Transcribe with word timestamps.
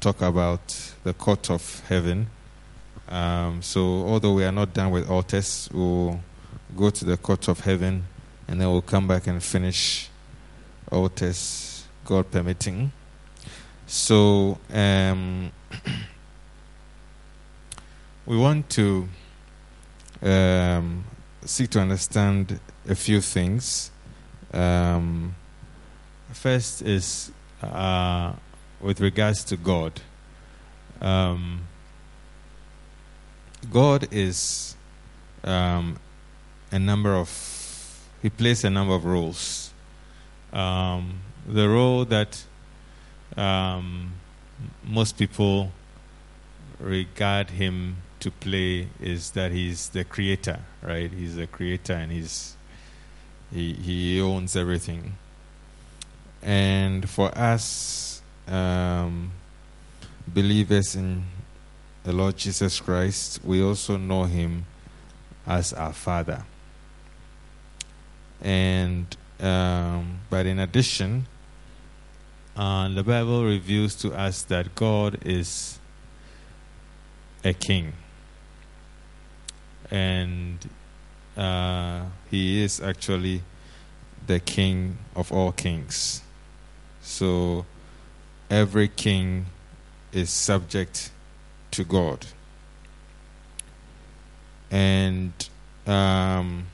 talk 0.00 0.22
about 0.22 0.94
the 1.04 1.12
court 1.12 1.50
of 1.50 1.82
heaven. 1.88 2.28
Um, 3.08 3.62
so, 3.62 3.80
although 3.80 4.32
we 4.32 4.44
are 4.44 4.52
not 4.52 4.72
done 4.72 4.90
with 4.90 5.10
altars, 5.10 5.68
we'll 5.72 6.20
go 6.76 6.90
to 6.90 7.04
the 7.04 7.16
court 7.16 7.48
of 7.48 7.60
heaven 7.60 8.04
and 8.48 8.60
then 8.60 8.70
we'll 8.70 8.82
come 8.82 9.06
back 9.06 9.26
and 9.26 9.42
finish 9.42 10.08
altars, 10.90 11.84
God 12.04 12.30
permitting. 12.30 12.92
So, 13.86 14.58
um, 14.72 15.52
we 18.26 18.38
want 18.38 18.70
to 18.70 19.08
um, 20.22 21.04
seek 21.44 21.70
to 21.70 21.80
understand 21.80 22.58
a 22.88 22.94
few 22.94 23.20
things. 23.20 23.90
Um, 24.52 25.34
first 26.32 26.82
is 26.82 27.32
uh, 27.62 28.32
with 28.80 29.00
regards 29.00 29.44
to 29.44 29.56
God. 29.56 30.00
Um, 31.00 31.62
God 33.70 34.08
is 34.10 34.76
um, 35.44 35.98
a 36.70 36.78
number 36.78 37.14
of, 37.14 37.28
He 38.22 38.30
plays 38.30 38.64
a 38.64 38.70
number 38.70 38.94
of 38.94 39.04
roles. 39.04 39.72
Um, 40.52 41.20
the 41.46 41.68
role 41.68 42.04
that 42.06 42.44
um, 43.36 44.12
most 44.84 45.18
people 45.18 45.72
regard 46.78 47.50
Him 47.50 47.98
to 48.20 48.30
play 48.30 48.88
is 49.00 49.30
that 49.32 49.52
He's 49.52 49.90
the 49.90 50.04
creator, 50.04 50.60
right? 50.82 51.10
He's 51.10 51.36
the 51.36 51.46
creator 51.46 51.94
and 51.94 52.12
He's 52.12 52.56
He, 53.52 53.74
he 53.74 54.20
owns 54.20 54.56
everything. 54.56 55.16
And 56.42 57.08
for 57.08 57.36
us, 57.36 58.09
um, 58.50 59.32
believers 60.26 60.94
in 60.96 61.24
the 62.02 62.12
Lord 62.12 62.36
Jesus 62.36 62.80
Christ, 62.80 63.40
we 63.44 63.62
also 63.62 63.96
know 63.96 64.24
Him 64.24 64.66
as 65.46 65.72
our 65.72 65.92
Father. 65.92 66.44
And 68.40 69.16
um, 69.38 70.20
but 70.28 70.46
in 70.46 70.58
addition, 70.58 71.26
uh, 72.56 72.88
the 72.88 73.02
Bible 73.02 73.44
reveals 73.44 73.94
to 73.96 74.12
us 74.12 74.42
that 74.44 74.74
God 74.74 75.18
is 75.24 75.78
a 77.44 77.54
king, 77.54 77.94
and 79.90 80.58
uh, 81.36 82.02
He 82.30 82.62
is 82.62 82.80
actually 82.80 83.42
the 84.26 84.40
King 84.40 84.98
of 85.16 85.32
all 85.32 85.52
kings. 85.52 86.22
So 87.00 87.64
every 88.50 88.88
king 88.88 89.46
is 90.12 90.28
subject 90.28 91.12
to 91.70 91.84
God. 91.84 92.26
And 94.70 95.32
um, 95.86 96.66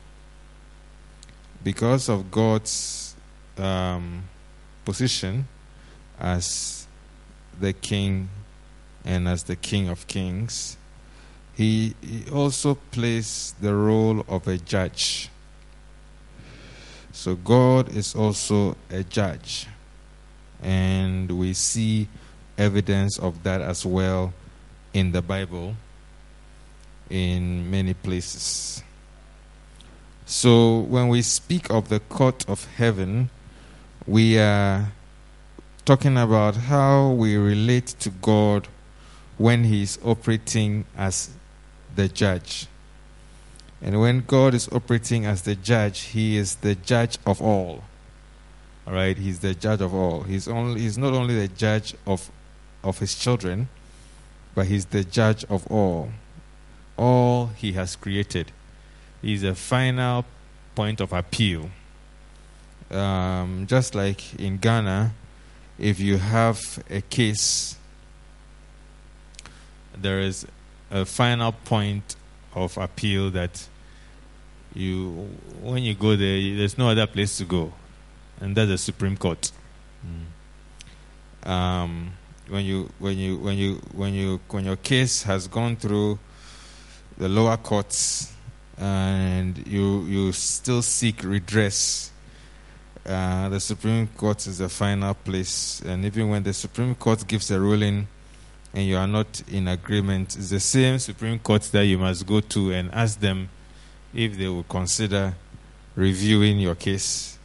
because 1.62 2.08
of 2.08 2.30
God's 2.30 3.14
um, 3.58 4.24
position 4.84 5.46
as 6.18 6.86
the 7.60 7.72
king 7.72 8.30
and 9.04 9.28
as 9.28 9.44
the 9.44 9.56
king 9.56 9.88
of 9.88 10.06
kings, 10.06 10.76
he, 11.54 11.94
he 12.00 12.30
also 12.30 12.74
plays 12.74 13.54
the 13.60 13.74
role 13.74 14.24
of 14.28 14.48
a 14.48 14.58
judge. 14.58 15.30
So 17.12 17.34
God 17.34 17.94
is 17.96 18.14
also 18.14 18.76
a 18.90 19.02
judge. 19.02 19.66
And 20.62 21.30
we 21.38 21.52
see 21.52 22.08
evidence 22.58 23.18
of 23.18 23.42
that 23.42 23.60
as 23.60 23.84
well 23.84 24.32
in 24.92 25.12
the 25.12 25.22
Bible 25.22 25.76
in 27.10 27.70
many 27.70 27.94
places. 27.94 28.82
So 30.24 30.80
when 30.80 31.08
we 31.08 31.22
speak 31.22 31.70
of 31.70 31.88
the 31.88 32.00
court 32.00 32.44
of 32.48 32.66
heaven, 32.76 33.30
we 34.06 34.38
are 34.38 34.92
talking 35.84 36.16
about 36.16 36.56
how 36.56 37.10
we 37.10 37.36
relate 37.36 37.86
to 38.00 38.10
God 38.10 38.66
when 39.38 39.64
He 39.64 39.82
is 39.82 39.98
operating 40.04 40.84
as 40.96 41.30
the 41.94 42.08
judge. 42.08 42.66
And 43.80 44.00
when 44.00 44.24
God 44.26 44.54
is 44.54 44.68
operating 44.72 45.26
as 45.26 45.42
the 45.42 45.54
judge, 45.54 46.00
He 46.00 46.36
is 46.36 46.56
the 46.56 46.74
judge 46.74 47.18
of 47.24 47.40
all. 47.40 47.84
All 48.86 48.92
right, 48.92 49.16
He's 49.16 49.40
the 49.40 49.54
judge 49.54 49.80
of 49.80 49.94
all. 49.94 50.22
He's 50.22 50.46
only 50.46 50.80
He's 50.80 50.96
not 50.96 51.12
only 51.12 51.34
the 51.34 51.48
judge 51.48 51.94
of 52.06 52.30
of 52.84 52.98
His 52.98 53.14
children, 53.14 53.68
but 54.54 54.66
He's 54.66 54.86
the 54.86 55.04
judge 55.04 55.44
of 55.44 55.66
all. 55.68 56.10
All 56.96 57.48
He 57.48 57.72
has 57.72 57.96
created. 57.96 58.52
He's 59.22 59.42
a 59.42 59.54
final 59.54 60.24
point 60.74 61.00
of 61.00 61.12
appeal. 61.12 61.70
Um, 62.90 63.66
just 63.66 63.94
like 63.94 64.38
in 64.38 64.58
Ghana, 64.58 65.12
if 65.78 65.98
you 65.98 66.18
have 66.18 66.60
a 66.88 67.00
case, 67.00 67.76
there 69.96 70.20
is 70.20 70.46
a 70.90 71.04
final 71.04 71.52
point 71.52 72.14
of 72.54 72.76
appeal 72.78 73.30
that 73.30 73.66
you, 74.74 75.28
when 75.62 75.82
you 75.82 75.94
go 75.94 76.16
there, 76.16 76.56
there's 76.56 76.78
no 76.78 76.90
other 76.90 77.06
place 77.06 77.38
to 77.38 77.44
go, 77.44 77.72
and 78.40 78.56
that's 78.56 78.70
the 78.70 78.78
Supreme 78.78 79.16
Court. 79.16 79.50
Mm. 81.44 81.48
Um, 81.48 82.12
when 82.48 82.64
you 82.64 82.88
when 82.98 83.18
you 83.18 83.38
when 83.38 83.58
you 83.58 83.74
when 83.92 84.14
you 84.14 84.40
when 84.48 84.64
your 84.64 84.76
case 84.76 85.22
has 85.24 85.48
gone 85.48 85.76
through 85.76 86.18
the 87.18 87.28
lower 87.28 87.56
courts 87.56 88.32
and 88.78 89.66
you 89.66 90.02
you 90.04 90.32
still 90.32 90.82
seek 90.82 91.22
redress 91.24 92.12
uh, 93.06 93.48
the 93.48 93.60
Supreme 93.60 94.06
Court 94.08 94.46
is 94.46 94.58
the 94.58 94.68
final 94.68 95.14
place 95.14 95.80
and 95.86 96.04
even 96.04 96.28
when 96.28 96.42
the 96.42 96.52
Supreme 96.52 96.94
Court 96.94 97.26
gives 97.26 97.50
a 97.50 97.58
ruling 97.58 98.06
and 98.74 98.86
you 98.86 98.96
are 98.96 99.06
not 99.06 99.42
in 99.50 99.68
agreement 99.68 100.36
it's 100.36 100.50
the 100.50 100.60
same 100.60 100.98
Supreme 100.98 101.38
Court 101.38 101.62
that 101.62 101.84
you 101.84 101.98
must 101.98 102.26
go 102.26 102.40
to 102.40 102.72
and 102.72 102.92
ask 102.92 103.18
them 103.18 103.48
if 104.14 104.36
they 104.36 104.48
will 104.48 104.64
consider 104.64 105.34
reviewing 105.96 106.60
your 106.60 106.74
case 106.74 107.35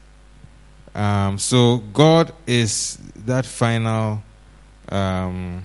um, 0.94 1.38
so 1.38 1.78
God 1.94 2.34
is 2.46 2.98
that 3.26 3.46
final 3.46 4.24
um, 4.90 5.64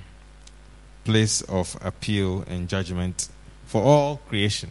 place 1.04 1.42
of 1.42 1.76
appeal 1.82 2.44
and 2.48 2.68
judgment 2.68 3.28
for 3.66 3.82
all 3.82 4.18
creation, 4.28 4.70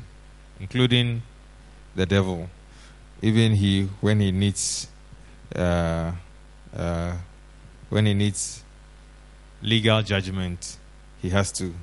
including 0.60 1.22
the 1.96 2.06
devil. 2.06 2.50
Even 3.22 3.54
he, 3.54 3.90
when 4.02 4.20
he 4.20 4.32
needs, 4.32 4.88
uh, 5.56 6.12
uh, 6.76 7.14
when 7.90 8.06
he 8.06 8.14
needs 8.14 8.64
legal 9.62 10.02
judgment, 10.02 10.78
he 11.22 11.30
has 11.30 11.52
to 11.54 11.74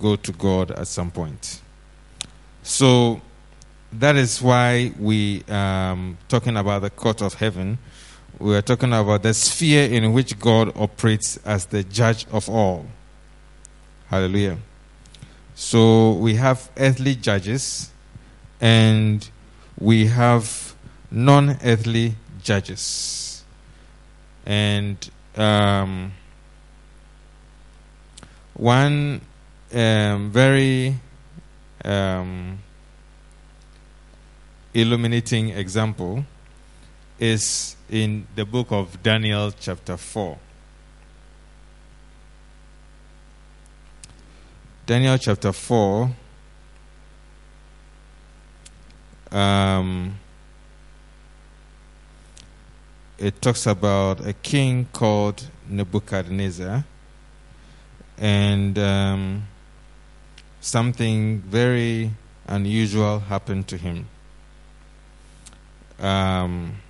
go 0.00 0.16
to 0.16 0.32
God 0.32 0.70
at 0.72 0.88
some 0.88 1.10
point. 1.10 1.60
So 2.62 3.20
that 3.92 4.16
is 4.16 4.42
why 4.42 4.92
we 4.98 5.44
um, 5.48 6.18
talking 6.28 6.56
about 6.56 6.82
the 6.82 6.90
court 6.90 7.22
of 7.22 7.34
heaven 7.34 7.78
we 8.38 8.56
are 8.56 8.62
talking 8.62 8.92
about 8.92 9.22
the 9.22 9.32
sphere 9.32 9.90
in 9.90 10.12
which 10.12 10.38
God 10.38 10.76
operates 10.76 11.36
as 11.44 11.66
the 11.66 11.84
judge 11.84 12.26
of 12.32 12.48
all. 12.48 12.86
Hallelujah. 14.08 14.58
So 15.54 16.12
we 16.12 16.34
have 16.34 16.70
earthly 16.76 17.14
judges 17.14 17.90
and 18.60 19.28
we 19.78 20.06
have 20.06 20.74
non 21.10 21.58
earthly 21.64 22.16
judges. 22.42 23.44
And 24.44 24.98
um, 25.36 26.12
one 28.54 29.20
um, 29.72 30.30
very 30.30 30.96
um, 31.84 32.58
illuminating 34.74 35.50
example 35.50 36.24
is 37.24 37.76
in 37.88 38.26
the 38.36 38.44
book 38.44 38.70
of 38.70 39.02
Daniel, 39.02 39.50
chapter 39.58 39.96
4. 39.96 40.36
Daniel 44.84 45.16
chapter 45.16 45.50
4. 45.50 46.10
Um, 49.32 50.18
it 53.16 53.40
talks 53.40 53.66
about 53.66 54.26
a 54.26 54.34
king 54.34 54.86
called 54.92 55.48
Nebuchadnezzar 55.66 56.84
and 58.18 58.78
um, 58.78 59.44
something 60.60 61.40
very 61.40 62.10
unusual 62.46 63.20
happened 63.20 63.66
to 63.68 63.78
him. 63.78 64.06
Um, 65.98 66.83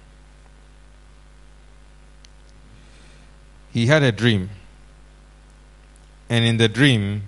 he 3.75 3.87
had 3.87 4.05
a 4.05 4.13
dream. 4.13 4.49
And 6.31 6.45
in 6.45 6.57
the 6.57 6.69
dream, 6.69 7.25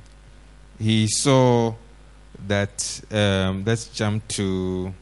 he 0.79 1.09
saw 1.09 1.75
that. 2.47 3.01
Um, 3.11 3.65
let's 3.67 3.89
jump 3.89 4.27
to. 4.29 4.95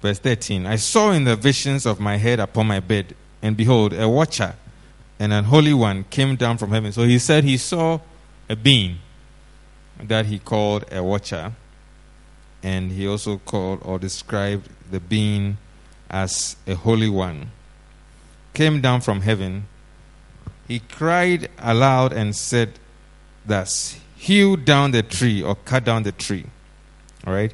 Verse 0.00 0.18
13 0.20 0.66
I 0.66 0.76
saw 0.76 1.10
in 1.10 1.24
the 1.24 1.34
visions 1.34 1.84
of 1.84 1.98
my 1.98 2.16
head 2.16 2.38
upon 2.38 2.68
my 2.68 2.78
bed, 2.78 3.16
and 3.42 3.56
behold, 3.56 3.92
a 3.92 4.08
watcher 4.08 4.54
and 5.18 5.32
an 5.32 5.44
holy 5.44 5.74
one 5.74 6.04
came 6.04 6.36
down 6.36 6.58
from 6.58 6.70
heaven. 6.70 6.92
So 6.92 7.02
he 7.02 7.18
said 7.18 7.42
he 7.42 7.56
saw 7.56 8.00
a 8.48 8.54
being 8.54 8.98
that 10.00 10.26
he 10.26 10.38
called 10.38 10.84
a 10.92 11.02
watcher, 11.02 11.52
and 12.62 12.92
he 12.92 13.08
also 13.08 13.38
called 13.38 13.80
or 13.82 13.98
described 13.98 14.68
the 14.90 15.00
being 15.00 15.56
as 16.10 16.56
a 16.66 16.74
holy 16.74 17.08
one. 17.08 17.50
Came 18.54 18.80
down 18.80 19.00
from 19.00 19.20
heaven. 19.20 19.66
He 20.66 20.78
cried 20.78 21.50
aloud 21.58 22.12
and 22.12 22.34
said, 22.34 22.78
Thus, 23.44 23.98
hew 24.16 24.56
down 24.56 24.92
the 24.92 25.02
tree 25.02 25.42
or 25.42 25.54
cut 25.54 25.84
down 25.84 26.04
the 26.04 26.12
tree. 26.12 26.46
All 27.26 27.34
right? 27.34 27.52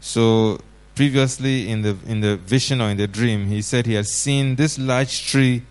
So 0.00 0.58
previously 0.94 1.68
in 1.68 1.82
the 1.82 1.96
in 2.06 2.20
the 2.20 2.36
vision 2.36 2.80
or 2.80 2.90
in 2.90 2.96
the 2.96 3.06
dream, 3.06 3.46
he 3.46 3.62
said 3.62 3.86
he 3.86 3.94
had 3.94 4.06
seen 4.06 4.56
this 4.56 4.78
large 4.78 5.26
tree 5.26 5.62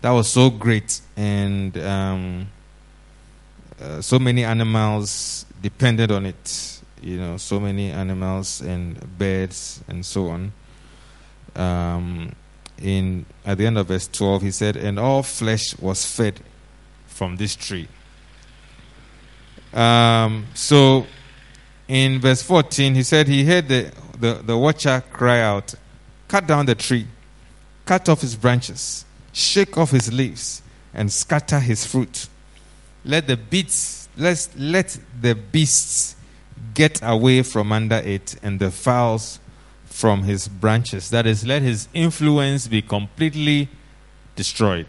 that 0.00 0.10
was 0.10 0.28
so 0.28 0.50
great 0.50 1.00
and 1.16 1.76
um, 1.78 2.48
uh, 3.80 4.00
so 4.00 4.18
many 4.18 4.44
animals 4.44 5.46
depended 5.62 6.10
on 6.10 6.26
it. 6.26 6.80
You 7.02 7.18
know, 7.18 7.36
so 7.36 7.60
many 7.60 7.90
animals 7.90 8.60
and 8.60 8.98
birds 9.18 9.82
and 9.88 10.04
so 10.04 10.28
on. 10.28 10.52
Um, 11.54 12.34
in 12.80 13.26
at 13.44 13.58
the 13.58 13.66
end 13.66 13.78
of 13.78 13.88
verse 13.88 14.08
twelve, 14.08 14.42
he 14.42 14.50
said, 14.50 14.76
"And 14.76 14.98
all 14.98 15.22
flesh 15.22 15.76
was 15.78 16.04
fed 16.04 16.40
from 17.06 17.36
this 17.36 17.56
tree." 17.56 17.88
Um, 19.72 20.46
so, 20.54 21.06
in 21.88 22.20
verse 22.20 22.42
fourteen, 22.42 22.94
he 22.94 23.02
said 23.02 23.28
he 23.28 23.44
heard 23.44 23.68
the, 23.68 23.92
the 24.18 24.34
the 24.44 24.56
watcher 24.56 25.02
cry 25.12 25.40
out, 25.40 25.74
"Cut 26.28 26.46
down 26.46 26.66
the 26.66 26.74
tree, 26.74 27.06
cut 27.84 28.08
off 28.08 28.20
his 28.20 28.36
branches." 28.36 29.04
shake 29.36 29.76
off 29.76 29.90
his 29.90 30.10
leaves, 30.10 30.62
and 30.94 31.12
scatter 31.12 31.60
his 31.60 31.84
fruit. 31.84 32.26
Let 33.04 33.26
the 33.26 33.36
beasts, 33.36 34.08
let 34.16 34.48
let 34.56 34.98
the 35.20 35.34
beasts 35.34 36.16
get 36.72 37.00
away 37.02 37.42
from 37.42 37.70
under 37.70 37.96
it, 37.96 38.36
and 38.42 38.58
the 38.58 38.70
fowls 38.70 39.38
from 39.96 40.24
his 40.24 40.48
branches. 40.48 41.10
That 41.10 41.26
is, 41.26 41.46
let 41.46 41.62
his 41.62 41.88
influence 41.94 42.68
be 42.68 42.82
completely 42.82 43.68
destroyed. 44.34 44.86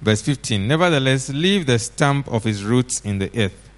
Verse 0.00 0.22
15 0.22 0.68
Nevertheless, 0.68 1.30
leave 1.30 1.66
the 1.66 1.78
stump 1.78 2.28
of 2.28 2.44
his 2.44 2.64
roots 2.64 3.00
in 3.00 3.18
the 3.18 3.30
earth, 3.38 3.70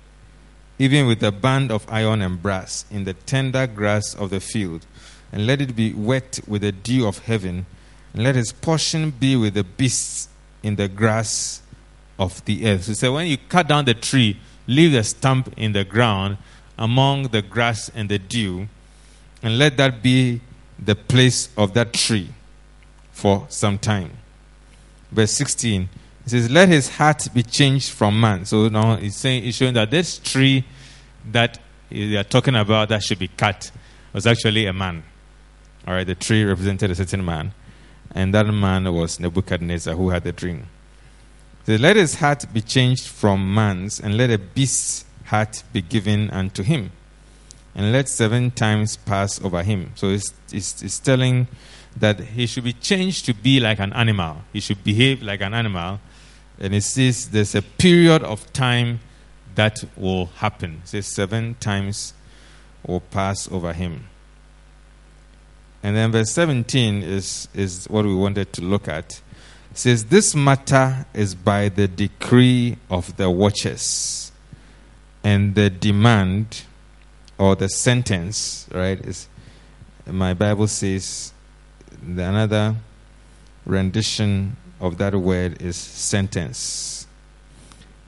even 0.78 1.06
with 1.06 1.22
a 1.22 1.30
band 1.30 1.70
of 1.70 1.86
iron 1.88 2.22
and 2.22 2.42
brass, 2.42 2.84
in 2.90 3.04
the 3.04 3.14
tender 3.14 3.66
grass 3.66 4.14
of 4.14 4.30
the 4.30 4.40
field 4.40 4.84
and 5.32 5.46
let 5.46 5.60
it 5.60 5.76
be 5.76 5.92
wet 5.92 6.40
with 6.46 6.62
the 6.62 6.72
dew 6.72 7.06
of 7.06 7.18
heaven, 7.18 7.66
and 8.14 8.22
let 8.22 8.34
his 8.34 8.52
portion 8.52 9.10
be 9.10 9.36
with 9.36 9.54
the 9.54 9.64
beasts 9.64 10.28
in 10.62 10.76
the 10.76 10.88
grass 10.88 11.62
of 12.18 12.44
the 12.46 12.66
earth. 12.66 12.84
So, 12.84 12.92
so 12.94 13.12
when 13.14 13.26
you 13.26 13.36
cut 13.48 13.68
down 13.68 13.84
the 13.84 13.94
tree, 13.94 14.40
leave 14.66 14.92
the 14.92 15.04
stump 15.04 15.52
in 15.56 15.72
the 15.72 15.84
ground 15.84 16.38
among 16.78 17.24
the 17.28 17.42
grass 17.42 17.90
and 17.94 18.08
the 18.08 18.18
dew, 18.18 18.68
and 19.42 19.58
let 19.58 19.76
that 19.76 20.02
be 20.02 20.40
the 20.78 20.94
place 20.94 21.48
of 21.56 21.74
that 21.74 21.92
tree 21.92 22.28
for 23.12 23.46
some 23.48 23.78
time. 23.78 24.12
Verse 25.10 25.32
16 25.32 25.88
it 26.28 26.32
says, 26.32 26.50
Let 26.50 26.68
his 26.68 26.90
heart 26.90 27.26
be 27.32 27.42
changed 27.42 27.90
from 27.90 28.20
man. 28.20 28.44
So 28.44 28.68
now 28.68 28.96
he's 28.96 29.16
saying 29.16 29.44
he's 29.44 29.54
showing 29.54 29.72
that 29.72 29.90
this 29.90 30.18
tree 30.18 30.62
that 31.32 31.58
they 31.88 32.16
are 32.16 32.24
talking 32.24 32.54
about 32.54 32.90
that 32.90 33.02
should 33.02 33.18
be 33.18 33.28
cut 33.28 33.70
was 34.12 34.26
actually 34.26 34.66
a 34.66 34.74
man. 34.74 35.04
All 35.86 35.94
right, 35.94 36.06
the 36.06 36.14
tree 36.14 36.44
represented 36.44 36.90
a 36.90 36.94
certain 36.94 37.24
man, 37.24 37.54
and 38.14 38.34
that 38.34 38.44
man 38.44 38.92
was 38.92 39.18
Nebuchadnezzar 39.18 39.94
who 39.94 40.10
had 40.10 40.24
the 40.24 40.32
dream. 40.32 40.66
So 41.64 41.76
let 41.76 41.96
his 41.96 42.16
heart 42.16 42.44
be 42.52 42.60
changed 42.60 43.06
from 43.06 43.54
man's, 43.54 43.98
and 43.98 44.18
let 44.18 44.30
a 44.30 44.36
beast's 44.36 45.06
heart 45.28 45.62
be 45.72 45.80
given 45.82 46.30
unto 46.30 46.62
him, 46.62 46.92
and 47.74 47.92
let 47.92 48.08
seven 48.08 48.50
times 48.50 48.96
pass 48.96 49.42
over 49.42 49.62
him. 49.62 49.92
So 49.94 50.08
it's, 50.08 50.32
it's, 50.52 50.82
it's 50.82 50.98
telling 50.98 51.48
that 51.96 52.20
he 52.20 52.46
should 52.46 52.64
be 52.64 52.72
changed 52.72 53.26
to 53.26 53.34
be 53.34 53.60
like 53.60 53.78
an 53.78 53.92
animal. 53.92 54.42
He 54.52 54.60
should 54.60 54.82
behave 54.84 55.22
like 55.22 55.40
an 55.40 55.54
animal. 55.54 56.00
And 56.58 56.74
it 56.74 56.82
says 56.82 57.30
there's 57.30 57.54
a 57.54 57.62
period 57.62 58.22
of 58.22 58.52
time 58.52 59.00
that 59.54 59.84
will 59.96 60.26
happen. 60.26 60.82
It 60.84 60.88
says 60.88 61.06
seven 61.06 61.56
times 61.60 62.14
will 62.86 63.00
pass 63.00 63.50
over 63.50 63.72
him. 63.72 64.06
And 65.82 65.96
then 65.96 66.12
verse 66.12 66.32
17 66.32 67.02
is, 67.02 67.48
is 67.54 67.86
what 67.88 68.04
we 68.04 68.14
wanted 68.14 68.52
to 68.54 68.62
look 68.62 68.88
at. 68.88 69.20
It 69.70 69.78
says, 69.78 70.06
This 70.06 70.34
matter 70.34 71.06
is 71.14 71.34
by 71.34 71.68
the 71.68 71.86
decree 71.86 72.76
of 72.90 73.16
the 73.16 73.30
watchers. 73.30 74.27
And 75.24 75.54
the 75.54 75.70
demand 75.70 76.62
or 77.38 77.56
the 77.56 77.68
sentence, 77.68 78.68
right, 78.72 78.98
is 79.00 79.28
my 80.06 80.34
Bible 80.34 80.66
says 80.66 81.32
the 82.02 82.24
another 82.24 82.76
rendition 83.66 84.56
of 84.80 84.98
that 84.98 85.14
word 85.14 85.60
is 85.60 85.76
sentence. 85.76 87.06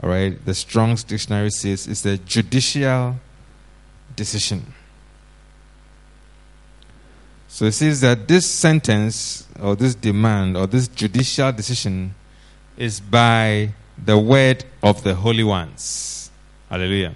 All 0.03 0.09
right, 0.09 0.43
the 0.45 0.55
Strong's 0.55 1.05
dictionary 1.05 1.51
says 1.51 1.87
it's 1.87 2.07
a 2.07 2.17
judicial 2.17 3.17
decision. 4.17 4.73
So 7.49 7.67
it 7.67 7.73
says 7.73 8.01
that 8.01 8.27
this 8.27 8.49
sentence 8.49 9.47
or 9.61 9.77
this 9.77 9.95
demand 9.95 10.57
or 10.57 10.67
this 10.67 10.89
judicial 10.89 11.53
decision 11.53 12.15
is 12.77 13.01
by 13.01 13.75
the 14.03 14.17
word 14.17 14.65
of 14.83 15.03
the 15.03 15.15
holy 15.15 15.45
ones. 15.45 16.19
Hallelujah. 16.70 17.14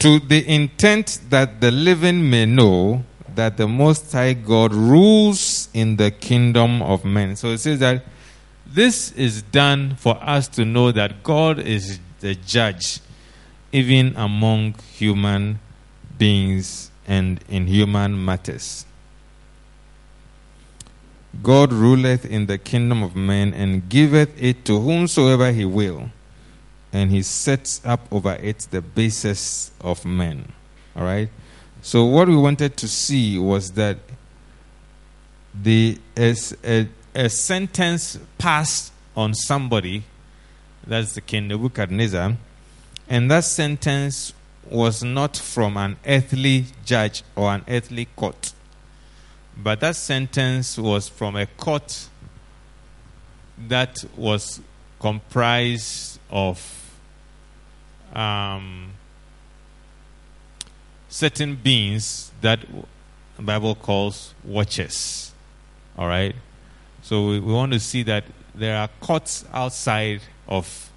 To 0.00 0.18
the 0.18 0.46
intent 0.46 1.20
that 1.30 1.60
the 1.60 1.70
living 1.70 2.28
may 2.28 2.44
know 2.46 3.04
that 3.34 3.56
the 3.56 3.68
Most 3.68 4.12
High 4.12 4.32
God 4.32 4.74
rules 4.74 5.68
in 5.72 5.96
the 5.96 6.10
kingdom 6.10 6.82
of 6.82 7.04
men. 7.04 7.36
So 7.36 7.50
it 7.50 7.58
says 7.58 7.78
that 7.78 8.04
this 8.66 9.12
is 9.12 9.42
done 9.42 9.94
for 9.96 10.16
us 10.22 10.48
to 10.48 10.64
know 10.64 10.92
that 10.92 11.22
God 11.22 11.58
is 11.58 12.00
the 12.20 12.34
judge 12.34 13.00
even 13.72 14.16
among 14.16 14.74
human 14.92 15.60
beings 16.18 16.90
and 17.06 17.40
in 17.48 17.66
human 17.66 18.24
matters. 18.24 18.84
God 21.42 21.72
ruleth 21.72 22.24
in 22.24 22.46
the 22.46 22.58
kingdom 22.58 23.02
of 23.02 23.14
men 23.14 23.54
and 23.54 23.88
giveth 23.88 24.30
it 24.42 24.64
to 24.64 24.80
whomsoever 24.80 25.52
he 25.52 25.64
will, 25.64 26.10
and 26.92 27.10
he 27.10 27.22
sets 27.22 27.80
up 27.84 28.00
over 28.10 28.34
it 28.34 28.66
the 28.70 28.80
basis 28.80 29.70
of 29.80 30.04
men. 30.04 30.52
All 30.96 31.04
right? 31.04 31.28
So, 31.82 32.04
what 32.04 32.28
we 32.28 32.36
wanted 32.36 32.76
to 32.78 32.88
see 32.88 33.38
was 33.38 33.72
that 33.72 33.98
the, 35.54 35.98
a, 36.16 36.88
a 37.14 37.28
sentence 37.28 38.18
passed 38.36 38.92
on 39.16 39.34
somebody, 39.34 40.04
that's 40.86 41.12
the 41.14 41.20
king 41.20 41.48
Nebuchadnezzar, 41.48 42.36
and 43.08 43.30
that 43.30 43.44
sentence 43.44 44.32
was 44.70 45.02
not 45.02 45.36
from 45.36 45.76
an 45.76 45.96
earthly 46.06 46.66
judge 46.84 47.22
or 47.34 47.52
an 47.54 47.64
earthly 47.68 48.06
court, 48.16 48.52
but 49.56 49.80
that 49.80 49.96
sentence 49.96 50.78
was 50.78 51.08
from 51.08 51.36
a 51.36 51.46
court 51.46 52.08
that 53.66 54.04
was 54.16 54.60
comprised 55.00 56.17
of 56.30 56.90
um, 58.14 58.92
certain 61.08 61.56
beings 61.56 62.30
that 62.40 62.60
the 63.36 63.42
Bible 63.42 63.74
calls 63.74 64.34
watchers. 64.44 65.32
All 65.96 66.06
right? 66.06 66.34
So 67.02 67.28
we, 67.28 67.40
we 67.40 67.52
want 67.52 67.72
to 67.72 67.80
see 67.80 68.02
that 68.04 68.24
there 68.54 68.76
are 68.76 68.88
courts 69.00 69.44
outside 69.52 70.20
of 70.46 70.90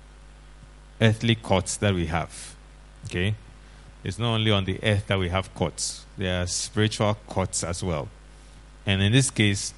earthly 1.00 1.36
courts 1.36 1.78
that 1.78 1.94
we 1.94 2.08
have. 2.08 2.56
Okay? 3.06 3.36
It's 4.04 4.18
not 4.18 4.34
only 4.34 4.52
on 4.52 4.66
the 4.66 4.80
earth 4.84 5.08
that 5.08 5.20
we 5.20 5.30
have 5.30 5.54
courts, 5.54 6.06
there 6.18 6.42
are 6.42 6.48
spiritual 6.48 7.16
courts 7.28 7.64
as 7.64 7.84
well. 7.84 8.10
And 8.86 9.02
in 9.02 9.12
this 9.12 9.30
case, 9.30 9.74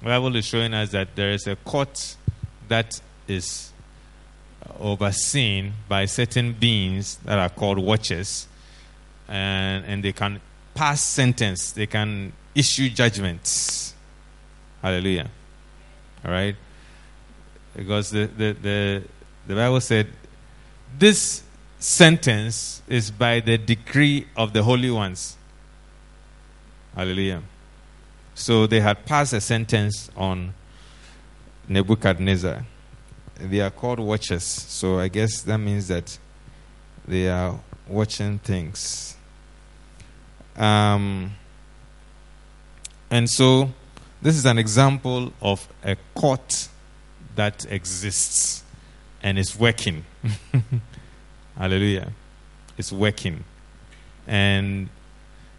the 0.00 0.06
Bible 0.06 0.36
is 0.36 0.44
showing 0.44 0.74
us 0.74 0.90
that 0.90 1.14
there 1.16 1.30
is 1.30 1.46
a 1.46 1.56
court 1.56 2.16
that 2.68 3.00
is 3.26 3.71
overseen 4.78 5.72
by 5.88 6.06
certain 6.06 6.52
beings 6.52 7.16
that 7.24 7.38
are 7.38 7.48
called 7.48 7.78
watchers, 7.78 8.46
and, 9.28 9.84
and 9.84 10.04
they 10.04 10.12
can 10.12 10.40
pass 10.74 11.00
sentence, 11.00 11.72
they 11.72 11.86
can 11.86 12.32
issue 12.54 12.88
judgments. 12.88 13.94
Hallelujah. 14.80 15.30
All 16.24 16.30
right? 16.30 16.56
Because 17.74 18.10
the, 18.10 18.26
the, 18.26 18.52
the, 18.52 19.02
the 19.46 19.54
Bible 19.54 19.80
said, 19.80 20.08
this 20.98 21.42
sentence 21.78 22.82
is 22.86 23.10
by 23.10 23.40
the 23.40 23.58
decree 23.58 24.26
of 24.36 24.52
the 24.52 24.62
holy 24.62 24.90
ones. 24.90 25.36
Hallelujah. 26.94 27.42
So 28.34 28.66
they 28.66 28.80
had 28.80 29.04
passed 29.06 29.32
a 29.32 29.40
sentence 29.40 30.10
on 30.16 30.54
Nebuchadnezzar. 31.68 32.64
They 33.42 33.60
are 33.60 33.70
called 33.70 33.98
watchers. 33.98 34.44
So 34.44 35.00
I 35.00 35.08
guess 35.08 35.42
that 35.42 35.58
means 35.58 35.88
that 35.88 36.16
they 37.06 37.28
are 37.28 37.58
watching 37.88 38.38
things. 38.38 39.16
Um, 40.56 41.32
and 43.10 43.28
so 43.28 43.70
this 44.20 44.36
is 44.36 44.46
an 44.46 44.58
example 44.58 45.32
of 45.42 45.66
a 45.82 45.96
court 46.14 46.68
that 47.34 47.66
exists 47.68 48.62
and 49.22 49.38
is 49.38 49.58
working. 49.58 50.04
Hallelujah. 51.56 52.12
It's 52.78 52.92
working. 52.92 53.42
And 54.26 54.88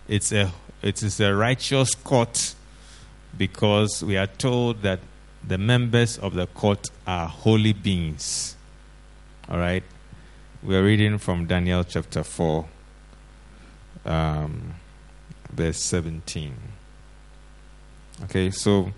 it's 0.08 0.32
a 0.32 0.54
it 0.82 1.04
is 1.04 1.20
a 1.20 1.34
righteous 1.34 1.96
court 1.96 2.56
because 3.38 4.04
we 4.04 4.18
are 4.18 4.28
told 4.28 4.82
that 4.84 5.00
the 5.48 5.58
members 5.58 6.18
of 6.18 6.34
the 6.34 6.48
court 6.48 6.90
are 7.06 7.28
holy 7.28 7.74
beings. 7.74 8.56
All 9.50 9.58
right? 9.58 9.84
We 10.62 10.76
are 10.78 10.84
reading 10.84 11.18
from 11.18 11.46
Daniel 11.46 11.84
chapter 11.84 12.24
4, 12.24 12.66
um, 14.06 14.74
verse 15.52 15.78
17. 15.84 16.54
Okay, 18.24 18.50
so 18.52 18.94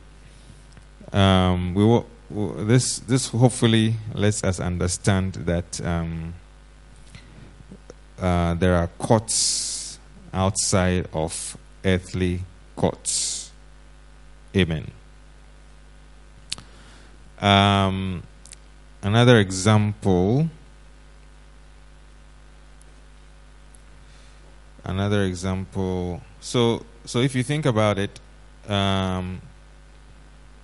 um, 1.12 1.74
we 1.74 1.84
will, 1.84 2.06
this 2.66 3.00
this 3.00 3.30
hopefully 3.30 3.96
lets 4.14 4.44
us 4.44 4.60
understand 4.60 5.34
that 5.46 5.80
um, 5.86 6.34
uh, 8.20 8.54
there 8.56 8.76
are 8.76 8.88
courts 9.00 9.98
outside 10.34 11.08
of 11.14 11.58
earthly 11.84 12.42
courts. 12.76 13.52
Amen. 14.56 14.92
Um, 17.42 18.24
another 19.02 19.40
example. 19.40 20.50
Another 24.84 25.24
example. 25.24 26.22
So, 26.40 26.86
so 27.06 27.20
if 27.20 27.36
you 27.36 27.44
think 27.44 27.66
about 27.66 27.98
it, 27.98 28.20
um, 28.70 29.42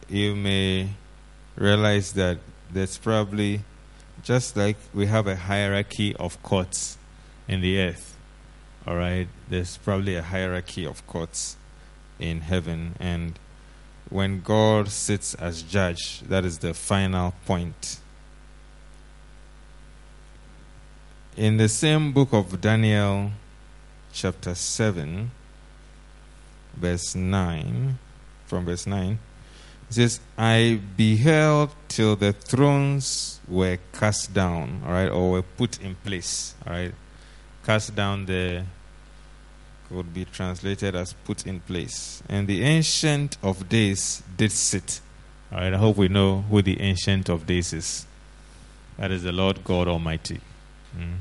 you 0.07 0.35
may 0.35 0.89
realize 1.55 2.13
that 2.13 2.37
there's 2.71 2.97
probably 2.97 3.61
just 4.23 4.55
like 4.55 4.77
we 4.93 5.07
have 5.07 5.27
a 5.27 5.35
hierarchy 5.35 6.15
of 6.15 6.41
courts 6.43 6.97
in 7.47 7.61
the 7.61 7.79
earth. 7.79 8.15
All 8.87 8.95
right, 8.95 9.27
there's 9.49 9.77
probably 9.77 10.15
a 10.15 10.21
hierarchy 10.21 10.85
of 10.85 11.05
courts 11.07 11.57
in 12.19 12.41
heaven, 12.41 12.95
and 12.99 13.37
when 14.11 14.41
God 14.41 14.89
sits 14.89 15.33
as 15.35 15.63
judge, 15.63 16.19
that 16.27 16.43
is 16.43 16.59
the 16.59 16.73
final 16.73 17.33
point. 17.45 17.99
In 21.37 21.55
the 21.55 21.69
same 21.69 22.11
book 22.11 22.33
of 22.33 22.59
Daniel, 22.59 23.31
chapter 24.11 24.53
7, 24.53 25.31
verse 26.75 27.15
9, 27.15 27.97
from 28.45 28.65
verse 28.65 28.85
9, 28.85 29.17
it 29.89 29.93
says, 29.93 30.19
I 30.37 30.81
beheld 30.97 31.69
till 31.87 32.17
the 32.17 32.33
thrones 32.33 33.39
were 33.47 33.77
cast 33.93 34.33
down, 34.33 34.81
all 34.85 34.91
right, 34.91 35.09
or 35.09 35.31
were 35.31 35.41
put 35.41 35.81
in 35.81 35.95
place, 35.95 36.53
all 36.67 36.73
right. 36.73 36.93
Cast 37.65 37.95
down 37.95 38.25
the 38.25 38.65
could 39.91 40.13
be 40.13 40.25
translated 40.25 40.95
as 40.95 41.13
put 41.13 41.45
in 41.45 41.59
place. 41.59 42.23
And 42.29 42.47
the 42.47 42.63
Ancient 42.63 43.37
of 43.43 43.69
Days 43.69 44.23
did 44.37 44.51
sit. 44.51 45.01
All 45.51 45.59
right, 45.59 45.73
I 45.73 45.77
hope 45.77 45.97
we 45.97 46.07
know 46.07 46.41
who 46.49 46.61
the 46.61 46.79
Ancient 46.79 47.29
of 47.29 47.45
Days 47.45 47.73
is. 47.73 48.05
That 48.97 49.11
is 49.11 49.23
the 49.23 49.31
Lord 49.31 49.63
God 49.63 49.87
Almighty. 49.87 50.39
Mm. 50.97 51.17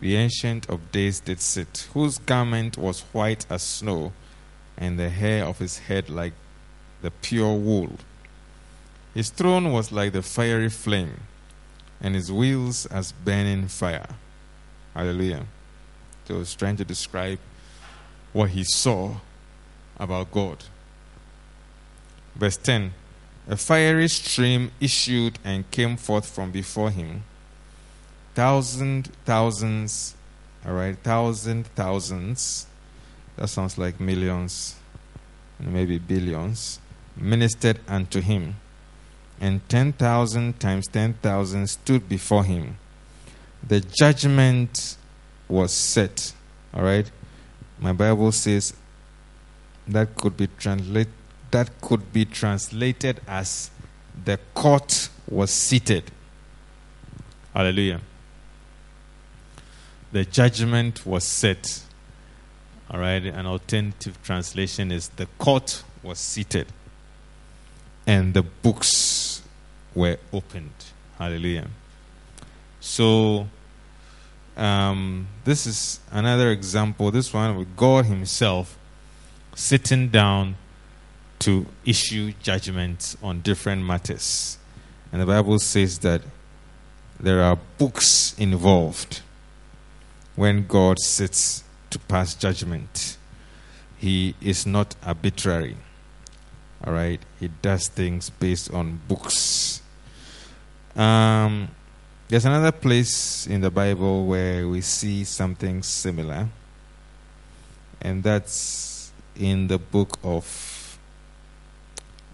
The 0.00 0.16
Ancient 0.16 0.68
of 0.68 0.92
Days 0.92 1.20
did 1.20 1.40
sit, 1.40 1.88
whose 1.94 2.18
garment 2.18 2.76
was 2.76 3.00
white 3.12 3.46
as 3.48 3.62
snow, 3.62 4.12
and 4.76 4.98
the 4.98 5.08
hair 5.08 5.44
of 5.44 5.58
his 5.58 5.78
head 5.78 6.10
like 6.10 6.32
the 7.00 7.10
pure 7.10 7.54
wool. 7.54 7.92
His 9.14 9.30
throne 9.30 9.72
was 9.72 9.92
like 9.92 10.12
the 10.12 10.22
fiery 10.22 10.68
flame, 10.68 11.20
and 12.00 12.14
his 12.14 12.30
wheels 12.30 12.86
as 12.86 13.12
burning 13.12 13.68
fire. 13.68 14.08
Hallelujah. 14.94 15.46
So 16.26 16.38
he's 16.38 16.54
trying 16.54 16.76
to 16.76 16.84
describe 16.84 17.38
what 18.34 18.50
he 18.50 18.64
saw 18.64 19.14
about 19.96 20.30
God. 20.30 20.64
Verse 22.34 22.58
10 22.58 22.92
A 23.48 23.56
fiery 23.56 24.08
stream 24.08 24.72
issued 24.80 25.38
and 25.42 25.70
came 25.70 25.96
forth 25.96 26.28
from 26.28 26.50
before 26.50 26.90
him. 26.90 27.22
Thousand 28.34 29.12
thousands, 29.24 30.16
all 30.66 30.74
right, 30.74 30.98
thousand 30.98 31.68
thousands. 31.68 32.66
That 33.36 33.48
sounds 33.48 33.78
like 33.78 34.00
millions, 34.00 34.74
maybe 35.58 35.98
billions. 35.98 36.80
Ministered 37.16 37.78
unto 37.86 38.20
him. 38.20 38.56
And 39.40 39.68
10,000 39.68 40.58
times 40.58 40.88
10,000 40.88 41.68
stood 41.68 42.08
before 42.08 42.42
him. 42.42 42.76
The 43.66 43.80
judgment 43.80 44.96
was 45.48 45.72
set. 45.72 46.32
All 46.72 46.82
right 46.82 47.08
my 47.84 47.92
Bible 47.92 48.32
says 48.32 48.72
that 49.86 50.16
could 50.16 50.38
be 50.38 50.48
translated 50.58 51.12
that 51.50 51.70
could 51.82 52.14
be 52.14 52.24
translated 52.24 53.20
as 53.28 53.70
the 54.24 54.40
court 54.54 55.10
was 55.28 55.50
seated. 55.50 56.10
Hallelujah. 57.52 58.00
The 60.10 60.24
judgment 60.24 61.04
was 61.04 61.24
set. 61.24 61.82
All 62.90 62.98
right, 62.98 63.22
an 63.22 63.46
alternative 63.46 64.18
translation 64.22 64.90
is 64.90 65.10
the 65.10 65.26
court 65.38 65.84
was 66.02 66.18
seated 66.18 66.66
and 68.06 68.32
the 68.32 68.42
books 68.42 69.42
were 69.94 70.16
opened. 70.32 70.72
Hallelujah. 71.18 71.68
So 72.80 73.46
um, 74.56 75.28
this 75.44 75.66
is 75.66 76.00
another 76.10 76.50
example. 76.50 77.10
This 77.10 77.32
one 77.32 77.56
with 77.56 77.76
God 77.76 78.06
Himself 78.06 78.78
sitting 79.54 80.08
down 80.08 80.56
to 81.40 81.66
issue 81.84 82.32
judgments 82.42 83.16
on 83.22 83.40
different 83.40 83.84
matters. 83.84 84.58
And 85.12 85.20
the 85.20 85.26
Bible 85.26 85.58
says 85.58 85.98
that 86.00 86.22
there 87.20 87.42
are 87.42 87.58
books 87.78 88.34
involved 88.38 89.22
when 90.36 90.66
God 90.66 90.98
sits 90.98 91.62
to 91.90 91.98
pass 91.98 92.34
judgment. 92.34 93.16
He 93.96 94.34
is 94.40 94.66
not 94.66 94.96
arbitrary. 95.04 95.76
All 96.84 96.92
right? 96.92 97.20
He 97.40 97.48
does 97.62 97.88
things 97.88 98.30
based 98.30 98.72
on 98.72 99.00
books. 99.08 99.80
Um, 100.96 101.68
there's 102.34 102.46
another 102.46 102.72
place 102.72 103.46
in 103.46 103.60
the 103.60 103.70
Bible 103.70 104.26
where 104.26 104.66
we 104.66 104.80
see 104.80 105.22
something 105.22 105.84
similar, 105.84 106.48
and 108.02 108.24
that's 108.24 109.12
in 109.36 109.68
the 109.68 109.78
book 109.78 110.18
of 110.24 110.98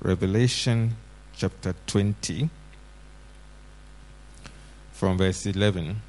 Revelation, 0.00 0.96
chapter 1.36 1.74
20, 1.86 2.48
from 4.90 5.18
verse 5.18 5.44
11. 5.44 6.00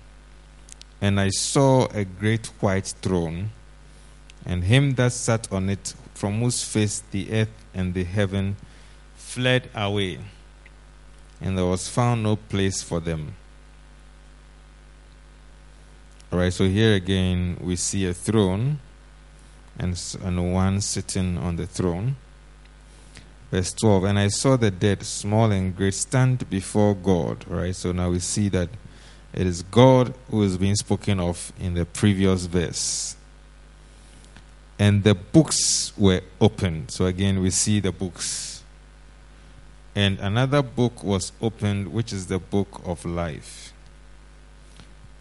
And 1.01 1.19
I 1.19 1.27
saw 1.27 1.87
a 1.87 2.05
great 2.05 2.45
white 2.61 2.93
throne, 3.01 3.49
and 4.45 4.63
him 4.63 4.95
that 4.95 5.11
sat 5.11 5.51
on 5.51 5.69
it, 5.69 5.95
from 6.13 6.39
whose 6.39 6.63
face 6.63 7.03
the 7.11 7.29
earth 7.33 7.65
and 7.73 7.93
the 7.93 8.05
heaven 8.05 8.55
fled 9.17 9.69
away, 9.75 10.19
and 11.41 11.57
there 11.57 11.65
was 11.65 11.89
found 11.89 12.23
no 12.23 12.37
place 12.37 12.81
for 12.81 13.01
them. 13.01 13.35
All 16.31 16.39
right, 16.39 16.53
so 16.53 16.65
here 16.65 16.95
again 16.95 17.57
we 17.59 17.75
see 17.75 18.07
a 18.07 18.13
throne 18.13 18.79
and, 19.77 20.01
and 20.23 20.53
one 20.53 20.79
sitting 20.79 21.37
on 21.37 21.57
the 21.57 21.67
throne. 21.67 22.15
Verse 23.51 23.73
12, 23.73 24.05
and 24.05 24.17
I 24.17 24.29
saw 24.29 24.55
the 24.55 24.71
dead, 24.71 25.03
small 25.03 25.51
and 25.51 25.75
great, 25.75 25.93
stand 25.93 26.49
before 26.49 26.95
God. 26.95 27.43
Right, 27.49 27.75
so 27.75 27.91
now 27.91 28.11
we 28.11 28.19
see 28.19 28.47
that 28.47 28.69
it 29.33 29.45
is 29.45 29.63
God 29.63 30.13
who 30.29 30.43
is 30.43 30.57
being 30.57 30.75
spoken 30.75 31.19
of 31.19 31.51
in 31.59 31.73
the 31.73 31.83
previous 31.85 32.45
verse. 32.45 33.17
And 34.79 35.03
the 35.03 35.15
books 35.15 35.91
were 35.97 36.21
opened. 36.39 36.91
So 36.91 37.07
again, 37.07 37.41
we 37.41 37.49
see 37.49 37.81
the 37.81 37.91
books. 37.91 38.63
And 39.95 40.17
another 40.19 40.61
book 40.61 41.03
was 41.03 41.33
opened, 41.41 41.91
which 41.91 42.13
is 42.13 42.27
the 42.27 42.39
book 42.39 42.81
of 42.85 43.03
life. 43.03 43.70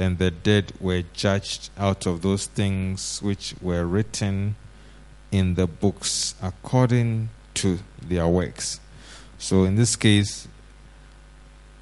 And 0.00 0.16
the 0.16 0.30
dead 0.30 0.72
were 0.80 1.02
judged 1.12 1.68
out 1.76 2.06
of 2.06 2.22
those 2.22 2.46
things 2.46 3.20
which 3.20 3.54
were 3.60 3.84
written 3.84 4.56
in 5.30 5.54
the 5.56 5.66
books 5.66 6.34
according 6.42 7.28
to 7.54 7.78
their 8.00 8.26
works. 8.26 8.80
So 9.38 9.64
in 9.64 9.76
this 9.76 9.96
case, 9.96 10.48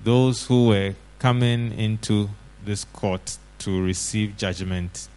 those 0.02 0.46
who 0.46 0.66
were 0.66 0.94
coming 1.20 1.72
into 1.72 2.30
this 2.64 2.84
court 2.84 3.38
to 3.60 3.82
receive 3.82 4.36
judgment 4.36 5.08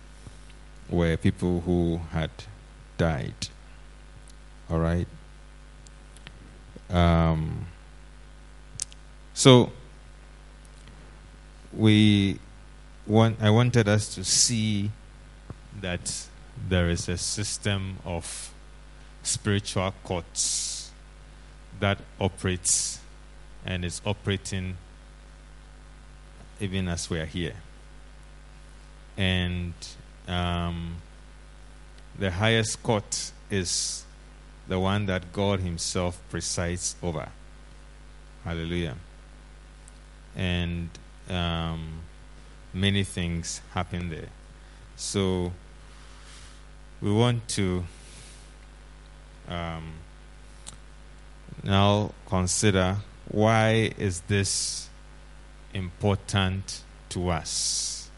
were 0.90 1.18
people 1.18 1.62
who 1.62 2.02
had 2.12 2.30
died. 2.98 3.48
All 4.70 4.80
right. 4.80 5.08
Um, 6.90 7.66
so 9.34 9.72
we 11.74 12.40
want. 13.08 13.42
I 13.42 13.50
wanted 13.50 13.88
us 13.88 14.14
to 14.16 14.24
see 14.24 14.92
that 15.80 16.28
there 16.70 16.90
is 16.90 17.10
a 17.10 17.18
system 17.18 17.98
of 18.06 18.54
spiritual 19.24 19.94
courts 20.04 20.92
that 21.80 21.98
operates 22.20 23.00
and 23.66 23.86
is 23.86 24.02
operating 24.06 24.78
even 26.60 26.88
as 26.88 27.10
we 27.10 27.20
are 27.20 27.26
here. 27.26 27.56
And 29.18 29.74
um, 30.28 30.98
the 32.18 32.32
highest 32.32 32.82
court 32.84 33.32
is 33.50 34.06
the 34.68 34.80
one 34.80 35.06
that 35.08 35.34
God 35.34 35.60
Himself 35.60 36.22
presides 36.30 36.96
over. 37.02 37.30
Hallelujah. 38.46 38.96
And 40.36 40.90
um, 41.30 42.02
many 42.74 43.04
things 43.04 43.62
happen 43.74 44.10
there. 44.10 44.30
So 44.96 45.52
we 47.02 47.12
want 47.12 47.48
to 47.50 47.84
um, 49.48 49.94
now 51.64 52.12
consider 52.28 52.98
why 53.28 53.94
is 53.98 54.22
this 54.22 54.90
important 55.74 56.84
to 57.10 57.30
us? 57.30 58.10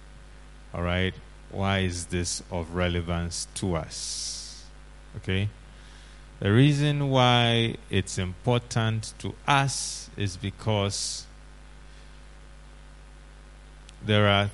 All 0.73 0.81
right? 0.81 1.13
Why 1.51 1.79
is 1.79 2.07
this 2.07 2.41
of 2.51 2.73
relevance 2.73 3.47
to 3.55 3.75
us? 3.75 4.65
Okay? 5.17 5.49
The 6.39 6.51
reason 6.51 7.09
why 7.09 7.75
it's 7.89 8.17
important 8.17 9.13
to 9.19 9.33
us 9.47 10.09
is 10.17 10.35
because 10.35 11.25
there 14.05 14.27
are 14.27 14.49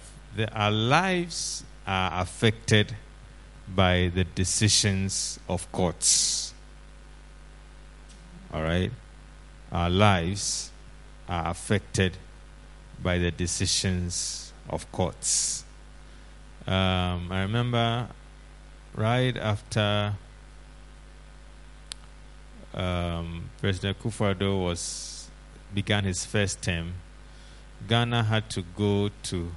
our 0.54 0.72
lives 0.72 1.64
are 1.88 2.22
affected 2.22 2.96
by 3.68 4.12
the 4.14 4.24
decisions 4.24 5.40
of 5.50 5.72
courts. 5.72 6.54
All 8.54 8.62
right? 8.64 8.92
Our 9.72 9.90
lives 9.90 10.72
are 11.28 11.50
affected 11.50 12.18
by 13.02 13.18
the 13.18 13.32
decisions 13.32 14.54
of 14.70 14.92
courts. 14.92 15.64
Um, 16.68 17.32
I 17.32 17.42
remember 17.42 18.08
right 18.96 19.36
after 19.38 20.14
um, 22.74 23.50
President 23.60 24.00
Kufuor 24.00 24.64
was 24.64 25.30
began 25.74 26.04
his 26.04 26.26
first 26.26 26.62
term, 26.62 26.94
Ghana 27.88 28.24
had 28.24 28.50
to 28.52 28.64
go 28.76 29.10
to 29.24 29.52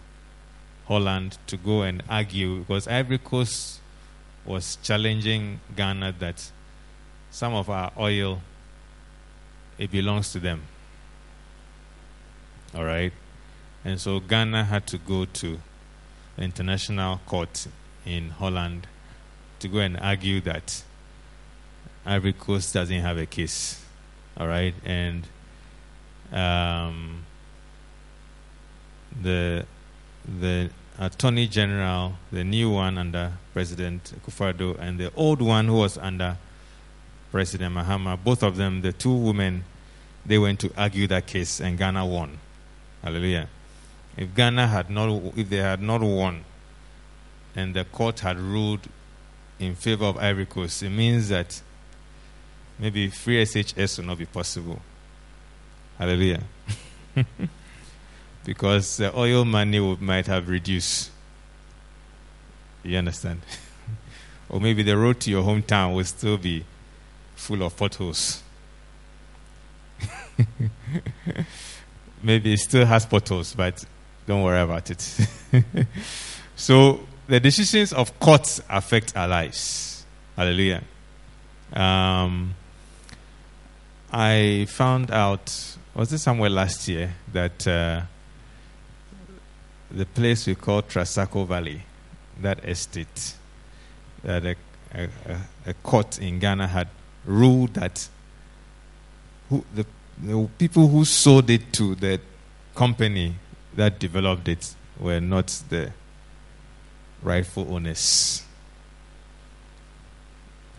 Holland 0.87 1.39
to 1.47 1.57
go 1.57 1.83
and 1.83 2.03
argue 2.09 2.61
because 2.61 2.89
Ivory 2.89 3.19
Coast 3.19 3.81
was 4.45 4.77
challenging 4.83 5.61
Ghana 5.77 6.15
that 6.19 6.51
some 7.31 7.55
of 7.55 7.71
our 7.71 7.93
oil 7.99 8.43
it 9.79 9.91
belongs 9.91 10.33
to 10.33 10.39
them. 10.39 10.63
All 12.75 12.85
right, 12.85 13.13
and 13.85 14.01
so 14.01 14.21
Ghana 14.21 14.65
had 14.65 14.87
to 14.89 14.99
go 14.99 15.25
to 15.25 15.59
the 16.37 16.43
international 16.43 17.21
court 17.27 17.67
in 18.05 18.31
Holland 18.31 18.87
to 19.61 19.69
go 19.69 19.79
and 19.79 19.99
argue 20.01 20.41
that 20.43 20.83
Ivory 22.05 22.33
Coast 22.33 22.75
doesn't 22.75 23.01
have 23.01 23.19
a 23.19 23.27
case. 23.27 23.85
All 24.37 24.49
right, 24.49 24.75
and 24.85 25.29
um, 26.33 27.25
the 29.21 29.67
the 30.41 30.71
Attorney 30.99 31.49
General, 31.49 32.15
the 32.31 32.45
new 32.45 32.71
one 32.71 32.99
under 32.99 33.33
President 33.53 34.13
Kufuor, 34.25 34.79
and 34.79 34.99
the 34.99 35.13
old 35.17 35.43
one 35.43 35.67
who 35.67 35.75
was 35.75 35.99
under 35.99 36.37
President 37.31 37.75
Mahama, 37.75 38.23
both 38.23 38.43
of 38.43 38.57
them, 38.57 38.83
the 38.83 38.93
two 38.93 39.13
women, 39.13 39.65
they 40.25 40.39
went 40.39 40.61
to 40.61 40.71
argue 40.77 41.07
that 41.09 41.27
case, 41.27 41.61
and 41.61 41.79
Ghana 41.79 42.07
won. 42.07 42.39
Hallelujah. 43.03 43.49
If 44.17 44.35
Ghana 44.35 44.67
had 44.67 44.91
not, 44.91 45.09
if 45.37 45.49
they 45.49 45.57
had 45.57 45.81
not 45.81 46.03
won, 46.03 46.45
and 47.57 47.75
the 47.75 47.85
court 47.85 48.21
had 48.21 48.39
ruled 48.39 48.87
in 49.59 49.75
favor 49.75 50.05
of 50.05 50.19
Ivory 50.19 50.47
Coast, 50.47 50.83
it 50.83 50.91
means 50.91 51.31
that 51.31 51.63
maybe 52.79 53.09
free 53.09 53.43
SHS 53.43 53.99
will 53.99 54.07
not 54.07 54.19
be 54.19 54.27
possible. 54.27 54.81
Hallelujah. 55.99 56.43
because 58.45 58.97
the 58.97 59.17
oil 59.17 59.45
money 59.45 59.97
might 60.01 60.27
have 60.27 60.49
reduced. 60.49 61.11
You 62.83 62.99
understand? 62.99 63.41
or 64.49 64.61
maybe 64.61 64.83
the 64.83 64.97
road 64.97 65.21
to 65.21 65.31
your 65.31 65.43
hometown 65.43 65.95
will 65.95 66.05
still 66.05 66.37
be 66.37 66.65
full 67.37 67.63
of 67.63 67.77
potholes. 67.77 68.43
maybe 72.23 72.53
it 72.53 72.59
still 72.59 72.87
has 72.87 73.07
potholes, 73.07 73.55
but 73.55 73.85
don't 74.27 74.43
worry 74.43 74.61
about 74.61 74.91
it. 74.91 75.01
so 76.57 77.01
the 77.27 77.41
decisions 77.41 77.93
of 77.93 78.19
courts 78.19 78.61
affect 78.69 79.17
our 79.17 79.29
lives. 79.29 80.05
Hallelujah. 80.37 80.83
Um, 81.73 82.55
I 84.13 84.67
found 84.69 85.11
out, 85.11 85.77
was 85.95 86.13
it 86.13 86.19
somewhere 86.19 86.51
last 86.51 86.89
year, 86.89 87.15
that 87.33 87.67
uh, 87.67 88.03
the 89.95 90.07
place 90.07 90.47
we 90.47 90.55
call 90.55 90.83
Trasacco 90.83 91.47
Valley, 91.47 91.83
that 92.41 92.65
estate, 92.65 93.35
that 94.23 94.45
a, 94.45 94.57
a, 94.95 95.09
a 95.67 95.75
court 95.83 96.19
in 96.19 96.39
Ghana 96.39 96.67
had 96.67 96.89
ruled 97.25 97.75
that 97.75 98.09
who, 99.49 99.65
the, 99.75 99.87
the 100.23 100.49
people 100.59 100.89
who 100.89 101.05
sold 101.05 101.51
it 101.51 101.73
to 101.75 101.95
the 101.95 102.21
company 102.75 103.35
that 103.75 103.99
developed 103.99 104.49
it 104.49 104.75
were 104.99 105.21
not 105.21 105.47
the 105.69 105.93
rightful 107.23 107.75
owners. 107.75 108.43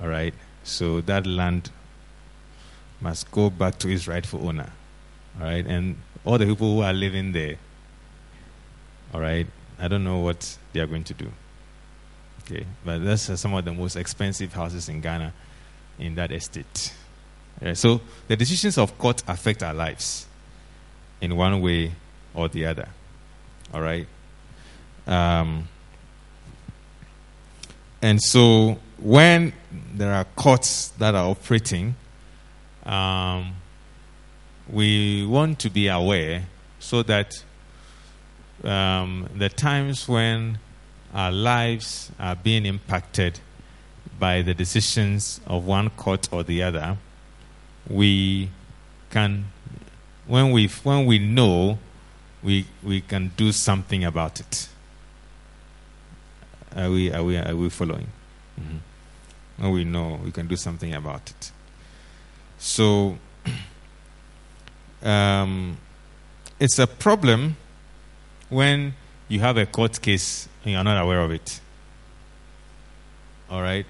All 0.02 0.08
right? 0.08 0.34
So 0.64 1.02
that 1.02 1.28
land 1.28 1.70
must 3.00 3.30
go 3.32 3.50
back 3.50 3.78
to 3.80 3.90
its 3.90 4.08
rightful 4.08 4.48
owner. 4.48 4.72
All 5.40 5.46
right? 5.46 5.66
And 5.66 5.98
all 6.26 6.38
the 6.38 6.46
people 6.46 6.76
who 6.76 6.82
are 6.82 6.94
living 6.94 7.32
there, 7.32 7.58
all 9.14 9.22
right, 9.22 9.48
I 9.80 9.88
don't 9.88 10.04
know 10.04 10.20
what 10.20 10.58
they 10.72 10.80
are 10.80 10.88
going 10.88 11.04
to 11.06 11.14
do. 11.14 11.32
Okay? 12.44 12.66
But 12.84 13.04
that's 13.04 13.30
uh, 13.30 13.36
some 13.36 13.54
of 13.54 13.64
the 13.64 13.74
most 13.74 13.96
expensive 13.96 14.54
houses 14.54 14.90
in 14.90 15.02
Ghana 15.02 15.34
in 16.00 16.16
that 16.16 16.32
estate. 16.32 16.94
So 17.76 18.02
the 18.28 18.36
decisions 18.36 18.78
of 18.78 18.98
court 18.98 19.24
affect 19.28 19.64
our 19.64 19.74
lives 19.74 20.26
in 21.22 21.36
one 21.36 21.62
way 21.62 21.94
or 22.34 22.50
the 22.50 22.66
other. 22.66 22.90
All 23.74 23.82
right? 23.82 24.08
Um, 25.08 25.68
and 28.02 28.22
so 28.22 28.80
when 28.98 29.54
there 29.94 30.14
are 30.14 30.26
courts 30.36 30.90
that 30.98 31.16
are 31.16 31.30
operating, 31.30 31.96
um, 32.86 33.54
we 34.70 35.26
want 35.26 35.60
to 35.60 35.70
be 35.70 35.88
aware 35.88 36.44
so 36.80 37.04
that 37.04 37.44
um, 38.64 39.30
the 39.36 39.50
times 39.50 40.08
when 40.08 40.60
our 41.14 41.32
lives 41.32 42.12
are 42.20 42.36
being 42.36 42.66
impacted 42.66 43.40
by 44.20 44.42
the 44.42 44.54
decisions 44.54 45.42
of 45.46 45.66
one 45.66 45.90
court 45.92 46.30
or 46.32 46.44
the 46.44 46.64
other, 46.64 46.98
we 47.90 48.50
can, 49.10 49.46
when 50.26 50.52
we 50.52 50.68
when 50.84 51.06
we 51.06 51.20
know, 51.20 51.78
we 52.42 52.66
we 52.82 53.02
can 53.02 53.32
do 53.36 53.52
something 53.52 54.04
about 54.04 54.40
it. 54.40 54.70
Are 56.76 56.90
we 56.90 57.12
are 57.12 57.24
we 57.24 57.38
are 57.38 57.56
we 57.56 57.70
following? 57.70 58.08
Mm-hmm. 58.60 58.78
When 59.58 59.72
we 59.72 59.84
know, 59.84 60.20
we 60.24 60.32
can 60.32 60.48
do 60.48 60.56
something 60.56 60.94
about 60.94 61.30
it. 61.30 61.52
So, 62.58 63.18
um, 65.04 65.78
it's 66.60 66.80
a 66.80 66.88
problem 66.88 67.58
when 68.54 68.94
you 69.28 69.40
have 69.40 69.58
a 69.58 69.66
court 69.66 70.00
case 70.02 70.48
and 70.64 70.74
you're 70.74 70.84
not 70.84 71.02
aware 71.02 71.22
of 71.22 71.32
it. 71.32 71.60
All 73.50 73.62
right? 73.62 73.86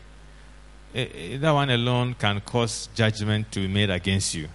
That 0.93 1.51
one 1.51 1.69
alone 1.69 2.15
can 2.17 2.39
cause 2.41 2.87
judgment 2.95 3.51
to 3.51 3.61
be 3.61 3.67
made 3.67 3.89
against 3.89 4.33
you 4.35 4.47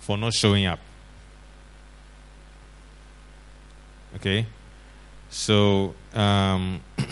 for 0.00 0.16
not 0.18 0.32
showing 0.34 0.66
up. 0.66 0.80
Okay? 4.16 4.46
So, 5.28 5.94
um, 6.14 6.80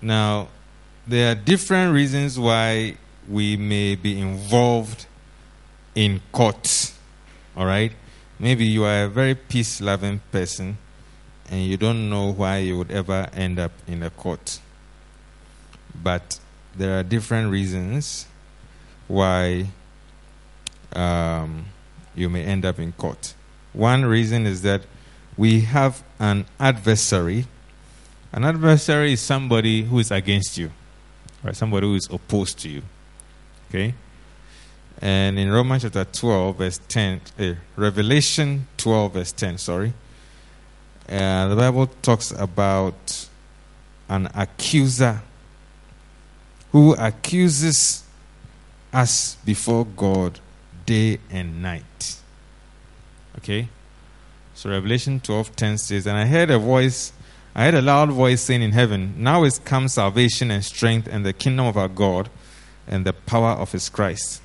now, 0.00 0.48
there 1.06 1.32
are 1.32 1.34
different 1.34 1.92
reasons 1.92 2.38
why 2.38 2.96
we 3.28 3.56
may 3.56 3.94
be 3.94 4.18
involved 4.18 5.06
in 5.94 6.20
court. 6.32 6.92
All 7.56 7.66
right? 7.66 7.92
Maybe 8.38 8.66
you 8.66 8.84
are 8.84 9.04
a 9.04 9.08
very 9.08 9.34
peace 9.34 9.80
loving 9.80 10.20
person 10.30 10.78
and 11.48 11.64
you 11.64 11.76
don't 11.76 12.10
know 12.10 12.32
why 12.32 12.58
you 12.58 12.76
would 12.76 12.90
ever 12.90 13.28
end 13.32 13.58
up 13.58 13.72
in 13.86 14.02
a 14.02 14.10
court. 14.10 14.60
But 16.02 16.38
there 16.74 16.98
are 16.98 17.02
different 17.02 17.50
reasons 17.50 18.26
why 19.08 19.68
um, 20.92 21.66
you 22.14 22.28
may 22.28 22.44
end 22.44 22.64
up 22.64 22.78
in 22.78 22.92
court. 22.92 23.34
One 23.72 24.04
reason 24.04 24.46
is 24.46 24.62
that 24.62 24.82
we 25.36 25.62
have 25.62 26.02
an 26.18 26.46
adversary. 26.58 27.46
An 28.32 28.44
adversary 28.44 29.12
is 29.12 29.20
somebody 29.20 29.82
who 29.82 29.98
is 29.98 30.10
against 30.10 30.58
you, 30.58 30.70
right? 31.42 31.54
Somebody 31.54 31.86
who 31.86 31.94
is 31.94 32.08
opposed 32.10 32.58
to 32.60 32.68
you. 32.68 32.82
Okay? 33.68 33.94
And 35.00 35.38
in 35.38 35.50
Romans 35.50 35.82
chapter 35.82 36.04
12, 36.04 36.56
verse 36.56 36.80
10, 36.88 37.20
eh, 37.38 37.54
Revelation 37.76 38.66
12, 38.78 39.12
verse 39.12 39.32
10, 39.32 39.58
sorry, 39.58 39.92
uh, 41.08 41.48
the 41.48 41.56
Bible 41.56 41.86
talks 42.02 42.32
about 42.32 43.28
an 44.08 44.28
accuser 44.34 45.20
who 46.72 46.94
accuses 46.94 48.04
us 48.92 49.36
before 49.44 49.84
God 49.84 50.40
day 50.84 51.18
and 51.30 51.62
night. 51.62 52.16
Okay? 53.38 53.68
So 54.54 54.70
Revelation 54.70 55.20
12:10 55.20 55.78
says, 55.78 56.06
And 56.06 56.16
I 56.16 56.26
heard 56.26 56.50
a 56.50 56.58
voice, 56.58 57.12
I 57.54 57.64
heard 57.64 57.74
a 57.74 57.82
loud 57.82 58.10
voice 58.10 58.40
saying 58.40 58.62
in 58.62 58.72
heaven, 58.72 59.14
Now 59.18 59.44
is 59.44 59.58
come 59.58 59.88
salvation 59.88 60.50
and 60.50 60.64
strength 60.64 61.06
and 61.10 61.26
the 61.26 61.32
kingdom 61.32 61.66
of 61.66 61.76
our 61.76 61.88
God 61.88 62.30
and 62.88 63.04
the 63.04 63.12
power 63.12 63.50
of 63.50 63.72
his 63.72 63.88
Christ. 63.88 64.40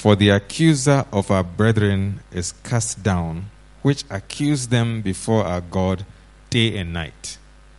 For 0.00 0.16
the 0.16 0.30
accuser 0.30 1.04
of 1.12 1.30
our 1.30 1.44
brethren 1.44 2.20
is 2.32 2.52
cast 2.64 3.02
down, 3.02 3.50
which 3.82 4.02
accuse 4.08 4.68
them 4.68 5.02
before 5.02 5.44
our 5.44 5.60
God 5.60 6.06
day 6.48 6.78
and 6.78 6.94
night. 6.94 7.36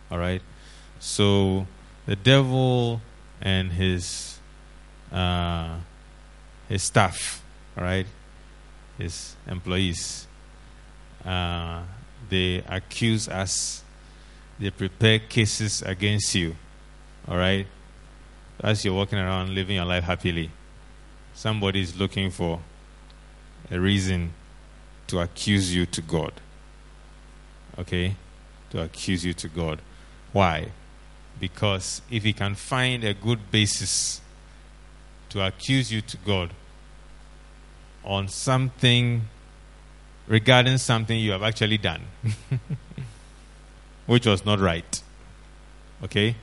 All 0.08 0.18
right? 0.18 0.40
So 1.00 1.66
the 2.06 2.14
devil 2.14 3.00
and 3.40 3.72
his 3.72 4.38
uh, 5.10 5.78
his 6.68 6.84
staff, 6.84 7.42
all 7.76 7.82
right, 7.82 8.06
his 8.98 9.34
employees, 9.48 10.28
uh, 11.26 11.82
they 12.30 12.62
accuse 12.68 13.28
us. 13.28 13.82
They 14.60 14.70
prepare 14.70 15.18
cases 15.18 15.82
against 15.82 16.36
you, 16.36 16.54
all 17.26 17.36
right, 17.36 17.66
as 18.60 18.84
you're 18.84 18.94
walking 18.94 19.18
around 19.18 19.56
living 19.56 19.74
your 19.74 19.86
life 19.86 20.04
happily 20.04 20.52
somebody 21.34 21.80
is 21.80 21.98
looking 21.98 22.30
for 22.30 22.60
a 23.70 23.78
reason 23.78 24.32
to 25.08 25.20
accuse 25.20 25.74
you 25.74 25.86
to 25.86 26.00
God. 26.00 26.32
Okay? 27.78 28.16
To 28.70 28.82
accuse 28.82 29.24
you 29.24 29.34
to 29.34 29.48
God. 29.48 29.80
Why? 30.32 30.68
Because 31.38 32.02
if 32.10 32.22
he 32.22 32.32
can 32.32 32.54
find 32.54 33.04
a 33.04 33.14
good 33.14 33.50
basis 33.50 34.20
to 35.30 35.44
accuse 35.44 35.92
you 35.92 36.00
to 36.02 36.16
God 36.18 36.50
on 38.04 38.28
something 38.28 39.22
regarding 40.26 40.78
something 40.78 41.18
you 41.18 41.32
have 41.32 41.42
actually 41.42 41.78
done, 41.78 42.02
which 44.06 44.26
was 44.26 44.44
not 44.44 44.60
right, 44.60 45.02
okay, 46.02 46.36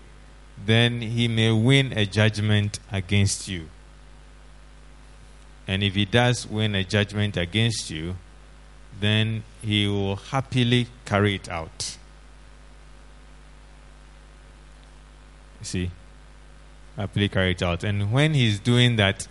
then 0.66 1.02
he 1.02 1.28
may 1.28 1.52
win 1.52 1.94
a 1.98 2.06
judgment 2.06 2.80
against 2.92 3.48
you. 3.48 3.70
And 5.70 5.84
if 5.84 5.94
he 5.94 6.04
does 6.04 6.48
win 6.48 6.74
a 6.74 6.84
judgment 6.84 7.38
against 7.38 7.92
you, 7.92 8.16
then 9.00 9.44
he 9.62 9.86
will 9.86 10.16
happily 10.16 10.88
carry 11.06 11.36
it 11.36 11.48
out. 11.48 11.96
You 15.60 15.66
see? 15.66 15.92
Happily 16.98 17.30
carry 17.30 17.52
it 17.52 17.62
out. 17.62 17.84
And 17.84 18.12
when 18.12 18.34
he's 18.34 18.60
doing 18.60 18.96
that, 18.96 19.28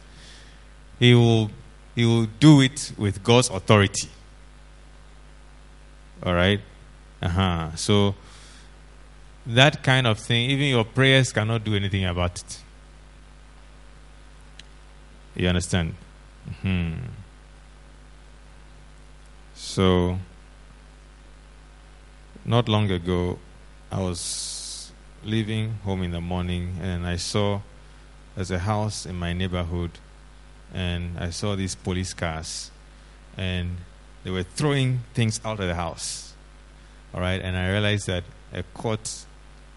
he 1.00 1.12
will 1.12 1.50
he 1.96 2.04
will 2.04 2.26
do 2.38 2.60
it 2.60 2.92
with 2.96 3.24
God's 3.24 3.50
authority. 3.50 4.08
All 6.22 6.34
right? 6.34 6.60
Uh-huh. 7.20 7.74
So 7.74 8.14
that 9.44 9.82
kind 9.82 10.06
of 10.06 10.20
thing, 10.20 10.50
even 10.50 10.66
your 10.66 10.84
prayers 10.84 11.32
cannot 11.32 11.64
do 11.64 11.74
anything 11.74 12.04
about 12.04 12.38
it. 12.38 12.62
You 15.34 15.48
understand? 15.48 15.96
Hmm. 16.62 16.94
So, 19.54 20.18
not 22.44 22.68
long 22.68 22.90
ago, 22.90 23.38
I 23.90 24.00
was 24.00 24.92
leaving 25.24 25.74
home 25.84 26.02
in 26.02 26.12
the 26.12 26.20
morning 26.20 26.78
and 26.80 27.06
I 27.06 27.16
saw 27.16 27.60
there's 28.34 28.50
a 28.50 28.60
house 28.60 29.04
in 29.04 29.16
my 29.16 29.32
neighborhood 29.32 29.90
and 30.72 31.18
I 31.18 31.30
saw 31.30 31.56
these 31.56 31.74
police 31.74 32.14
cars 32.14 32.70
and 33.36 33.78
they 34.24 34.30
were 34.30 34.42
throwing 34.42 35.00
things 35.14 35.40
out 35.44 35.60
of 35.60 35.66
the 35.66 35.74
house. 35.74 36.34
All 37.12 37.20
right, 37.20 37.40
and 37.40 37.56
I 37.56 37.70
realized 37.70 38.06
that 38.06 38.24
a 38.52 38.62
court 38.62 39.24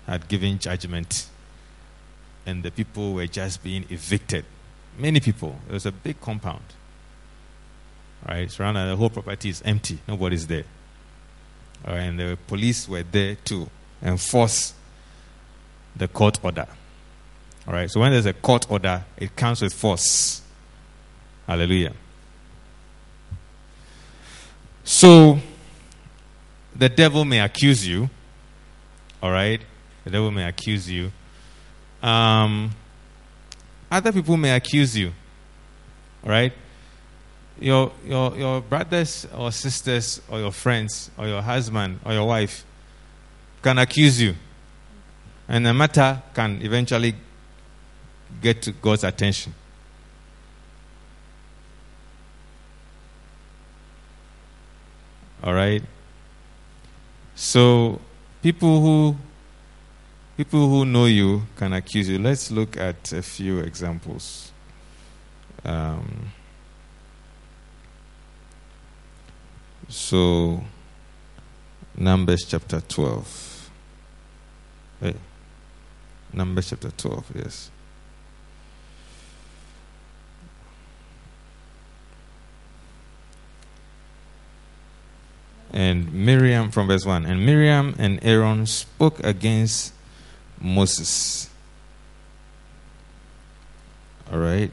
had 0.06 0.28
given 0.28 0.60
judgment 0.60 1.28
and 2.46 2.64
the 2.64 2.72
people 2.72 3.14
were 3.14 3.28
just 3.28 3.64
being 3.64 3.86
evicted 3.90 4.46
Many 5.02 5.20
people. 5.20 5.56
It 5.68 5.74
was 5.74 5.88
a 5.88 5.92
big 5.92 6.22
compound. 6.22 6.62
Right, 8.28 8.52
surrounded. 8.52 8.88
The 8.88 8.96
whole 8.96 9.10
property 9.10 9.50
is 9.50 9.64
empty. 9.66 9.98
Nobody's 10.08 10.46
there. 10.46 10.66
All 11.88 11.96
right, 11.96 12.02
and 12.02 12.20
the 12.20 12.38
police 12.46 12.88
were 12.88 13.02
there 13.02 13.36
to 13.46 13.68
enforce 14.04 14.76
the 15.96 16.08
court 16.08 16.38
order. 16.44 16.68
All 17.68 17.74
right. 17.74 17.90
So 17.90 18.00
when 18.00 18.12
there's 18.12 18.28
a 18.28 18.34
court 18.34 18.70
order, 18.70 19.04
it 19.18 19.36
comes 19.36 19.64
with 19.64 19.74
force. 19.74 20.44
Hallelujah. 21.48 21.94
So 24.84 25.40
the 26.76 26.90
devil 26.90 27.26
may 27.26 27.40
accuse 27.40 27.88
you. 27.88 28.08
All 29.22 29.32
right. 29.32 29.62
The 30.04 30.12
devil 30.12 30.30
may 30.30 30.48
accuse 30.48 30.90
you. 30.90 31.12
Um, 32.04 32.72
other 33.92 34.14
people 34.14 34.38
may 34.38 34.56
accuse 34.56 34.98
you. 34.98 35.12
right? 36.24 36.54
Your, 37.60 37.92
your, 38.06 38.36
your 38.38 38.62
brothers 38.62 39.28
or 39.36 39.52
sisters 39.52 40.22
or 40.30 40.40
your 40.40 40.52
friends 40.52 41.12
or 41.18 41.28
your 41.28 41.42
husband 41.42 42.00
or 42.06 42.14
your 42.14 42.26
wife 42.26 42.66
can 43.62 43.78
accuse 43.78 44.20
you. 44.20 44.34
And 45.48 45.66
the 45.66 45.74
matter 45.74 46.24
can 46.34 46.62
eventually 46.62 47.14
get 48.42 48.62
to 48.64 48.72
God's 48.72 49.04
attention. 49.04 49.54
All 55.44 55.54
right? 55.54 55.84
So, 57.36 58.00
people 58.42 58.80
who 58.82 59.18
People 60.38 60.70
who 60.70 60.86
know 60.86 61.06
you 61.06 61.44
can 61.58 61.74
accuse 61.74 62.10
you. 62.10 62.17
Let's 62.17 62.52
look 62.52 62.78
at 62.78 63.12
a 63.12 63.22
few 63.22 63.60
examples. 63.60 64.52
Um, 65.63 66.32
so, 69.88 70.63
Numbers 71.98 72.46
chapter 72.48 72.80
12. 72.82 73.70
Hey. 75.02 75.15
Numbers 76.34 76.70
chapter 76.70 76.91
12, 76.91 77.32
yes. 77.36 77.72
And 85.74 86.13
Miriam, 86.13 86.72
from 86.72 86.88
verse 86.88 87.06
1, 87.06 87.26
and 87.26 87.46
Miriam 87.46 87.96
and 87.98 88.20
Aaron 88.24 88.65
spoke 88.65 89.20
against 89.24 89.94
Moses. 90.62 91.50
All 94.32 94.39
right. 94.39 94.71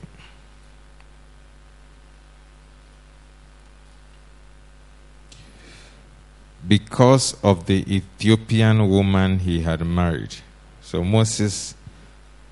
Because 6.66 7.34
of 7.42 7.66
the 7.66 7.84
Ethiopian 7.92 8.88
woman 8.88 9.38
he 9.40 9.62
had 9.62 9.80
married. 9.86 10.36
So 10.82 11.02
Moses 11.02 11.74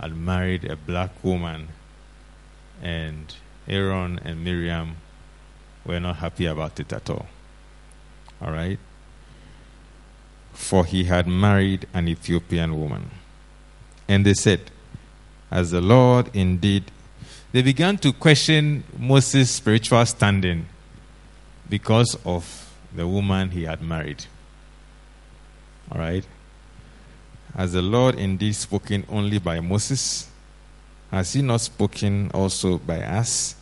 had 0.00 0.16
married 0.16 0.64
a 0.64 0.76
black 0.76 1.10
woman, 1.22 1.68
and 2.82 3.34
Aaron 3.68 4.18
and 4.24 4.42
Miriam 4.42 4.96
were 5.84 6.00
not 6.00 6.16
happy 6.16 6.46
about 6.46 6.80
it 6.80 6.92
at 6.92 7.08
all. 7.10 7.26
All 8.40 8.52
right? 8.52 8.78
For 10.52 10.84
he 10.84 11.04
had 11.04 11.26
married 11.26 11.86
an 11.92 12.08
Ethiopian 12.08 12.78
woman. 12.78 13.10
And 14.08 14.24
they 14.24 14.34
said, 14.34 14.60
As 15.50 15.70
the 15.70 15.80
Lord 15.80 16.30
indeed. 16.34 16.90
They 17.52 17.62
began 17.62 17.96
to 17.98 18.12
question 18.12 18.84
Moses' 18.98 19.50
spiritual 19.50 20.04
standing 20.04 20.66
because 21.68 22.18
of 22.24 22.74
the 22.94 23.06
woman 23.06 23.50
he 23.50 23.64
had 23.64 23.80
married. 23.80 24.26
All 25.90 25.98
right? 25.98 26.26
Has 27.56 27.72
the 27.72 27.82
Lord 27.82 28.16
indeed 28.16 28.54
spoken 28.54 29.06
only 29.08 29.38
by 29.38 29.60
Moses? 29.60 30.28
Has 31.10 31.32
he 31.32 31.42
not 31.42 31.62
spoken 31.62 32.30
also 32.34 32.78
by 32.78 33.00
us? 33.02 33.54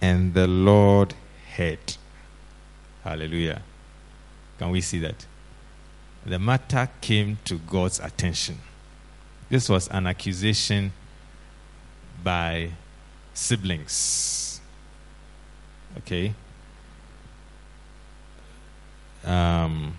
And 0.00 0.32
the 0.32 0.46
Lord 0.46 1.14
heard. 1.56 1.96
Hallelujah. 3.02 3.62
Can 4.58 4.70
we 4.70 4.80
see 4.80 4.98
that? 5.00 5.26
The 6.24 6.38
matter 6.38 6.88
came 7.00 7.38
to 7.44 7.58
God's 7.58 8.00
attention. 8.00 8.58
This 9.54 9.68
was 9.68 9.86
an 9.86 10.08
accusation 10.08 10.92
by 12.24 12.70
siblings. 13.34 14.60
Okay? 15.98 16.34
Um, 19.24 19.96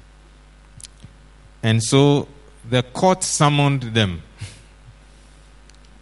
and 1.64 1.82
so 1.82 2.28
the 2.70 2.84
court 2.84 3.24
summoned 3.24 3.84
them. 3.84 4.24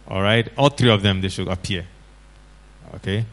All 0.08 0.20
right? 0.20 0.48
All 0.58 0.70
three 0.70 0.90
of 0.90 1.02
them, 1.02 1.20
they 1.20 1.28
should 1.28 1.46
appear. 1.46 1.86
Okay? 2.96 3.24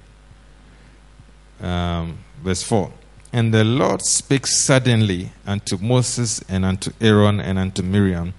Um, 1.59 2.19
verse 2.43 2.61
4. 2.61 2.93
And 3.33 3.51
the 3.51 3.63
Lord 3.63 4.03
spake 4.03 4.45
suddenly 4.45 5.31
unto 5.47 5.79
Moses 5.79 6.43
and 6.47 6.63
unto 6.63 6.91
Aaron 7.01 7.39
and 7.39 7.57
unto 7.57 7.81
Miriam 7.81 8.35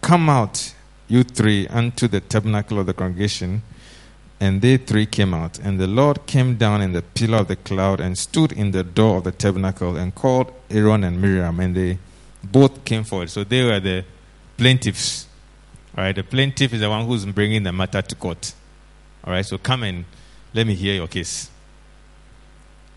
Come 0.00 0.28
out, 0.28 0.74
you 1.08 1.24
three, 1.24 1.66
unto 1.68 2.06
the 2.06 2.20
tabernacle 2.20 2.78
of 2.78 2.86
the 2.86 2.94
congregation. 2.94 3.62
And 4.40 4.62
they 4.62 4.76
three 4.76 5.06
came 5.06 5.34
out. 5.34 5.58
And 5.58 5.80
the 5.80 5.86
Lord 5.86 6.26
came 6.26 6.56
down 6.56 6.80
in 6.80 6.92
the 6.92 7.02
pillar 7.02 7.38
of 7.38 7.48
the 7.48 7.56
cloud 7.56 7.98
and 7.98 8.16
stood 8.16 8.52
in 8.52 8.70
the 8.70 8.84
door 8.84 9.18
of 9.18 9.24
the 9.24 9.32
tabernacle 9.32 9.96
and 9.96 10.14
called 10.14 10.52
Aaron 10.70 11.02
and 11.02 11.20
Miriam. 11.20 11.58
And 11.58 11.74
they 11.74 11.98
both 12.44 12.84
came 12.84 13.02
forward. 13.02 13.30
So 13.30 13.42
they 13.42 13.64
were 13.64 13.80
the 13.80 14.04
plaintiffs. 14.56 15.26
All 15.96 16.04
right, 16.04 16.14
the 16.14 16.22
plaintiff 16.22 16.72
is 16.72 16.80
the 16.80 16.88
one 16.88 17.06
who's 17.06 17.26
bringing 17.26 17.64
the 17.64 17.72
matter 17.72 18.02
to 18.02 18.14
court. 18.14 18.54
All 19.24 19.32
right, 19.32 19.44
so 19.44 19.58
come 19.58 19.82
and 19.82 20.04
let 20.54 20.66
me 20.66 20.74
hear 20.74 20.94
your 20.94 21.08
case. 21.08 21.50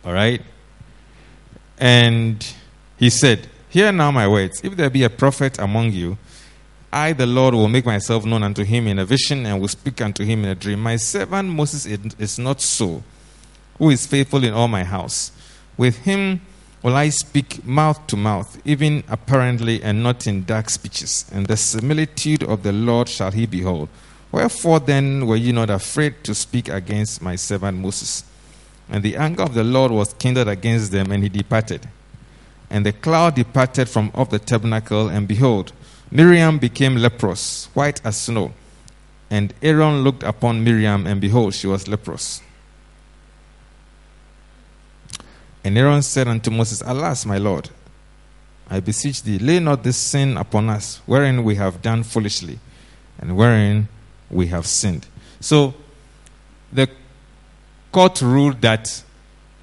All 0.06 0.13
right? 0.13 0.41
And 1.78 2.45
he 2.97 3.10
said, 3.10 3.47
Hear 3.69 3.91
now 3.91 4.12
my 4.12 4.28
words. 4.28 4.62
If 4.63 4.76
there 4.76 4.89
be 4.89 5.04
a 5.04 5.10
prophet 5.10 5.58
among 5.58 5.93
you, 5.93 6.17
I, 6.93 7.13
the 7.13 7.25
Lord, 7.25 7.54
will 7.54 7.69
make 7.69 7.86
myself 7.86 8.25
known 8.25 8.43
unto 8.43 8.63
him 8.63 8.88
in 8.88 8.99
a 8.99 9.06
vision 9.06 9.45
and 9.45 9.62
will 9.62 9.69
speak 9.69 10.01
unto 10.01 10.25
him 10.25 10.43
in 10.43 10.49
a 10.49 10.56
dream. 10.56 10.82
My 10.82 10.97
servant 10.97 11.49
Moses 11.49 11.86
is 11.86 12.38
not 12.38 12.60
so, 12.60 13.01
who 13.77 13.89
is 13.91 14.06
faithful 14.06 14.43
in 14.43 14.54
all 14.54 14.67
my 14.67 14.84
house. 14.84 15.32
With 15.77 15.99
him 15.99 16.41
will 16.84 16.95
I 16.95 17.10
speak 17.10 17.65
mouth 17.65 18.06
to 18.08 18.17
mouth, 18.17 18.60
even 18.65 19.04
apparently 19.08 19.82
and 19.82 20.04
not 20.04 20.27
in 20.27 20.43
dark 20.43 20.69
speeches. 20.69 21.25
And 21.32 21.47
the 21.47 21.56
similitude 21.56 22.43
of 22.43 22.63
the 22.63 22.73
Lord 22.73 23.08
shall 23.08 23.32
he 23.32 23.45
behold. 23.45 23.88
Wherefore 24.32 24.80
then 24.80 25.27
were 25.27 25.36
ye 25.38 25.51
not 25.51 25.69
afraid 25.69 26.23
to 26.25 26.36
speak 26.36 26.67
against 26.67 27.21
my 27.21 27.36
servant 27.36 27.77
Moses? 27.77 28.25
And 28.89 29.04
the 29.04 29.15
anger 29.15 29.43
of 29.43 29.54
the 29.54 29.63
Lord 29.63 29.91
was 29.91 30.13
kindled 30.13 30.49
against 30.49 30.91
them, 30.91 31.12
and 31.12 31.23
he 31.23 31.30
departed. 31.30 31.88
And 32.69 32.86
the 32.86 32.93
cloud 32.93 33.36
departed 33.36 33.88
from 33.88 34.12
off 34.13 34.30
the 34.30 34.39
tabernacle, 34.39 35.08
and 35.08 35.27
behold, 35.27 35.71
Miriam 36.12 36.60
became 36.60 36.97
leprous, 36.97 37.69
white 37.74 38.02
as 38.06 38.17
snow. 38.17 38.54
And 39.30 39.54
Aaron 39.62 40.04
looked 40.04 40.24
upon 40.24 40.63
Miriam, 40.63 41.08
and 41.08 41.21
behold, 41.21 41.54
she 41.54 41.67
was 41.67 41.88
leprous. 41.88 42.41
And 45.63 45.78
Aaron 45.78 46.02
said 46.02 46.28
unto 46.28 46.52
Moses, 46.52 46.84
Alas, 46.86 47.26
my 47.26 47.38
Lord, 47.38 47.69
I 48.69 48.82
beseech 48.82 49.24
thee, 49.24 49.39
lay 49.39 49.60
not 49.60 49.84
this 49.84 49.97
sin 49.97 50.36
upon 50.36 50.69
us, 50.69 51.02
wherein 51.06 51.43
we 51.43 51.56
have 51.56 51.82
done 51.82 52.04
foolishly, 52.04 52.60
and 53.17 53.38
wherein 53.38 53.88
we 54.30 54.47
have 54.47 54.67
sinned. 54.67 55.08
So, 55.39 55.74
the 56.74 56.89
court 57.91 58.21
ruled 58.21 58.62
that 58.62 59.04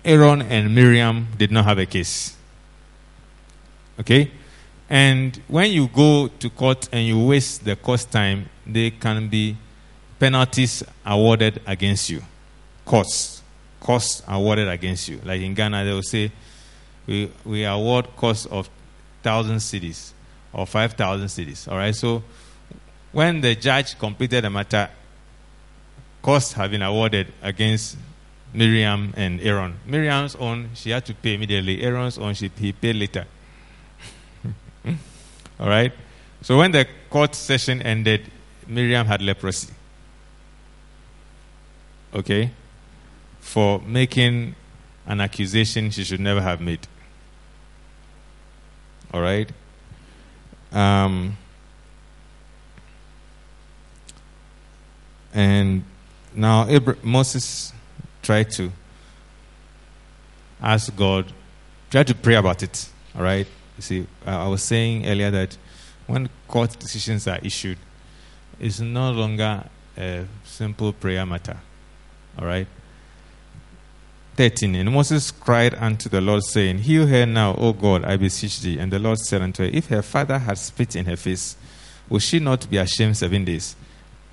Aaron 0.05 0.41
and 0.43 0.75
Miriam 0.75 1.29
did 1.37 1.51
not 1.51 1.67
have 1.67 1.79
a 1.79 1.87
case. 1.87 2.37
Okay? 4.01 4.31
And 4.91 5.37
when 5.49 5.71
you 5.71 5.89
go 5.89 6.29
to 6.29 6.51
court 6.51 6.89
and 6.93 7.07
you 7.07 7.27
waste 7.27 7.65
the 7.65 7.77
court 7.77 8.07
time, 8.11 8.49
there 8.67 8.91
can 8.91 9.29
be 9.29 9.57
penalties 10.19 10.83
awarded 11.05 11.61
against 11.67 12.09
you. 12.11 12.23
Costs. 12.85 13.43
Costs 13.81 14.23
awarded 14.27 14.69
against 14.69 15.09
you. 15.09 15.21
Like 15.25 15.41
in 15.43 15.55
Ghana, 15.55 15.85
they 15.85 15.93
will 15.93 16.03
say, 16.03 16.33
we, 17.07 17.31
we 17.45 17.65
award 17.65 18.09
costs 18.17 18.47
of 18.47 18.69
1,000 19.23 19.57
cedis 19.57 20.13
or 20.53 20.67
5,000 20.67 21.27
cedis. 21.27 21.71
All 21.71 21.77
right? 21.77 21.95
So 21.95 22.23
when 23.13 23.41
the 23.41 23.55
judge 23.55 23.99
completed 23.99 24.45
the 24.45 24.51
matter, 24.51 24.89
costs 26.23 26.55
have 26.55 26.71
been 26.71 26.83
awarded 26.83 27.33
against 27.43 27.97
Miriam 28.55 29.13
and 29.17 29.41
Aaron. 29.41 29.75
Miriam's 29.87 30.35
own, 30.37 30.71
she 30.75 30.91
had 30.91 31.05
to 31.07 31.15
pay 31.15 31.35
immediately. 31.35 31.83
Aaron's 31.83 32.19
own, 32.19 32.35
she, 32.35 32.51
he 32.59 32.73
paid 32.73 32.97
later. 32.97 33.27
All 35.59 35.69
right? 35.69 35.93
So 36.43 36.59
when 36.59 36.73
the 36.73 36.87
court 37.11 37.35
session 37.35 37.83
ended, 37.83 38.31
Miriam 38.67 39.07
had 39.07 39.23
leprosy. 39.23 39.73
Okay? 42.15 42.51
For 43.41 43.81
making 43.81 44.55
an 45.07 45.21
accusation 45.21 45.91
she 45.91 46.05
should 46.05 46.21
never 46.21 46.41
have 46.41 46.61
made. 46.61 46.87
All 49.13 49.21
right? 49.21 49.51
Um, 50.71 51.37
and 55.33 55.83
now 56.35 56.69
Abra- 56.69 56.97
Moses 57.03 57.73
tried 58.23 58.51
to 58.53 58.71
ask 60.61 60.95
God, 60.95 61.33
try 61.91 62.03
to 62.03 62.15
pray 62.15 62.35
about 62.35 62.63
it. 62.63 62.89
All 63.17 63.23
right? 63.23 63.47
You 63.79 63.83
see, 63.83 64.07
I 64.27 64.49
was 64.49 64.63
saying 64.63 65.07
earlier 65.07 65.31
that 65.31 65.57
when 66.09 66.29
court 66.49 66.79
decisions 66.79 67.29
are 67.29 67.39
issued, 67.43 67.79
it's 68.59 68.81
no 68.81 69.13
longer 69.13 69.65
a 69.97 70.25
simple 70.45 70.93
prayer 70.93 71.25
matter. 71.25 71.57
All 72.39 72.45
right? 72.45 72.67
13. 74.35 74.75
And 74.75 74.93
Moses 74.93 75.31
cried 75.31 75.75
unto 75.75 76.09
the 76.09 76.21
Lord, 76.21 76.43
saying, 76.45 76.79
Heal 76.79 77.07
her 77.07 77.27
now, 77.27 77.55
O 77.57 77.73
God, 77.73 78.05
I 78.05 78.17
beseech 78.17 78.61
thee. 78.61 78.79
And 78.79 78.93
the 78.93 78.99
Lord 78.99 79.19
said 79.19 79.43
unto 79.43 79.65
her, 79.65 79.71
If 79.73 79.89
her 79.89 80.03
father 80.03 80.39
had 80.39 80.59
spit 80.59 80.97
in 80.97 81.07
her 81.07 81.17
face, 81.17 81.57
will 82.09 82.21
she 82.21 82.39
not 82.39 82.69
be 82.69 82.77
ashamed 82.79 83.17
seven 83.17 83.45
days? 83.45 83.77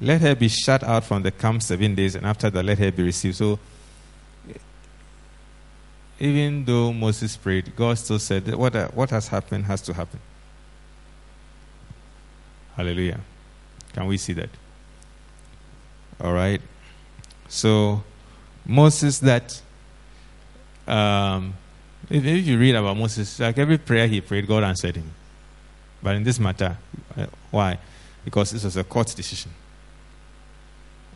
Let 0.02 0.22
her 0.22 0.36
be 0.36 0.48
shut 0.48 0.84
out 0.84 1.06
from 1.06 1.24
the 1.24 1.32
camp 1.32 1.62
seven 1.64 1.96
days, 1.96 2.16
and 2.16 2.26
after 2.26 2.50
that, 2.50 2.64
let 2.64 2.80
her 2.80 2.92
be 2.92 3.04
received. 3.04 3.36
So, 3.36 3.60
even 6.20 6.64
though 6.66 6.94
Moses 6.94 7.36
prayed, 7.36 7.76
God 7.76 7.98
still 7.98 8.20
said 8.20 8.54
what, 8.56 8.74
what 8.94 9.10
has 9.10 9.28
happened 9.28 9.66
has 9.66 9.82
to 9.84 9.94
happen. 9.94 10.20
Hallelujah. 12.76 13.20
Can 13.94 14.08
we 14.08 14.18
see 14.18 14.34
that? 14.34 14.50
All 16.22 16.34
right. 16.34 16.62
So, 17.48 18.04
Moses, 18.66 19.20
that, 19.20 19.62
um, 20.88 21.54
if, 22.10 22.26
if 22.26 22.48
you 22.48 22.58
read 22.58 22.76
about 22.76 22.98
Moses, 22.98 23.40
like 23.40 23.58
every 23.58 23.78
prayer 23.78 24.08
he 24.08 24.22
prayed, 24.22 24.48
God 24.48 24.64
answered 24.64 24.96
him. 24.96 25.12
But 26.02 26.16
in 26.16 26.24
this 26.24 26.40
matter, 26.40 26.78
uh, 27.18 27.28
why? 27.52 27.78
Because 28.24 28.52
this 28.52 28.64
was 28.64 28.78
a 28.78 28.84
court 28.84 29.08
decision. 29.16 29.52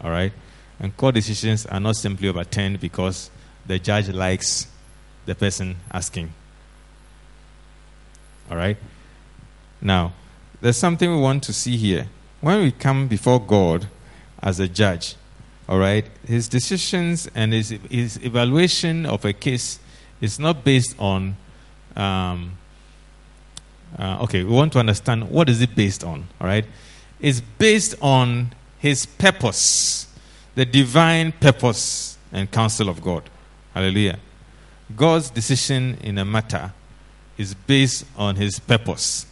All 0.02 0.12
right? 0.12 0.32
And 0.80 0.96
court 0.96 1.16
decisions 1.16 1.66
are 1.66 1.80
not 1.80 1.96
simply 1.96 2.30
overturned 2.30 2.80
because 2.80 3.30
the 3.66 3.80
judge 3.80 4.10
likes 4.10 4.68
the 5.30 5.36
person 5.36 5.76
asking. 5.92 6.34
All 8.50 8.58
right? 8.58 8.78
Now, 9.80 10.14
there's 10.60 10.76
something 10.76 11.08
we 11.10 11.22
want 11.22 11.44
to 11.44 11.54
see 11.54 11.78
here. 11.78 12.08
When 12.42 12.62
we 12.64 12.72
come 12.72 13.08
before 13.08 13.40
God 13.40 13.88
as 14.42 14.60
a 14.60 14.68
judge, 14.68 15.16
All 15.70 15.78
right? 15.78 16.04
His 16.26 16.50
decisions 16.50 17.30
and 17.36 17.54
his, 17.54 17.70
his 17.92 18.18
evaluation 18.24 19.06
of 19.06 19.24
a 19.24 19.34
case 19.34 19.80
is 20.20 20.40
not 20.40 20.64
based 20.64 20.96
on. 20.98 21.38
Um, 21.96 22.58
uh, 23.98 24.24
okay, 24.24 24.44
we 24.44 24.52
want 24.52 24.74
to 24.74 24.80
understand 24.80 25.30
what 25.30 25.48
is 25.48 25.62
it 25.62 25.76
based 25.76 26.04
on. 26.04 26.28
All 26.42 26.48
right? 26.48 26.66
It's 27.20 27.42
based 27.42 27.94
on 28.02 28.54
his 28.80 29.06
purpose, 29.06 30.08
the 30.56 30.66
divine 30.66 31.34
purpose 31.34 32.18
and 32.32 32.50
counsel 32.50 32.90
of 32.90 33.04
God. 33.04 33.30
Hallelujah. 33.76 34.18
God's 34.96 35.30
decision 35.30 35.98
in 36.02 36.18
a 36.18 36.26
matter 36.26 36.74
is 37.38 37.54
based 37.54 38.06
on 38.18 38.36
his 38.36 38.60
purpose. 38.60 39.26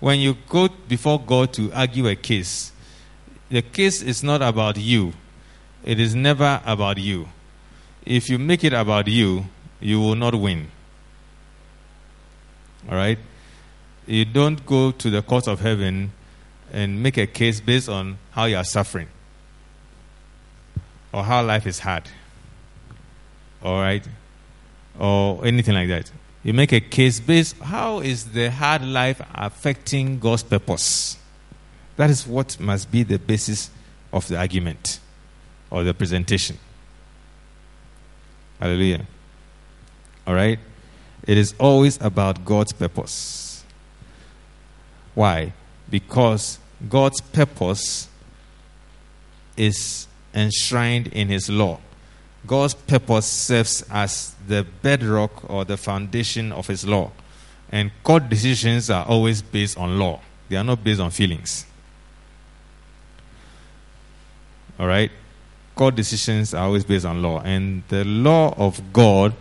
When 0.00 0.20
you 0.20 0.36
go 0.48 0.68
before 0.88 1.20
God 1.20 1.52
to 1.54 1.72
argue 1.72 2.06
a 2.08 2.16
case, 2.16 2.72
the 3.50 3.62
case 3.62 4.02
is 4.02 4.22
not 4.22 4.42
about 4.42 4.76
you, 4.76 5.12
it 5.84 5.98
is 5.98 6.14
never 6.14 6.60
about 6.64 6.98
you. 6.98 7.28
If 8.04 8.28
you 8.28 8.38
make 8.38 8.64
it 8.64 8.72
about 8.72 9.08
you, 9.08 9.46
you 9.80 10.00
will 10.00 10.14
not 10.14 10.34
win. 10.34 10.68
All 12.88 12.96
right? 12.96 13.18
You 14.06 14.24
don't 14.24 14.64
go 14.66 14.90
to 14.90 15.10
the 15.10 15.22
court 15.22 15.46
of 15.46 15.60
heaven 15.60 16.12
and 16.72 17.02
make 17.02 17.16
a 17.16 17.26
case 17.26 17.60
based 17.60 17.88
on 17.88 18.18
how 18.32 18.46
you 18.46 18.56
are 18.56 18.64
suffering 18.64 19.08
or 21.12 21.22
how 21.24 21.42
life 21.42 21.66
is 21.66 21.80
hard. 21.80 22.04
All 23.62 23.80
right? 23.80 24.06
Or 24.98 25.44
anything 25.46 25.74
like 25.74 25.88
that. 25.88 26.10
You 26.42 26.52
make 26.52 26.72
a 26.72 26.80
case 26.80 27.20
based 27.20 27.56
how 27.58 28.00
is 28.00 28.32
the 28.32 28.50
hard 28.50 28.84
life 28.84 29.20
affecting 29.34 30.18
God's 30.18 30.42
purpose? 30.42 31.16
That 31.96 32.10
is 32.10 32.26
what 32.26 32.58
must 32.58 32.90
be 32.90 33.02
the 33.02 33.18
basis 33.18 33.70
of 34.12 34.26
the 34.28 34.38
argument 34.38 34.98
or 35.70 35.84
the 35.84 35.94
presentation. 35.94 36.58
Hallelujah. 38.58 39.06
All 40.26 40.34
right? 40.34 40.58
It 41.26 41.38
is 41.38 41.54
always 41.58 42.00
about 42.00 42.44
God's 42.44 42.72
purpose. 42.72 43.64
Why? 45.14 45.52
Because 45.88 46.58
God's 46.88 47.20
purpose 47.20 48.08
is 49.56 50.06
enshrined 50.34 51.08
in 51.08 51.28
His 51.28 51.48
law. 51.48 51.78
God's 52.46 52.74
purpose 52.74 53.26
serves 53.26 53.84
as 53.90 54.34
the 54.46 54.66
bedrock 54.82 55.48
or 55.48 55.64
the 55.64 55.76
foundation 55.76 56.52
of 56.52 56.66
His 56.66 56.86
law. 56.86 57.12
And 57.70 57.90
court 58.02 58.28
decisions 58.28 58.90
are 58.90 59.06
always 59.06 59.42
based 59.42 59.78
on 59.78 59.98
law, 59.98 60.20
they 60.48 60.56
are 60.56 60.64
not 60.64 60.82
based 60.84 61.00
on 61.00 61.10
feelings. 61.10 61.66
All 64.78 64.86
right? 64.86 65.10
court 65.74 65.94
decisions 65.96 66.54
are 66.54 66.64
always 66.64 66.84
based 66.84 67.04
on 67.04 67.22
law. 67.22 67.40
And 67.40 67.82
the 67.88 68.04
law 68.04 68.54
of 68.56 68.92
God 68.92 69.34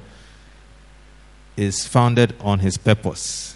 is 1.57 1.85
founded 1.85 2.35
on 2.39 2.59
his 2.59 2.77
purpose. 2.77 3.55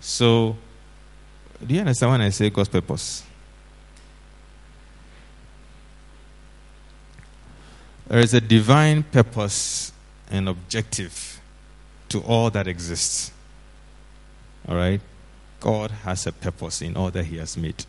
So, 0.00 0.56
do 1.66 1.74
you 1.74 1.80
understand 1.80 2.12
when 2.12 2.20
I 2.20 2.30
say 2.30 2.50
God's 2.50 2.68
purpose? 2.68 3.24
There 8.10 8.18
is 8.18 8.34
a 8.34 8.40
divine 8.40 9.04
purpose 9.04 9.92
and 10.28 10.48
objective 10.48 11.40
to 12.08 12.18
all 12.22 12.50
that 12.50 12.66
exists. 12.66 13.30
All 14.68 14.74
right? 14.74 15.00
God 15.60 15.92
has 15.92 16.26
a 16.26 16.32
purpose 16.32 16.82
in 16.82 16.96
all 16.96 17.12
that 17.12 17.26
he 17.26 17.36
has 17.36 17.56
made 17.56 17.84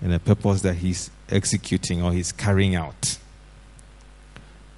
and 0.00 0.14
a 0.14 0.20
purpose 0.20 0.62
that 0.62 0.74
he's 0.74 1.10
executing 1.28 2.00
or 2.00 2.12
he's 2.12 2.30
carrying 2.30 2.76
out. 2.76 3.18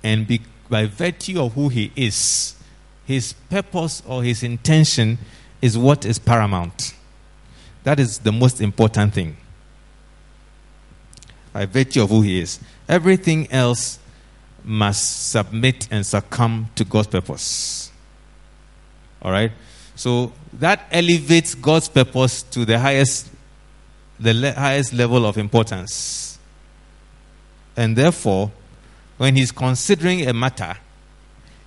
And 0.03 0.27
be, 0.27 0.41
by 0.71 0.87
virtue 0.87 1.43
of 1.43 1.53
who 1.53 1.69
he 1.69 1.93
is, 1.95 2.57
his 3.05 3.35
purpose 3.51 4.03
or 4.07 4.25
his 4.25 4.43
intention 4.43 5.19
is 5.61 5.77
what 5.77 6.07
is 6.07 6.19
paramount. 6.19 6.95
That 7.85 8.01
is 8.01 8.21
the 8.21 8.33
most 8.33 8.63
important 8.63 9.13
thing. 9.13 9.37
By 11.53 11.67
virtue 11.67 12.05
of 12.05 12.09
who 12.09 12.23
he 12.23 12.41
is, 12.41 12.59
everything 12.89 13.53
else 13.53 13.99
must 14.65 15.31
submit 15.31 15.89
and 15.91 16.05
succumb 16.07 16.69
to 16.75 16.85
God's 16.85 17.09
purpose. 17.09 17.91
All 19.21 19.33
right? 19.33 19.53
So 19.95 20.33
that 20.55 20.87
elevates 20.91 21.55
God's 21.55 21.89
purpose 21.89 22.43
to 22.45 22.65
the 22.65 22.79
highest 22.79 23.29
the 24.19 24.33
le- 24.33 24.53
highest 24.53 24.93
level 24.93 25.27
of 25.27 25.37
importance. 25.37 26.39
And 27.77 27.97
therefore, 27.97 28.53
when 29.19 29.37
he's 29.37 29.51
considering 29.51 30.29
a 30.29 30.33
matter, 30.33 30.77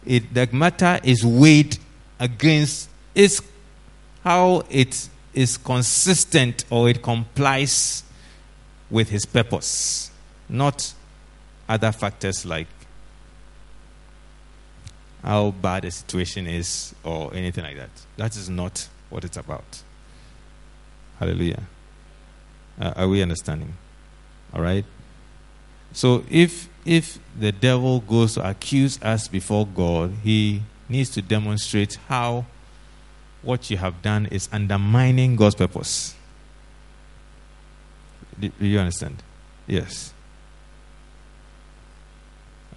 it, 0.05 0.33
the 0.33 0.47
matter 0.51 0.99
is 1.03 1.25
weighed 1.25 1.77
against 2.19 2.89
its, 3.13 3.41
how 4.23 4.63
it 4.69 5.09
is 5.33 5.57
consistent 5.57 6.63
or 6.69 6.89
it 6.89 7.01
complies 7.01 8.03
with 8.89 9.09
his 9.09 9.25
purpose, 9.25 10.11
not 10.47 10.93
other 11.67 11.91
factors 11.91 12.45
like 12.45 12.67
how 15.25 15.49
bad 15.49 15.83
the 15.83 15.91
situation 15.91 16.45
is 16.45 16.93
or 17.03 17.33
anything 17.33 17.63
like 17.63 17.75
that. 17.77 17.89
That 18.15 18.35
is 18.37 18.47
not 18.47 18.87
what 19.09 19.23
it's 19.23 19.37
about. 19.37 19.81
Hallelujah. 21.19 21.63
Uh, 22.79 22.93
are 22.95 23.07
we 23.07 23.23
understanding? 23.23 23.73
All 24.53 24.61
right. 24.61 24.85
So 25.93 26.23
if 26.29 26.69
if 26.85 27.17
the 27.37 27.51
devil 27.51 28.01
goes 28.01 28.35
to 28.35 28.47
accuse 28.47 29.01
us 29.01 29.27
before 29.27 29.65
God, 29.65 30.13
he 30.23 30.61
needs 30.87 31.09
to 31.11 31.23
demonstrate 31.23 31.95
how 32.07 32.45
what 33.41 33.71
you 33.71 33.77
have 33.77 34.03
done 34.03 34.27
is 34.27 34.47
undermining 34.51 35.35
God's 35.35 35.55
purpose. 35.55 36.13
Do, 38.39 38.49
do 38.49 38.65
you 38.67 38.77
understand? 38.77 39.23
Yes. 39.65 40.13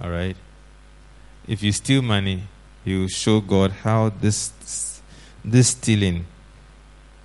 All 0.01 0.09
right. 0.09 0.37
If 1.49 1.63
you 1.63 1.73
steal 1.73 2.03
money, 2.03 2.43
you 2.85 3.09
show 3.09 3.41
God 3.41 3.71
how 3.71 4.11
this 4.11 4.53
this 5.43 5.69
stealing 5.69 6.27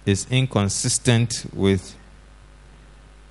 is 0.06 0.26
inconsistent 0.32 1.46
with 1.54 1.98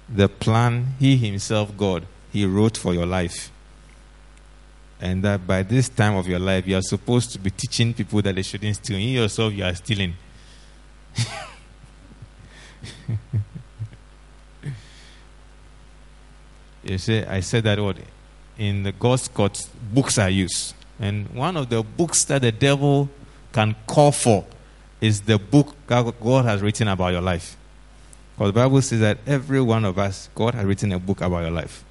the 0.06 0.28
plan 0.28 0.94
He 0.98 1.16
Himself, 1.16 1.74
God, 1.78 2.04
He 2.30 2.44
wrote 2.44 2.76
for 2.76 2.92
your 2.92 3.06
life. 3.06 3.50
And 5.00 5.24
that 5.24 5.46
by 5.46 5.62
this 5.62 5.88
time 5.88 6.14
of 6.14 6.28
your 6.28 6.38
life, 6.38 6.66
you 6.66 6.76
are 6.76 6.82
supposed 6.82 7.32
to 7.32 7.38
be 7.38 7.48
teaching 7.50 7.94
people 7.94 8.20
that 8.22 8.34
they 8.34 8.42
shouldn't 8.42 8.76
steal. 8.76 8.98
You 8.98 9.22
yourself, 9.22 9.54
you 9.54 9.64
are 9.64 9.74
stealing. 9.74 10.12
you 16.84 16.98
say, 16.98 17.24
I 17.26 17.40
said 17.40 17.64
that 17.64 17.80
word. 17.80 18.02
In 18.58 18.82
the 18.82 18.92
God's 18.92 19.26
court, 19.26 19.66
books 19.92 20.18
are 20.18 20.28
used. 20.30 20.74
And 21.02 21.28
one 21.30 21.56
of 21.56 21.68
the 21.68 21.82
books 21.82 22.22
that 22.26 22.42
the 22.42 22.52
devil 22.52 23.10
can 23.52 23.74
call 23.88 24.12
for 24.12 24.44
is 25.00 25.22
the 25.22 25.36
book 25.36 25.74
God 25.88 26.44
has 26.44 26.62
written 26.62 26.86
about 26.86 27.08
your 27.08 27.20
life. 27.20 27.56
Because 28.36 28.50
the 28.50 28.60
Bible 28.60 28.80
says 28.80 29.00
that 29.00 29.18
every 29.26 29.60
one 29.60 29.84
of 29.84 29.98
us, 29.98 30.30
God 30.36 30.54
has 30.54 30.64
written 30.64 30.92
a 30.92 31.00
book 31.00 31.20
about 31.20 31.40
your 31.40 31.50
life. 31.50 31.84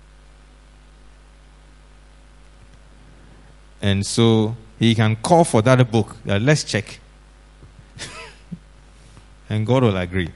And 3.82 4.06
so 4.06 4.56
he 4.80 4.96
can 4.96 5.18
call 5.18 5.44
for 5.44 5.62
that 5.62 5.92
book. 5.92 6.16
That 6.24 6.42
let's 6.42 6.64
check. 6.64 7.02
and 9.50 9.68
God 9.68 9.84
will 9.84 9.98
agree. 9.98 10.30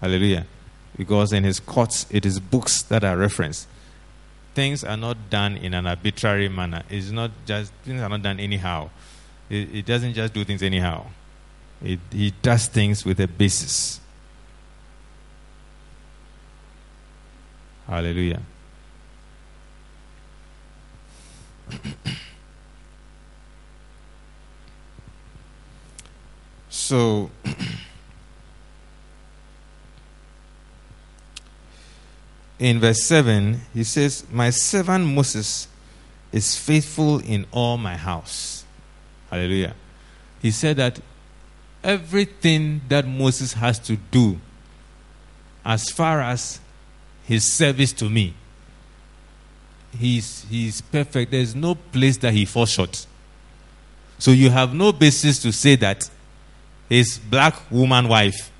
Hallelujah. 0.00 0.46
Because 0.96 1.34
in 1.34 1.44
his 1.44 1.60
courts, 1.60 2.06
it 2.08 2.24
is 2.24 2.40
books 2.40 2.80
that 2.84 3.04
are 3.04 3.18
referenced. 3.18 3.68
Things 4.54 4.82
are 4.84 4.96
not 4.96 5.30
done 5.30 5.56
in 5.56 5.74
an 5.74 5.86
arbitrary 5.86 6.48
manner. 6.48 6.82
It's 6.90 7.10
not 7.10 7.30
just, 7.46 7.72
things 7.84 8.00
are 8.00 8.08
not 8.08 8.22
done 8.22 8.40
anyhow. 8.40 8.90
It, 9.48 9.84
doesn't 9.84 10.14
just 10.14 10.32
do 10.32 10.44
things 10.44 10.62
anyhow. 10.62 11.06
It, 11.82 11.98
he 12.10 12.32
does 12.42 12.66
things 12.66 13.04
with 13.04 13.18
a 13.20 13.26
basis. 13.26 14.00
Hallelujah. 17.86 18.42
so, 26.68 27.30
in 32.60 32.78
verse 32.78 33.02
7, 33.02 33.60
he 33.74 33.82
says, 33.82 34.24
My 34.30 34.50
servant 34.50 35.06
Moses 35.06 35.66
is 36.30 36.56
faithful 36.56 37.18
in 37.18 37.44
all 37.50 37.76
my 37.76 37.96
house. 37.96 38.64
Hallelujah. 39.30 39.74
He 40.40 40.52
said 40.52 40.76
that 40.76 41.00
everything 41.82 42.82
that 42.88 43.04
Moses 43.04 43.54
has 43.54 43.80
to 43.80 43.96
do, 43.96 44.38
as 45.64 45.90
far 45.90 46.20
as 46.20 46.60
his 47.24 47.50
service 47.50 47.92
to 47.94 48.08
me 48.08 48.34
he's, 49.98 50.44
he's 50.48 50.80
perfect. 50.80 51.30
There's 51.30 51.54
no 51.54 51.74
place 51.74 52.16
that 52.18 52.32
he 52.32 52.44
falls 52.44 52.70
short. 52.70 53.06
So 54.18 54.30
you 54.30 54.50
have 54.50 54.74
no 54.74 54.92
basis 54.92 55.40
to 55.42 55.52
say 55.52 55.76
that 55.76 56.08
his 56.88 57.18
black 57.18 57.54
woman 57.70 58.08
wife 58.08 58.50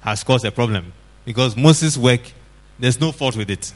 has 0.00 0.24
caused 0.24 0.44
a 0.44 0.52
problem 0.52 0.92
because 1.24 1.56
Moses' 1.56 1.98
work, 1.98 2.20
there's 2.78 3.00
no 3.00 3.12
fault 3.12 3.36
with 3.36 3.50
it. 3.50 3.72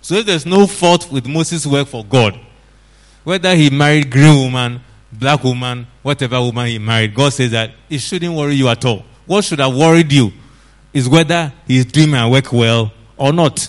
So 0.00 0.16
if 0.16 0.26
there's 0.26 0.46
no 0.46 0.66
fault 0.66 1.10
with 1.10 1.26
Moses' 1.26 1.66
work 1.66 1.88
for 1.88 2.04
God, 2.04 2.38
whether 3.24 3.54
he 3.54 3.70
married 3.70 4.10
green 4.10 4.38
woman, 4.38 4.80
black 5.12 5.42
woman, 5.44 5.86
whatever 6.02 6.40
woman 6.40 6.66
he 6.66 6.78
married, 6.78 7.14
God 7.14 7.32
says 7.32 7.50
that 7.50 7.72
it 7.88 7.98
shouldn't 7.98 8.34
worry 8.34 8.54
you 8.54 8.68
at 8.68 8.84
all. 8.84 9.04
What 9.26 9.44
should 9.44 9.58
have 9.58 9.76
worried 9.76 10.10
you 10.10 10.32
is 10.92 11.08
whether 11.08 11.52
he's 11.66 11.84
doing 11.84 12.10
my 12.10 12.28
work 12.28 12.52
well 12.52 12.92
or 13.16 13.32
not. 13.32 13.68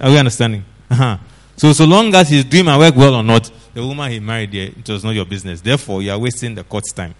Are 0.00 0.10
we 0.10 0.18
understanding? 0.18 0.64
Uh-huh. 0.90 1.18
So, 1.56 1.72
so 1.72 1.84
long 1.84 2.14
as 2.14 2.30
he's 2.30 2.44
doing 2.44 2.64
my 2.64 2.78
work 2.78 2.96
well 2.96 3.16
or 3.16 3.22
not, 3.22 3.50
the 3.74 3.86
woman 3.86 4.10
he 4.10 4.18
married 4.18 4.54
it 4.54 4.88
was 4.88 5.04
not 5.04 5.14
your 5.14 5.26
business. 5.26 5.60
Therefore, 5.60 6.00
you 6.00 6.10
are 6.10 6.18
wasting 6.18 6.54
the 6.54 6.64
court's 6.64 6.92
time. 6.92 7.14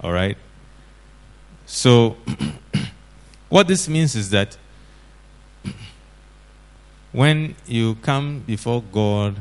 All 0.00 0.10
right? 0.10 0.36
So, 1.74 2.18
what 3.48 3.66
this 3.66 3.88
means 3.88 4.14
is 4.14 4.28
that 4.28 4.58
when 7.12 7.56
you 7.66 7.94
come 8.02 8.40
before 8.40 8.82
God 8.82 9.40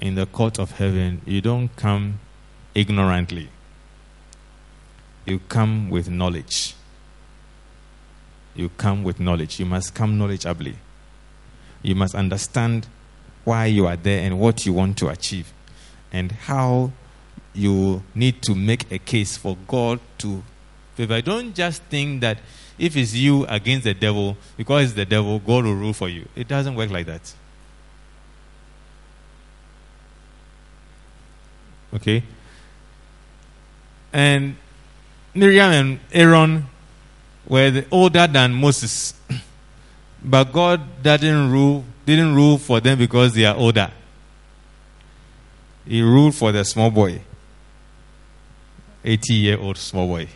in 0.00 0.16
the 0.16 0.26
court 0.26 0.58
of 0.58 0.72
heaven, 0.72 1.22
you 1.24 1.40
don't 1.40 1.74
come 1.76 2.18
ignorantly. 2.74 3.48
You 5.24 5.38
come 5.48 5.88
with 5.88 6.10
knowledge. 6.10 6.74
You 8.56 8.70
come 8.70 9.04
with 9.04 9.20
knowledge. 9.20 9.60
You 9.60 9.66
must 9.66 9.94
come 9.94 10.18
knowledgeably. 10.18 10.74
You 11.80 11.94
must 11.94 12.16
understand 12.16 12.88
why 13.44 13.66
you 13.66 13.86
are 13.86 13.96
there 13.96 14.26
and 14.26 14.40
what 14.40 14.66
you 14.66 14.72
want 14.72 14.98
to 14.98 15.10
achieve 15.10 15.52
and 16.12 16.32
how 16.32 16.90
you 17.54 18.02
need 18.16 18.42
to 18.42 18.56
make 18.56 18.90
a 18.90 18.98
case 18.98 19.36
for 19.36 19.56
God 19.68 20.00
to 20.18 20.42
favor. 20.94 21.20
Don't 21.20 21.54
just 21.54 21.82
think 21.84 22.20
that 22.22 22.38
if 22.78 22.96
it's 22.96 23.14
you 23.14 23.44
against 23.46 23.84
the 23.84 23.94
devil, 23.94 24.36
because 24.56 24.84
it's 24.84 24.92
the 24.94 25.04
devil, 25.04 25.38
God 25.38 25.64
will 25.64 25.74
rule 25.74 25.92
for 25.92 26.08
you. 26.08 26.28
It 26.34 26.48
doesn't 26.48 26.74
work 26.74 26.90
like 26.90 27.06
that. 27.06 27.32
Okay? 31.94 32.22
And 34.12 34.56
Miriam 35.34 35.70
and 35.70 36.00
Aaron 36.12 36.66
were 37.46 37.84
older 37.90 38.26
than 38.26 38.54
Moses. 38.54 39.14
But 40.26 40.54
God 40.54 41.02
didn't 41.02 41.52
rule, 41.52 41.84
didn't 42.06 42.34
rule 42.34 42.56
for 42.56 42.80
them 42.80 42.96
because 42.96 43.34
they 43.34 43.44
are 43.44 43.54
older. 43.54 43.90
He 45.86 46.00
ruled 46.00 46.34
for 46.34 46.50
the 46.50 46.64
small 46.64 46.90
boy. 46.90 47.20
80 49.04 49.34
year 49.34 49.58
old 49.58 49.76
small 49.76 50.06
boy. 50.06 50.28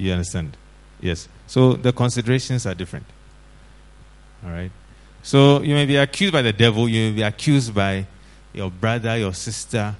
You 0.00 0.12
understand? 0.12 0.56
Yes. 1.02 1.28
So 1.46 1.74
the 1.74 1.92
considerations 1.92 2.64
are 2.64 2.74
different. 2.74 3.04
All 4.42 4.50
right. 4.50 4.70
So 5.22 5.60
you 5.60 5.74
may 5.74 5.84
be 5.84 5.96
accused 5.96 6.32
by 6.32 6.40
the 6.40 6.54
devil, 6.54 6.88
you 6.88 7.10
may 7.10 7.16
be 7.16 7.22
accused 7.22 7.74
by 7.74 8.06
your 8.54 8.70
brother, 8.70 9.18
your 9.18 9.34
sister, 9.34 9.94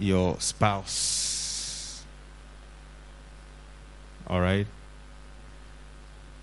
your 0.00 0.40
spouse. 0.40 2.02
All 4.26 4.40
right. 4.40 4.66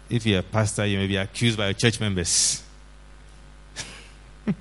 If 0.09 0.25
you're 0.25 0.39
a 0.39 0.43
pastor, 0.43 0.85
you 0.85 0.97
may 0.99 1.07
be 1.07 1.17
accused 1.17 1.57
by 1.57 1.65
your 1.65 1.73
church 1.73 1.99
members. 1.99 2.63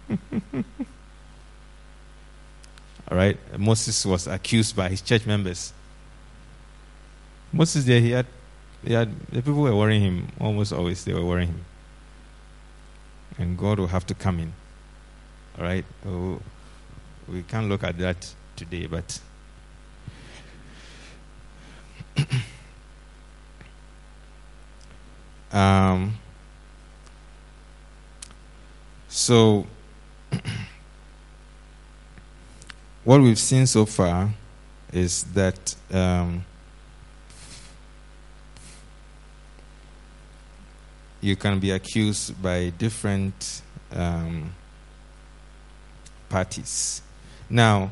All 3.09 3.17
right. 3.17 3.39
Moses 3.57 4.05
was 4.05 4.27
accused 4.27 4.75
by 4.75 4.89
his 4.89 5.01
church 5.01 5.25
members. 5.27 5.73
Moses 7.53 7.85
there, 7.85 8.01
he 8.01 8.11
had, 8.11 8.27
he 8.85 8.93
had 8.93 9.19
the 9.29 9.43
people 9.43 9.63
were 9.63 9.75
worrying 9.75 10.03
him 10.03 10.29
almost 10.41 10.73
always. 10.73 11.05
They 11.05 11.15
were 11.15 11.25
worrying 11.25 11.49
him, 11.49 11.65
and 13.39 13.59
God 13.59 13.79
will 13.79 13.87
have 13.89 14.07
to 14.07 14.15
come 14.15 14.39
in. 14.39 14.53
All 15.57 15.65
right. 15.65 15.85
Oh, 16.07 16.41
we 17.27 17.43
can't 17.43 17.69
look 17.69 17.83
at 17.85 17.99
that 17.99 18.35
today, 18.57 18.87
but. 18.87 19.21
um, 25.53 26.19
so 29.09 29.67
what 33.05 33.21
we've 33.21 33.39
seen 33.39 33.67
so 33.67 33.87
far 33.87 34.31
is 34.93 35.25
that 35.25 35.75
um, 35.93 36.45
you 41.21 41.37
can 41.37 41.59
be 41.59 41.71
accused 41.71 42.41
by 42.43 42.71
different 42.71 43.63
um, 43.93 44.55
parties. 46.29 47.03
Now, 47.51 47.91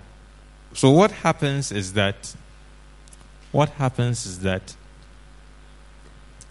so 0.73 0.91
what 0.91 1.11
happens 1.11 1.73
is 1.73 1.95
that 1.95 2.35
what 3.53 3.71
happens 3.71 4.27
is 4.27 4.41
that 4.41 4.77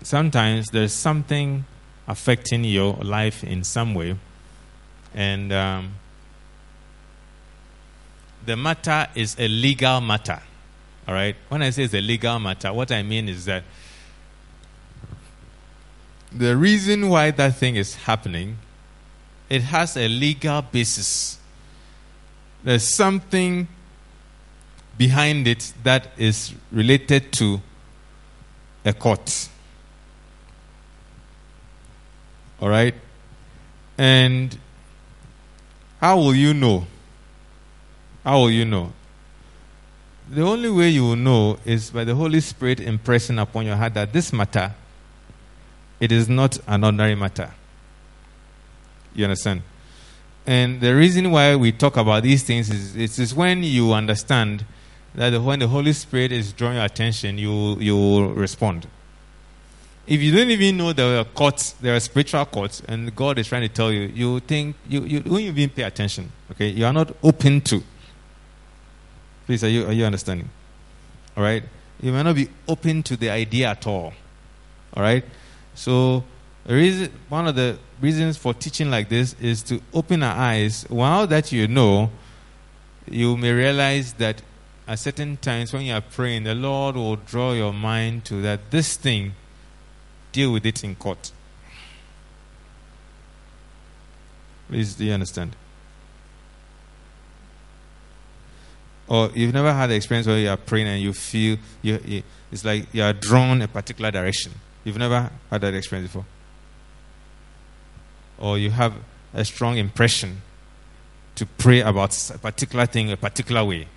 sometimes 0.02 0.68
there's 0.70 0.94
something 0.94 1.66
affecting 2.08 2.64
your 2.64 2.94
life 2.96 3.44
in 3.44 3.64
some 3.64 3.94
way, 3.94 4.16
and 5.14 5.54
um, 5.54 5.96
the 8.46 8.56
matter 8.56 9.08
is 9.16 9.36
a 9.40 9.48
legal 9.48 10.02
matter. 10.02 10.42
All 11.08 11.14
right? 11.14 11.36
When 11.50 11.62
I 11.62 11.70
say 11.70 11.84
it's 11.84 11.94
a 11.94 12.02
legal 12.02 12.40
matter, 12.40 12.74
what 12.74 12.92
I 12.92 13.04
mean 13.04 13.30
is 13.30 13.46
that 13.46 13.64
the 16.38 16.58
reason 16.58 17.10
why 17.10 17.32
that 17.32 17.56
thing 17.56 17.76
is 17.76 17.96
happening, 17.96 18.58
it 19.50 19.62
has 19.62 19.96
a 19.96 20.08
legal 20.08 20.62
basis. 20.62 21.38
There's 22.64 22.94
something 22.94 23.68
behind 24.98 25.48
it 25.48 25.74
that 25.84 26.12
is 26.18 26.54
related 26.72 27.32
to 27.34 27.62
a 28.84 28.94
court. 28.94 29.50
All 32.62 32.70
right? 32.70 32.96
And 33.98 34.58
how 36.02 36.18
will 36.18 36.36
you 36.36 36.54
know? 36.54 36.86
How 38.24 38.40
will 38.40 38.52
you 38.52 38.66
know? 38.66 38.92
The 40.30 40.42
only 40.42 40.70
way 40.70 40.90
you 40.90 41.04
will 41.04 41.16
know 41.16 41.60
is 41.66 41.92
by 41.92 42.04
the 42.04 42.16
Holy 42.16 42.42
Spirit 42.42 42.80
impressing 42.80 43.38
upon 43.38 43.66
your 43.66 43.76
heart 43.76 43.94
that 43.94 44.12
this 44.12 44.34
matter, 44.34 44.74
it 46.06 46.12
is 46.12 46.30
not 46.30 46.60
an 46.68 46.84
ordinary 46.84 47.16
matter. 47.16 47.52
You 49.16 49.26
understand? 49.26 49.64
And 50.46 50.80
the 50.80 50.96
reason 50.96 51.32
why 51.32 51.56
we 51.56 51.72
talk 51.72 51.98
about 51.98 52.22
these 52.22 52.44
things 52.44 52.70
is 52.70 52.96
it 52.96 53.18
is 53.18 53.34
when 53.34 53.64
you 53.64 53.92
understand 53.92 54.66
that 55.16 55.42
when 55.42 55.60
the 55.60 55.68
Holy 55.68 55.94
Spirit 55.94 56.32
is 56.32 56.54
drawing 56.54 56.76
your 56.76 56.86
attention, 56.86 57.40
you 57.40 57.78
you 57.80 57.96
will 57.96 58.28
respond. 58.34 58.88
If 60.06 60.22
you 60.22 60.32
don't 60.32 60.52
even 60.52 60.78
know 60.78 60.94
there 60.94 61.18
are 61.20 61.26
courts, 61.26 61.72
there 61.82 61.96
are 61.96 62.00
spiritual 62.00 62.46
courts, 62.46 62.84
and 62.88 63.16
God 63.16 63.40
is 63.40 63.48
trying 63.48 63.64
to 63.64 63.70
tell 63.70 63.92
you, 63.92 64.04
you 64.14 64.40
think 64.42 64.76
you 64.88 65.02
you 65.02 65.20
don't 65.22 65.40
even 65.40 65.70
pay 65.70 65.84
attention. 65.84 66.32
Okay, 66.52 66.68
you 66.68 66.86
are 66.86 66.94
not 66.94 67.16
open 67.24 67.62
to. 67.62 67.82
Please, 69.48 69.64
are 69.64 69.70
you, 69.70 69.88
are 69.88 69.94
you 69.94 70.06
understanding? 70.06 70.50
All 71.36 71.44
right? 71.44 71.64
You 72.02 72.12
may 72.12 72.24
not 72.24 72.36
be 72.36 72.50
open 72.68 73.04
to 73.04 73.16
the 73.16 73.30
idea 73.30 73.70
at 73.70 73.88
all. 73.88 74.14
All 74.94 75.04
right? 75.04 75.24
So, 75.76 76.24
reason, 76.66 77.12
one 77.30 77.48
of 77.48 77.56
the 77.56 77.78
reasons 78.02 78.38
for 78.38 78.54
teaching 78.54 78.90
like 78.90 79.10
this 79.10 79.36
is 79.40 79.62
to 79.64 79.82
open 79.94 80.24
our 80.24 80.36
eyes. 80.36 80.86
While 80.90 81.28
that 81.28 81.52
you 81.52 81.68
know, 81.68 82.12
you 83.10 83.38
may 83.38 83.52
realize 83.52 84.14
that 84.14 84.42
at 84.88 85.00
certain 85.00 85.38
times 85.38 85.74
when 85.74 85.84
you 85.84 85.94
are 85.94 86.02
praying, 86.02 86.44
the 86.44 86.56
Lord 86.56 86.96
will 86.96 87.16
draw 87.16 87.54
your 87.54 87.74
mind 87.74 88.26
to 88.26 88.42
that 88.42 88.72
this 88.72 88.96
thing, 88.96 89.34
deal 90.32 90.52
with 90.52 90.66
it 90.66 90.84
in 90.84 90.96
court. 90.96 91.32
Please, 94.70 94.96
do 94.96 95.06
you 95.06 95.14
understand? 95.14 95.56
Or 99.08 99.30
you've 99.36 99.54
never 99.54 99.72
had 99.72 99.88
the 99.88 99.96
experience 99.96 100.26
where 100.26 100.40
you 100.40 100.50
are 100.50 100.58
praying 100.58 100.88
and 100.88 101.02
you 101.02 101.14
feel 101.14 101.58
you, 101.84 102.00
you, 102.04 102.24
it's 102.52 102.66
like 102.66 102.88
you 102.92 103.04
are 103.04 103.14
drawn 103.14 103.62
a 103.62 103.68
particular 103.68 104.10
direction. 104.10 104.54
You've 104.86 104.98
never 104.98 105.30
had 105.50 105.62
that 105.62 105.74
experience 105.74 106.10
before. 106.10 106.26
Or 108.38 108.58
you 108.58 108.70
have 108.70 108.94
a 109.34 109.44
strong 109.44 109.78
impression 109.78 110.42
to 111.36 111.46
pray 111.46 111.82
about 111.82 112.30
a 112.30 112.38
particular 112.38 112.86
thing 112.86 113.12
a 113.12 113.18
particular 113.18 113.66
way. 113.66 113.88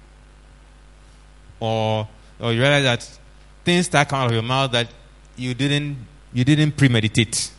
Or, 1.61 2.09
or 2.41 2.53
you 2.53 2.61
realize 2.61 2.83
that 2.83 3.19
things 3.65 3.87
start 3.87 4.09
coming 4.09 4.25
out 4.25 4.27
of 4.29 4.33
your 4.33 4.43
mouth 4.43 4.73
that 4.73 4.89
you 5.37 5.55
didn't 5.55 5.99
you 6.33 6.45
didn't 6.45 6.73
premeditate, 6.73 7.51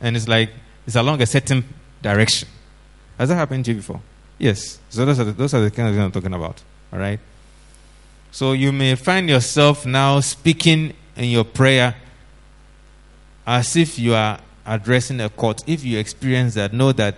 and 0.00 0.16
it's 0.16 0.28
like 0.28 0.50
it's 0.86 0.96
along 0.96 1.22
a 1.22 1.26
certain 1.26 1.64
direction. 2.02 2.48
Has 3.18 3.28
that 3.28 3.36
happened 3.36 3.64
to 3.66 3.70
you 3.70 3.78
before? 3.78 4.00
Yes. 4.38 4.78
So 4.90 5.04
those 5.04 5.18
are 5.18 5.24
the, 5.24 5.32
those 5.32 5.54
are 5.54 5.60
the 5.60 5.70
kind 5.70 5.88
of 5.88 5.94
things 5.94 6.04
I'm 6.04 6.12
talking 6.12 6.34
about. 6.34 6.62
All 6.92 6.98
right. 6.98 7.18
So 8.30 8.52
you 8.52 8.70
may 8.72 8.94
find 8.96 9.28
yourself 9.28 9.86
now 9.86 10.20
speaking 10.20 10.92
in 11.16 11.30
your 11.30 11.44
prayer 11.44 11.94
as 13.46 13.76
if 13.76 13.98
you 13.98 14.14
are 14.14 14.40
addressing 14.64 15.20
a 15.20 15.28
court. 15.28 15.62
If 15.66 15.84
you 15.84 15.98
experience 15.98 16.54
that, 16.54 16.72
know 16.72 16.92
that 16.92 17.14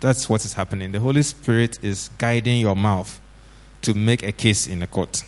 that's 0.00 0.28
what 0.28 0.44
is 0.44 0.54
happening. 0.54 0.92
The 0.92 1.00
Holy 1.00 1.22
Spirit 1.22 1.82
is 1.82 2.10
guiding 2.18 2.60
your 2.60 2.76
mouth 2.76 3.20
to 3.82 3.94
make 3.94 4.22
a 4.22 4.32
case 4.32 4.66
in 4.66 4.82
a 4.82 4.86
court. 4.86 5.22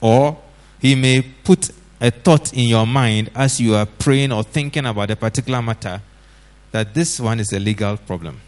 Or 0.00 0.38
He 0.80 0.94
may 0.94 1.22
put 1.22 1.70
a 2.00 2.10
thought 2.10 2.52
in 2.52 2.68
your 2.68 2.86
mind 2.86 3.30
as 3.34 3.60
you 3.60 3.74
are 3.74 3.86
praying 3.86 4.32
or 4.32 4.42
thinking 4.42 4.86
about 4.86 5.10
a 5.10 5.16
particular 5.16 5.62
matter 5.62 6.02
that 6.72 6.94
this 6.94 7.20
one 7.20 7.38
is 7.38 7.52
a 7.52 7.60
legal 7.60 7.96
problem. 7.96 8.40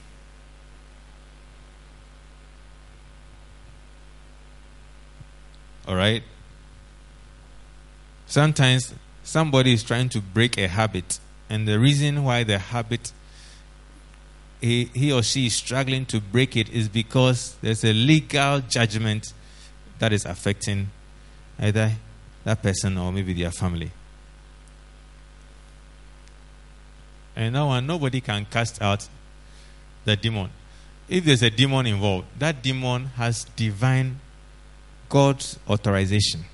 All 5.87 5.95
right? 5.95 6.23
Sometimes 8.27 8.95
somebody 9.25 9.72
is 9.72 9.83
trying 9.83 10.09
to 10.11 10.20
break 10.20 10.57
a 10.57 10.68
habit, 10.68 11.18
and 11.51 11.66
the 11.66 11.81
reason 11.81 12.22
why 12.22 12.45
the 12.45 12.59
habit 12.59 13.12
he, 14.61 14.87
he 14.95 15.12
or 15.12 15.22
she 15.22 15.47
is 15.47 15.55
struggling 15.55 16.07
to 16.07 16.20
break 16.20 16.57
it 16.57 16.70
is 16.70 16.89
because 16.89 17.57
there's 17.61 17.85
a 17.85 17.93
legal 17.93 18.61
judgment 18.61 19.35
that 19.99 20.11
is 20.11 20.25
affecting 20.25 20.91
either 21.59 21.93
that 22.45 22.62
person 22.62 22.97
or 22.97 23.12
maybe 23.12 23.35
their 23.35 23.51
family. 23.51 23.91
And 27.37 27.53
now 27.53 27.70
uh, 27.70 27.81
nobody 27.81 28.22
can 28.22 28.47
cast 28.47 28.81
out 28.81 29.07
the 30.05 30.16
demon. 30.16 30.51
If 31.09 31.25
there's 31.25 31.43
a 31.43 31.51
demon 31.51 31.87
involved, 31.87 32.27
that 32.39 32.62
demon 32.62 33.07
has 33.16 33.45
divine 33.57 34.20
God's 35.11 35.59
authorization. 35.68 36.45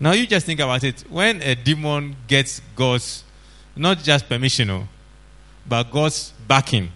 Now 0.00 0.12
you 0.12 0.26
just 0.26 0.46
think 0.46 0.60
about 0.60 0.84
it. 0.84 1.04
When 1.08 1.42
a 1.42 1.54
demon 1.54 2.16
gets 2.26 2.60
God's, 2.76 3.24
not 3.74 3.98
just 3.98 4.28
permission, 4.28 4.70
oh, 4.70 4.88
but 5.66 5.90
God's 5.90 6.32
backing. 6.46 6.90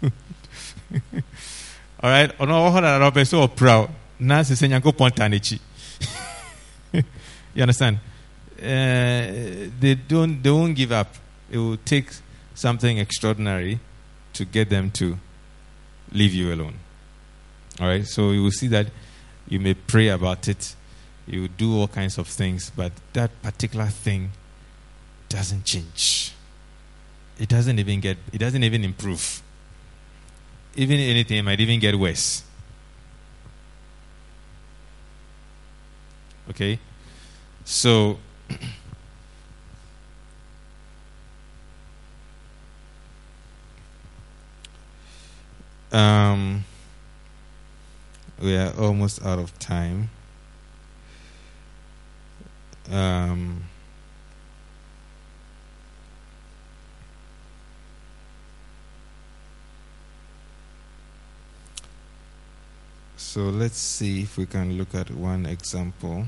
All 2.00 2.10
right? 2.10 2.32
Ono 2.40 2.66
oho 2.66 2.80
na 2.80 2.96
rope 2.98 3.24
so 3.26 3.48
proud. 3.48 3.90
Na 4.20 4.42
se 4.42 4.54
senyanko 4.54 4.92
pontanichi. 4.92 5.58
You 7.54 7.62
understand? 7.62 7.98
Uh, 8.56 9.70
they 9.80 9.96
don't 10.06 10.42
they 10.42 10.50
won't 10.50 10.76
give 10.76 10.92
up. 10.92 11.08
It 11.50 11.58
will 11.58 11.78
take 11.78 12.10
something 12.54 12.98
extraordinary 12.98 13.80
to 14.34 14.44
get 14.44 14.70
them 14.70 14.90
to 14.92 15.18
leave 16.12 16.34
you 16.34 16.52
alone. 16.52 16.74
All 17.80 17.88
right? 17.88 18.06
So 18.06 18.30
you 18.30 18.42
will 18.44 18.52
see 18.52 18.68
that 18.68 18.86
you 19.48 19.58
may 19.58 19.74
pray 19.74 20.08
about 20.08 20.46
it, 20.46 20.74
you 21.28 21.48
do 21.48 21.76
all 21.78 21.88
kinds 21.88 22.16
of 22.18 22.26
things, 22.26 22.70
but 22.74 22.92
that 23.12 23.30
particular 23.42 23.86
thing 23.86 24.30
doesn't 25.28 25.64
change. 25.64 26.32
It 27.38 27.48
doesn't 27.48 27.78
even 27.78 28.00
get, 28.00 28.16
it 28.32 28.38
doesn't 28.38 28.64
even 28.64 28.82
improve. 28.82 29.42
Even 30.74 30.98
anything 30.98 31.44
might 31.44 31.60
even 31.60 31.78
get 31.80 31.94
worse. 31.98 32.42
Okay? 36.50 36.78
So, 37.64 38.18
um, 45.92 46.64
we 48.40 48.56
are 48.56 48.72
almost 48.78 49.22
out 49.24 49.38
of 49.38 49.56
time. 49.58 50.10
Um, 52.90 53.64
so 63.16 63.42
let's 63.42 63.76
see 63.78 64.22
if 64.22 64.38
we 64.38 64.46
can 64.46 64.78
look 64.78 64.94
at 64.94 65.10
one 65.10 65.44
example. 65.44 66.24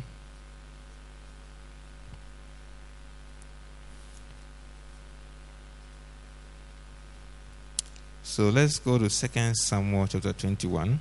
So 8.23 8.49
let's 8.49 8.79
go 8.79 8.97
to 8.99 9.09
2 9.09 9.55
Samuel 9.55 10.07
chapter 10.07 10.33
21. 10.33 11.01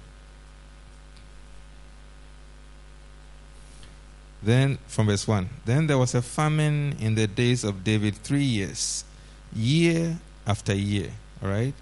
Then, 4.49 4.79
from 4.87 5.05
verse 5.05 5.27
1 5.27 5.47
Then 5.65 5.85
there 5.85 5.99
was 5.99 6.15
a 6.15 6.23
famine 6.23 6.95
in 6.99 7.13
the 7.13 7.27
days 7.27 7.63
of 7.63 7.83
David 7.83 8.15
three 8.15 8.41
years, 8.41 9.03
year 9.53 10.17
after 10.47 10.73
year. 10.73 11.11
All 11.43 11.49
right? 11.49 11.75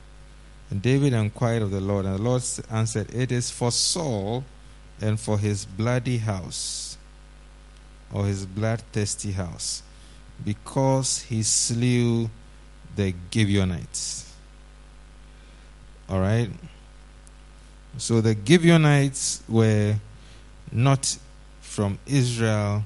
And 0.70 0.82
David 0.82 1.14
inquired 1.14 1.62
of 1.62 1.72
the 1.72 1.80
Lord, 1.80 2.06
and 2.06 2.20
the 2.20 2.22
Lord 2.22 2.44
answered, 2.70 3.16
It 3.16 3.32
is 3.32 3.50
for 3.50 3.72
Saul 3.72 4.44
and 5.00 5.18
for 5.18 5.40
his 5.40 5.64
bloody 5.66 6.18
house, 6.18 6.98
or 8.12 8.26
his 8.26 8.46
bloodthirsty 8.46 9.32
house, 9.32 9.82
because 10.44 11.22
he 11.22 11.44
slew 11.44 12.30
the 12.98 13.16
Gibeonites. 13.34 14.36
All 16.10 16.20
right? 16.20 16.50
So 17.98 18.20
the 18.20 18.36
Gibeonites 18.46 19.42
were 19.48 19.96
not 20.70 21.18
from 21.78 22.00
Israel, 22.08 22.84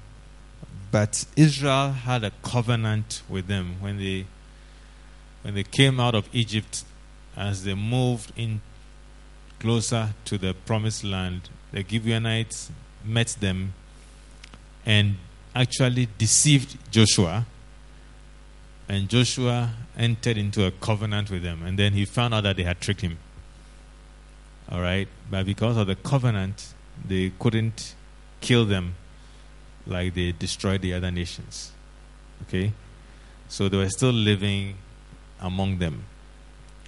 but 0.91 1.23
Israel 1.37 1.93
had 1.93 2.25
a 2.25 2.31
covenant 2.43 3.21
with 3.29 3.47
them 3.47 3.77
when 3.79 3.97
they 3.97 4.25
when 5.43 5.53
they 5.53 5.63
came 5.63 5.97
out 5.97 6.13
of 6.13 6.27
Egypt. 6.33 6.83
As 7.37 7.63
they 7.63 7.73
moved 7.73 8.33
in 8.35 8.59
closer 9.59 10.09
to 10.25 10.37
the 10.37 10.53
promised 10.65 11.05
land 11.05 11.47
the 11.71 11.85
Gibeonites 11.89 12.69
met 13.05 13.29
them 13.39 13.73
and 14.85 15.15
actually 15.55 16.09
deceived 16.17 16.77
Joshua. 16.91 17.45
And 18.89 19.07
Joshua 19.07 19.71
entered 19.97 20.37
into 20.37 20.65
a 20.65 20.71
covenant 20.71 21.31
with 21.31 21.43
them 21.43 21.63
and 21.63 21.79
then 21.79 21.93
he 21.93 22.03
found 22.03 22.33
out 22.33 22.43
that 22.43 22.57
they 22.57 22.63
had 22.63 22.81
tricked 22.81 22.99
him. 22.99 23.17
All 24.69 24.81
right? 24.81 25.07
But 25.29 25.45
because 25.45 25.77
of 25.77 25.87
the 25.87 25.95
covenant 25.95 26.73
they 27.07 27.31
couldn't 27.39 27.95
kill 28.41 28.65
them 28.65 28.95
like 29.85 30.13
they 30.13 30.31
destroyed 30.31 30.81
the 30.81 30.93
other 30.93 31.11
nations. 31.11 31.71
Okay? 32.43 32.73
So 33.47 33.69
they 33.69 33.77
were 33.77 33.89
still 33.89 34.11
living 34.11 34.75
among 35.39 35.77
them. 35.77 36.03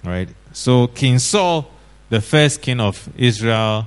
Right? 0.04 0.28
So 0.52 0.86
King 0.88 1.18
Saul, 1.18 1.70
the 2.10 2.20
first 2.20 2.60
king 2.60 2.80
of 2.80 3.08
Israel, 3.16 3.86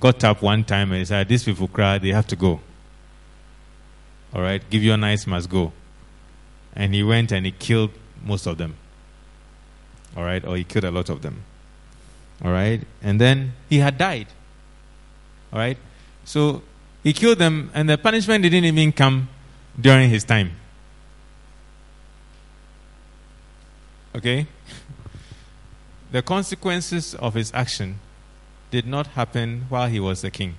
got 0.00 0.24
up 0.24 0.42
one 0.42 0.64
time 0.64 0.90
and 0.90 0.98
he 0.98 1.04
said, 1.04 1.28
These 1.28 1.44
people 1.44 1.68
cry, 1.68 1.98
they 1.98 2.10
have 2.10 2.26
to 2.28 2.36
go. 2.36 2.60
All 4.34 4.42
right? 4.42 4.62
Gibeonites 4.70 5.26
must 5.26 5.48
go. 5.48 5.72
And 6.74 6.92
he 6.92 7.02
went 7.02 7.30
and 7.30 7.46
he 7.46 7.52
killed 7.52 7.90
most 8.24 8.46
of 8.46 8.58
them. 8.58 8.74
All 10.16 10.24
right? 10.24 10.44
Or 10.44 10.56
he 10.56 10.64
killed 10.64 10.84
a 10.84 10.90
lot 10.90 11.08
of 11.08 11.22
them. 11.22 11.42
All 12.44 12.50
right? 12.50 12.82
And 13.02 13.20
then 13.20 13.52
he 13.68 13.78
had 13.78 13.96
died. 13.96 14.26
All 15.52 15.58
right? 15.58 15.78
So 16.24 16.62
he 17.02 17.12
killed 17.12 17.38
them, 17.38 17.70
and 17.74 17.88
the 17.88 17.98
punishment 17.98 18.42
didn't 18.42 18.64
even 18.64 18.92
come 18.92 19.28
during 19.78 20.10
his 20.10 20.24
time. 20.24 20.52
Okay? 24.14 24.46
The 26.10 26.22
consequences 26.22 27.14
of 27.16 27.34
his 27.34 27.52
action 27.52 27.98
did 28.70 28.86
not 28.86 29.08
happen 29.08 29.66
while 29.68 29.88
he 29.88 30.00
was 30.00 30.22
the 30.22 30.30
king. 30.30 30.54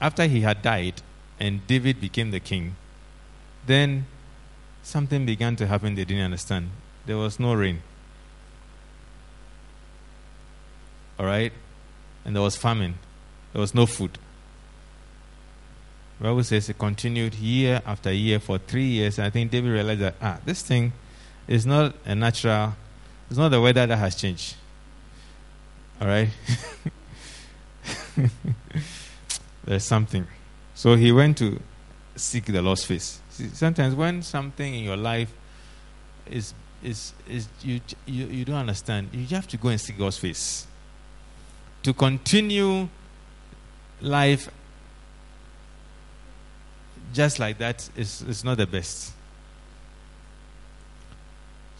After 0.00 0.26
he 0.26 0.40
had 0.40 0.60
died 0.60 1.02
and 1.40 1.66
David 1.66 2.00
became 2.00 2.30
the 2.30 2.40
king, 2.40 2.76
then 3.66 4.06
something 4.82 5.24
began 5.24 5.56
to 5.56 5.66
happen 5.66 5.94
they 5.94 6.04
didn't 6.04 6.24
understand. 6.24 6.70
There 7.06 7.16
was 7.16 7.40
no 7.40 7.54
rain. 7.54 7.82
All 11.18 11.26
right? 11.26 11.52
And 12.24 12.34
there 12.34 12.42
was 12.42 12.56
famine. 12.56 12.98
There 13.54 13.60
was 13.60 13.72
no 13.72 13.86
food. 13.86 14.18
The 16.18 16.24
Bible 16.24 16.42
says 16.42 16.68
it 16.68 16.76
continued 16.76 17.34
year 17.34 17.80
after 17.86 18.12
year 18.12 18.40
for 18.40 18.58
three 18.58 18.86
years. 18.86 19.18
And 19.18 19.28
I 19.28 19.30
think 19.30 19.52
David 19.52 19.70
realized 19.70 20.00
that, 20.00 20.16
ah, 20.20 20.38
this 20.44 20.60
thing 20.62 20.92
is 21.46 21.64
not 21.64 21.94
a 22.04 22.16
natural, 22.16 22.74
it's 23.30 23.38
not 23.38 23.50
the 23.50 23.60
weather 23.60 23.86
that 23.86 23.96
has 23.96 24.16
changed. 24.16 24.56
All 26.00 26.08
right? 26.08 26.30
there's 29.64 29.84
something. 29.84 30.26
So 30.74 30.96
he 30.96 31.12
went 31.12 31.38
to 31.38 31.60
seek 32.16 32.46
the 32.46 32.60
Lord's 32.60 32.84
face. 32.84 33.20
See, 33.30 33.50
sometimes 33.50 33.94
when 33.94 34.22
something 34.22 34.74
in 34.74 34.82
your 34.82 34.96
life 34.96 35.32
is 36.28 36.54
is 36.82 37.12
is 37.28 37.48
you, 37.62 37.80
you 38.06 38.26
you 38.26 38.44
don't 38.44 38.56
understand, 38.56 39.10
you 39.12 39.26
have 39.36 39.46
to 39.48 39.56
go 39.56 39.68
and 39.68 39.80
seek 39.80 39.96
God's 39.96 40.18
face. 40.18 40.66
To 41.84 41.92
continue 41.92 42.88
life 44.04 44.50
just 47.12 47.38
like 47.38 47.58
that 47.58 47.88
is, 47.96 48.22
is 48.22 48.44
not 48.44 48.56
the 48.58 48.66
best. 48.66 49.12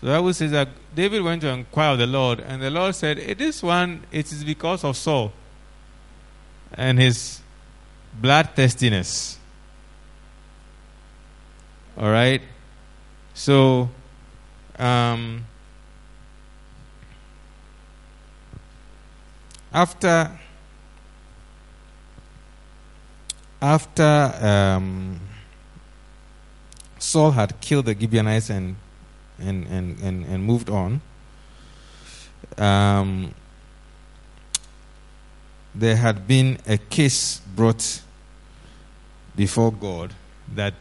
So 0.00 0.06
the 0.06 0.12
Bible 0.12 0.32
says 0.32 0.52
that 0.52 0.68
David 0.94 1.22
went 1.22 1.42
to 1.42 1.48
inquire 1.48 1.92
of 1.92 1.98
the 1.98 2.06
Lord, 2.06 2.40
and 2.40 2.62
the 2.62 2.70
Lord 2.70 2.94
said, 2.94 3.18
hey, 3.18 3.34
This 3.34 3.62
one, 3.62 4.04
it 4.12 4.32
is 4.32 4.44
because 4.44 4.84
of 4.84 4.96
Saul 4.96 5.32
and 6.72 6.98
his 6.98 7.40
bloodthirstiness. 8.20 9.38
All 11.96 12.10
right? 12.10 12.42
So, 13.34 13.88
um, 14.78 15.46
after 19.72 20.38
after 23.64 24.30
um, 24.42 25.18
Saul 26.98 27.30
had 27.30 27.58
killed 27.62 27.86
the 27.86 27.98
Gibeonites 27.98 28.50
and 28.50 28.76
and 29.38 29.66
and 29.66 29.98
and, 30.00 30.26
and 30.26 30.44
moved 30.44 30.68
on, 30.68 31.00
um, 32.58 33.34
there 35.74 35.96
had 35.96 36.26
been 36.28 36.58
a 36.68 36.76
case 36.76 37.40
brought 37.56 38.02
before 39.34 39.72
God 39.72 40.12
that 40.54 40.74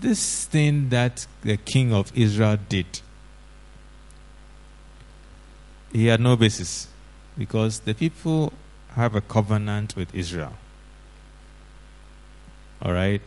this 0.00 0.46
thing 0.46 0.88
that 0.88 1.26
the 1.42 1.58
king 1.58 1.92
of 1.92 2.10
Israel 2.16 2.56
did, 2.70 3.02
he 5.92 6.06
had 6.06 6.20
no 6.20 6.36
basis 6.36 6.88
because 7.36 7.80
the 7.80 7.92
people 7.92 8.54
have 8.94 9.14
a 9.14 9.20
covenant 9.20 9.94
with 9.94 10.14
Israel. 10.14 10.54
All 12.82 12.92
right? 12.92 13.20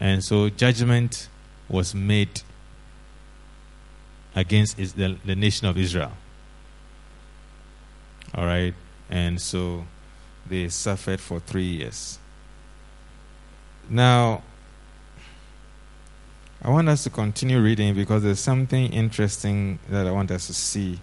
And 0.00 0.22
so 0.24 0.48
judgment 0.48 1.28
was 1.68 1.94
made 1.94 2.42
against 4.34 4.76
the, 4.76 5.16
the 5.24 5.36
nation 5.36 5.66
of 5.66 5.78
Israel. 5.78 6.12
All 8.34 8.44
right? 8.44 8.74
And 9.08 9.40
so 9.40 9.86
they 10.46 10.68
suffered 10.68 11.20
for 11.20 11.40
three 11.40 11.64
years. 11.64 12.18
Now, 13.88 14.42
I 16.62 16.70
want 16.70 16.88
us 16.88 17.04
to 17.04 17.10
continue 17.10 17.60
reading 17.60 17.94
because 17.94 18.22
there's 18.22 18.40
something 18.40 18.92
interesting 18.92 19.78
that 19.90 20.06
I 20.06 20.10
want 20.10 20.30
us 20.30 20.46
to 20.46 20.54
see. 20.54 20.98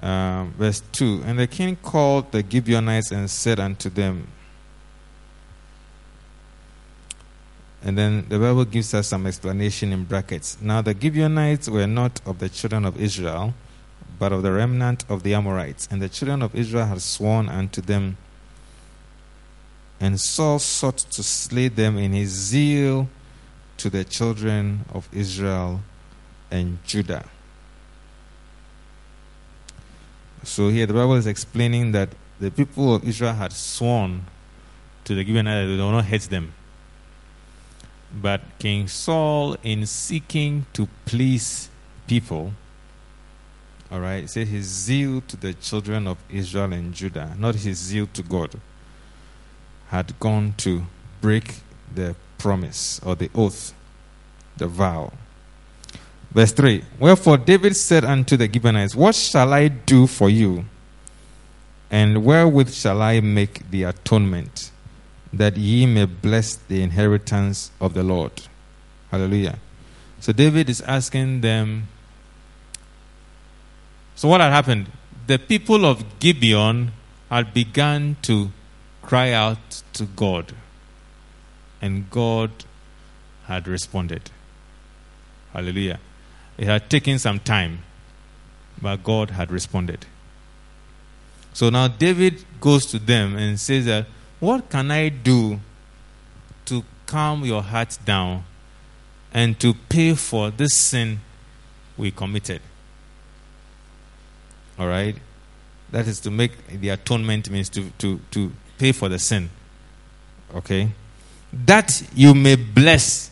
Um, 0.00 0.52
verse 0.58 0.82
2 0.92 1.22
And 1.24 1.38
the 1.38 1.46
king 1.46 1.76
called 1.76 2.30
the 2.30 2.44
Gibeonites 2.48 3.10
and 3.10 3.30
said 3.30 3.58
unto 3.58 3.88
them, 3.88 4.28
And 7.84 7.98
then 7.98 8.26
the 8.28 8.38
Bible 8.38 8.64
gives 8.64 8.94
us 8.94 9.08
some 9.08 9.26
explanation 9.26 9.92
in 9.92 10.04
brackets. 10.04 10.56
Now, 10.60 10.82
the 10.82 10.96
Gibeonites 10.98 11.68
were 11.68 11.86
not 11.86 12.20
of 12.24 12.38
the 12.38 12.48
children 12.48 12.84
of 12.84 13.00
Israel, 13.00 13.54
but 14.18 14.32
of 14.32 14.42
the 14.42 14.52
remnant 14.52 15.04
of 15.08 15.24
the 15.24 15.34
Amorites. 15.34 15.88
And 15.90 16.00
the 16.00 16.08
children 16.08 16.42
of 16.42 16.54
Israel 16.54 16.86
had 16.86 17.02
sworn 17.02 17.48
unto 17.48 17.80
them. 17.80 18.18
And 19.98 20.20
Saul 20.20 20.60
sought 20.60 20.98
to 20.98 21.22
slay 21.22 21.68
them 21.68 21.98
in 21.98 22.12
his 22.12 22.30
zeal 22.30 23.08
to 23.78 23.90
the 23.90 24.04
children 24.04 24.84
of 24.92 25.08
Israel 25.12 25.80
and 26.52 26.78
Judah. 26.84 27.24
So 30.44 30.68
here 30.68 30.86
the 30.86 30.94
Bible 30.94 31.14
is 31.14 31.26
explaining 31.26 31.92
that 31.92 32.10
the 32.38 32.50
people 32.50 32.94
of 32.94 33.06
Israel 33.06 33.34
had 33.34 33.52
sworn 33.52 34.26
to 35.04 35.14
the 35.14 35.24
Gibeonites 35.24 35.68
that 35.68 35.76
they 35.76 35.82
will 35.82 35.92
not 35.92 36.04
hate 36.04 36.22
them. 36.22 36.52
But 38.14 38.42
King 38.58 38.88
Saul, 38.88 39.56
in 39.62 39.86
seeking 39.86 40.66
to 40.74 40.88
please 41.06 41.70
people, 42.06 42.52
all 43.90 44.00
right, 44.00 44.28
said 44.28 44.48
his 44.48 44.66
zeal 44.66 45.22
to 45.28 45.36
the 45.36 45.54
children 45.54 46.06
of 46.06 46.18
Israel 46.30 46.72
and 46.72 46.94
Judah, 46.94 47.34
not 47.38 47.56
his 47.56 47.78
zeal 47.78 48.06
to 48.14 48.22
God, 48.22 48.58
had 49.88 50.18
gone 50.18 50.54
to 50.58 50.84
break 51.20 51.56
the 51.94 52.16
promise 52.38 53.00
or 53.04 53.14
the 53.14 53.30
oath, 53.34 53.74
the 54.56 54.66
vow. 54.66 55.12
Verse 56.32 56.52
3 56.52 56.82
Wherefore 56.98 57.36
David 57.36 57.76
said 57.76 58.04
unto 58.04 58.36
the 58.36 58.50
Gibeonites, 58.50 58.94
What 58.94 59.14
shall 59.14 59.52
I 59.52 59.68
do 59.68 60.06
for 60.06 60.30
you? 60.30 60.64
And 61.90 62.24
wherewith 62.24 62.72
shall 62.72 63.02
I 63.02 63.20
make 63.20 63.70
the 63.70 63.84
atonement? 63.84 64.71
That 65.32 65.56
ye 65.56 65.86
may 65.86 66.04
bless 66.04 66.56
the 66.56 66.82
inheritance 66.82 67.70
of 67.80 67.94
the 67.94 68.02
Lord. 68.02 68.32
Hallelujah. 69.10 69.58
So 70.20 70.32
David 70.32 70.68
is 70.68 70.80
asking 70.82 71.40
them. 71.40 71.88
So 74.14 74.28
what 74.28 74.40
had 74.40 74.52
happened? 74.52 74.90
The 75.26 75.38
people 75.38 75.84
of 75.84 76.18
Gibeon 76.18 76.92
had 77.30 77.54
begun 77.54 78.16
to 78.22 78.50
cry 79.00 79.32
out 79.32 79.82
to 79.94 80.04
God, 80.04 80.54
and 81.80 82.08
God 82.10 82.50
had 83.46 83.66
responded. 83.66 84.30
Hallelujah. 85.52 85.98
It 86.58 86.66
had 86.66 86.88
taken 86.88 87.18
some 87.18 87.40
time, 87.40 87.82
but 88.80 89.02
God 89.02 89.30
had 89.30 89.50
responded. 89.50 90.06
So 91.52 91.70
now 91.70 91.88
David 91.88 92.44
goes 92.60 92.86
to 92.86 92.98
them 92.98 93.36
and 93.36 93.58
says 93.58 93.86
that 93.86 94.06
what 94.42 94.68
can 94.68 94.90
I 94.90 95.08
do 95.08 95.60
to 96.64 96.82
calm 97.06 97.44
your 97.44 97.62
heart 97.62 97.96
down 98.04 98.42
and 99.32 99.58
to 99.60 99.72
pay 99.72 100.16
for 100.16 100.50
this 100.50 100.74
sin 100.74 101.20
we 101.96 102.10
committed? 102.10 102.60
All 104.76 104.88
right? 104.88 105.14
That 105.92 106.08
is 106.08 106.18
to 106.20 106.32
make 106.32 106.66
the 106.66 106.88
atonement 106.88 107.50
means 107.50 107.68
to, 107.68 107.88
to, 107.98 108.18
to 108.32 108.50
pay 108.78 108.90
for 108.90 109.08
the 109.08 109.20
sin. 109.20 109.48
Okay? 110.56 110.90
That 111.52 112.02
you 112.12 112.34
may 112.34 112.56
bless 112.56 113.30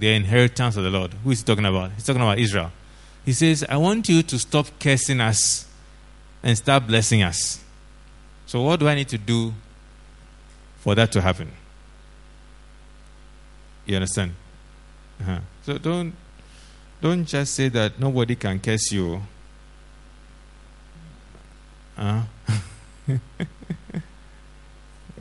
the 0.00 0.08
inheritance 0.10 0.78
of 0.78 0.84
the 0.84 0.90
Lord. 0.90 1.12
Who 1.22 1.32
is 1.32 1.40
he 1.40 1.44
talking 1.44 1.66
about? 1.66 1.92
He's 1.92 2.04
talking 2.04 2.22
about 2.22 2.38
Israel. 2.38 2.72
He 3.26 3.34
says, 3.34 3.62
I 3.68 3.76
want 3.76 4.08
you 4.08 4.22
to 4.22 4.38
stop 4.38 4.68
cursing 4.80 5.20
us 5.20 5.66
and 6.42 6.56
start 6.56 6.86
blessing 6.86 7.22
us. 7.22 7.60
So, 8.46 8.62
what 8.62 8.80
do 8.80 8.88
I 8.88 8.94
need 8.94 9.08
to 9.08 9.18
do 9.18 9.54
for 10.78 10.94
that 10.94 11.10
to 11.12 11.20
happen? 11.20 11.50
You 13.86 13.96
understand? 13.96 14.34
Uh-huh. 15.20 15.38
So 15.62 15.78
don't 15.78 16.14
don't 17.00 17.24
just 17.24 17.54
say 17.54 17.68
that 17.68 17.98
nobody 17.98 18.36
can 18.36 18.58
curse 18.60 18.92
you. 18.92 19.20
Uh, 21.96 22.22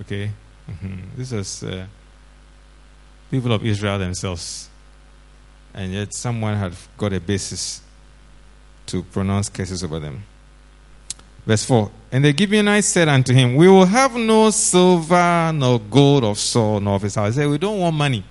okay, 0.02 0.32
mm-hmm. 0.70 0.98
this 1.16 1.32
is 1.32 1.64
uh, 1.64 1.86
people 3.30 3.52
of 3.54 3.64
Israel 3.66 4.00
themselves, 4.00 4.70
and 5.74 5.92
yet 5.94 6.14
someone 6.16 6.56
had 6.56 6.74
got 6.98 7.14
a 7.14 7.20
basis 7.20 7.82
to 8.88 9.04
pronounce 9.04 9.50
curses 9.50 9.84
over 9.84 10.00
them. 10.00 10.24
Verse 11.46 11.66
4 11.66 11.92
And 12.12 12.26
the 12.26 12.36
Gibeonites 12.36 12.88
said 12.88 13.08
unto 13.08 13.34
him, 13.34 13.56
We 13.56 13.68
will 13.68 13.86
have 13.86 14.16
no 14.16 14.50
silver 14.52 15.52
nor 15.54 15.80
gold 15.80 16.24
of 16.24 16.38
Saul 16.40 16.80
nor 16.80 16.96
of 16.96 17.02
his 17.02 17.16
house. 17.16 17.36
He 17.36 17.42
said, 17.42 17.50
We 17.50 17.58
don't 17.58 17.80
want 17.80 17.96
money. 17.96 18.24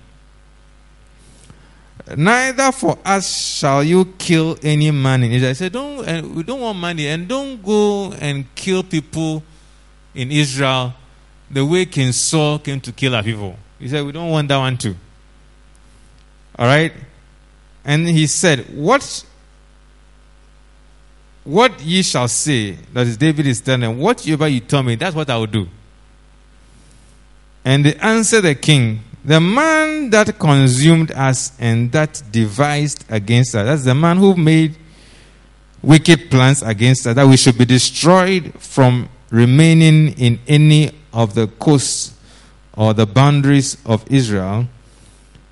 Neither 2.17 2.71
for 2.73 2.99
us 3.05 3.57
shall 3.57 3.83
you 3.83 4.05
kill 4.17 4.57
any 4.61 4.91
man 4.91 5.23
in 5.23 5.31
Israel. 5.31 5.51
I 5.51 5.53
said, 5.53 5.71
don't, 5.71 6.05
and 6.05 6.35
we 6.35 6.43
don't 6.43 6.59
want 6.59 6.77
money, 6.77 7.07
and 7.07 7.27
don't 7.29 7.63
go 7.63 8.11
and 8.13 8.45
kill 8.55 8.83
people 8.83 9.41
in 10.13 10.29
Israel 10.29 10.93
the 11.49 11.65
way 11.65 11.85
King 11.85 12.11
Saul 12.11 12.59
came 12.59 12.81
to 12.81 12.91
kill 12.91 13.15
our 13.15 13.23
people. 13.23 13.55
He 13.79 13.87
said, 13.87 14.05
We 14.05 14.11
don't 14.11 14.31
want 14.31 14.47
that 14.49 14.57
one 14.57 14.77
too. 14.77 14.95
All 16.57 16.65
right? 16.65 16.93
And 17.85 18.07
he 18.07 18.27
said, 18.27 18.65
What 18.75 19.25
what 21.43 21.79
ye 21.81 22.01
shall 22.01 22.27
say, 22.27 22.71
that 22.93 23.07
is 23.07 23.17
David 23.17 23.47
is 23.47 23.61
telling 23.61 23.97
whatever 23.97 24.47
you 24.47 24.59
tell 24.61 24.83
me, 24.83 24.95
that's 24.95 25.15
what 25.15 25.29
I 25.29 25.37
will 25.37 25.47
do. 25.47 25.67
And 27.65 27.85
they 27.85 27.95
answered 27.95 28.41
the 28.41 28.55
king, 28.55 29.01
the 29.23 29.39
man 29.39 30.09
that 30.09 30.37
consumed 30.37 31.11
us 31.11 31.53
and 31.59 31.91
that 31.93 32.21
devised 32.31 33.05
against 33.09 33.55
us, 33.55 33.65
that's 33.65 33.83
the 33.85 33.95
man 33.95 34.17
who 34.17 34.35
made 34.35 34.75
wicked 35.81 36.29
plans 36.29 36.61
against 36.61 37.07
us, 37.07 37.15
that 37.15 37.27
we 37.27 37.37
should 37.37 37.57
be 37.57 37.65
destroyed 37.65 38.53
from 38.59 39.09
remaining 39.29 40.09
in 40.17 40.39
any 40.47 40.91
of 41.13 41.35
the 41.35 41.47
coasts 41.47 42.17
or 42.75 42.93
the 42.93 43.05
boundaries 43.05 43.77
of 43.85 44.03
Israel. 44.11 44.67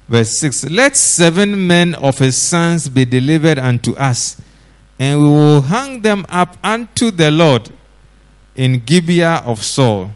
Verse 0.07 0.37
6 0.39 0.69
Let 0.69 0.97
seven 0.97 1.67
men 1.67 1.95
of 1.95 2.17
his 2.17 2.35
sons 2.35 2.89
be 2.89 3.05
delivered 3.05 3.57
unto 3.57 3.93
us, 3.95 4.41
and 5.01 5.19
we 5.19 5.27
will 5.27 5.61
hang 5.63 5.99
them 6.01 6.23
up 6.29 6.55
unto 6.63 7.09
the 7.09 7.31
Lord 7.31 7.71
in 8.55 8.83
Gibeah 8.85 9.41
of 9.43 9.63
Saul, 9.63 10.11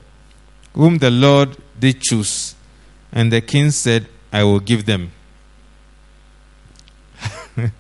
whom 0.75 0.99
the 0.99 1.09
Lord 1.09 1.57
did 1.79 2.01
choose. 2.01 2.53
And 3.11 3.33
the 3.33 3.41
king 3.41 3.71
said, 3.71 4.07
I 4.31 4.43
will 4.43 4.59
give 4.59 4.85
them. 4.85 5.11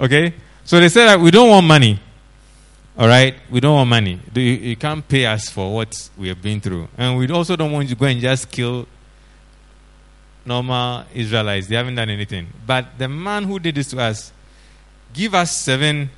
okay? 0.00 0.32
So 0.62 0.78
they 0.78 0.88
said 0.88 1.06
that 1.06 1.18
we 1.18 1.32
don't 1.32 1.48
want 1.48 1.66
money. 1.66 1.98
All 2.96 3.08
right? 3.08 3.34
We 3.50 3.58
don't 3.58 3.74
want 3.74 3.90
money. 3.90 4.20
You, 4.32 4.42
you 4.42 4.76
can't 4.76 5.06
pay 5.08 5.26
us 5.26 5.48
for 5.50 5.74
what 5.74 6.08
we 6.16 6.28
have 6.28 6.40
been 6.40 6.60
through. 6.60 6.86
And 6.96 7.18
we 7.18 7.28
also 7.30 7.56
don't 7.56 7.72
want 7.72 7.88
you 7.88 7.96
to 7.96 7.98
go 7.98 8.06
and 8.06 8.20
just 8.20 8.48
kill 8.48 8.86
normal 10.44 11.04
Israelites. 11.12 11.66
They 11.66 11.74
haven't 11.74 11.96
done 11.96 12.10
anything. 12.10 12.46
But 12.64 12.96
the 12.96 13.08
man 13.08 13.42
who 13.42 13.58
did 13.58 13.74
this 13.74 13.90
to 13.90 13.98
us, 13.98 14.31
give 15.12 15.34
us 15.34 15.56
seven 15.56 16.10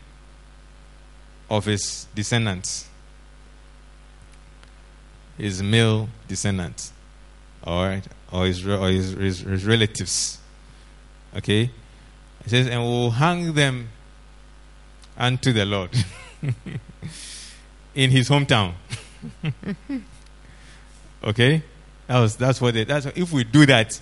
of 1.51 1.65
his 1.67 2.07
descendants, 2.15 2.89
his 5.37 5.63
male 5.63 6.09
descendants, 6.29 6.93
all 7.63 7.85
right, 7.85 8.07
or 8.33 8.47
his, 8.47 8.67
or 8.67 8.89
his, 8.89 9.13
his, 9.13 9.41
his 9.41 9.65
relatives. 9.65 10.39
Okay? 11.37 11.71
It 12.45 12.51
says, 12.51 12.67
and 12.69 12.83
we'll 12.83 13.11
hang 13.11 13.55
them 13.55 13.89
unto 15.17 15.53
the 15.53 15.65
Lord 15.65 15.91
in 17.95 18.11
his 18.11 18.29
hometown. 18.29 18.75
okay? 21.25 21.63
That 22.07 22.19
was, 22.19 22.37
that's 22.37 22.61
what 22.61 22.75
they, 22.75 22.85
that's 22.85 23.07
if 23.07 23.33
we 23.33 23.45
do 23.45 23.65
that, 23.67 24.01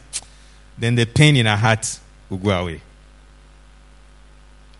then 0.76 0.94
the 0.94 1.04
pain 1.04 1.36
in 1.36 1.46
our 1.46 1.56
heart 1.56 2.00
will 2.28 2.38
go 2.38 2.50
away. 2.50 2.82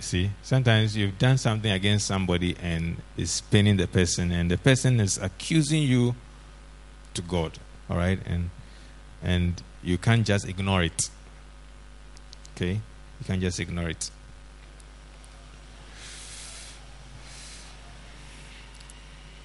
See, 0.03 0.31
sometimes 0.43 0.97
you've 0.97 1.17
done 1.17 1.39
something 1.39 1.71
against 1.71 2.07
somebody 2.09 2.57
and 2.61 2.97
it's 3.17 3.41
paining 3.41 3.77
the 3.77 3.87
person, 3.87 4.33
and 4.33 4.51
the 4.51 4.59
person 4.59 4.99
is 4.99 5.17
accusing 5.17 5.85
you 5.85 6.17
to 7.15 7.23
God. 7.23 7.53
All 7.89 7.97
right, 7.97 8.19
and 8.27 8.51
and 9.23 9.63
you 9.83 9.99
can't 9.99 10.27
just 10.27 10.47
ignore 10.47 10.83
it. 10.83 11.09
Okay, 12.57 12.73
you 12.73 13.27
can't 13.27 13.41
just 13.41 13.61
ignore 13.61 13.89
it. 13.89 14.11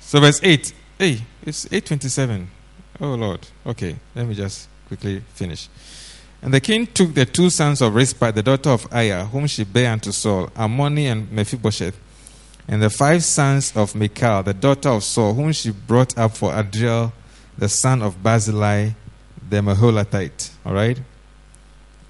So 0.01 0.19
verse 0.19 0.39
eight. 0.43 0.73
Hey, 0.97 1.21
it's 1.45 1.71
eight 1.71 1.85
twenty-seven. 1.85 2.49
Oh 2.99 3.13
Lord. 3.13 3.47
Okay, 3.63 3.95
let 4.15 4.25
me 4.25 4.33
just 4.33 4.67
quickly 4.87 5.21
finish. 5.35 5.69
And 6.41 6.53
the 6.53 6.59
king 6.61 6.87
took 6.87 7.13
the 7.13 7.25
two 7.25 7.49
sons 7.49 7.81
of 7.81 7.95
Rizpah, 7.95 8.31
the 8.31 8.43
daughter 8.43 8.69
of 8.69 8.89
Aiah, 8.91 9.27
whom 9.29 9.47
she 9.47 9.63
bare 9.63 9.91
unto 9.91 10.11
Saul, 10.11 10.47
Armoni 10.47 11.05
and 11.11 11.31
Mephibosheth, 11.31 11.99
and 12.67 12.81
the 12.81 12.89
five 12.89 13.23
sons 13.23 13.75
of 13.75 13.95
Michal, 13.95 14.43
the 14.43 14.53
daughter 14.53 14.89
of 14.89 15.03
Saul, 15.03 15.33
whom 15.33 15.51
she 15.51 15.71
brought 15.71 16.17
up 16.17 16.37
for 16.37 16.53
Adriel, 16.53 17.11
the 17.57 17.67
son 17.67 18.01
of 18.01 18.21
Barzillai, 18.21 18.91
the 19.49 19.57
Meholathite. 19.57 20.51
All 20.65 20.73
right? 20.73 20.99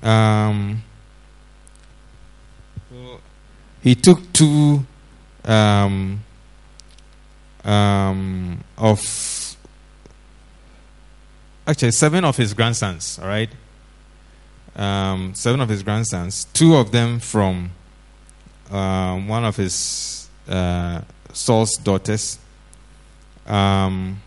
Um, 0.04 0.84
he 3.82 3.96
took 3.96 4.34
two 4.34 4.86
um, 5.46 6.24
um, 7.64 8.64
of, 8.78 9.56
actually, 11.66 11.92
seven 11.92 12.26
of 12.26 12.36
his 12.36 12.54
grandsons, 12.54 13.20
all 13.22 13.28
right? 13.28 13.50
Um, 14.78 15.34
seven 15.34 15.60
of 15.60 15.70
his 15.70 15.84
grandsons, 15.84 16.46
two 16.54 16.76
of 16.76 16.92
them 16.92 17.20
from 17.20 17.72
um, 18.72 19.28
one 19.28 19.44
of 19.44 19.56
his 19.56 20.30
uh, 20.48 21.02
Saul's 21.34 21.76
daughters, 21.78 22.38
um, 23.48 24.22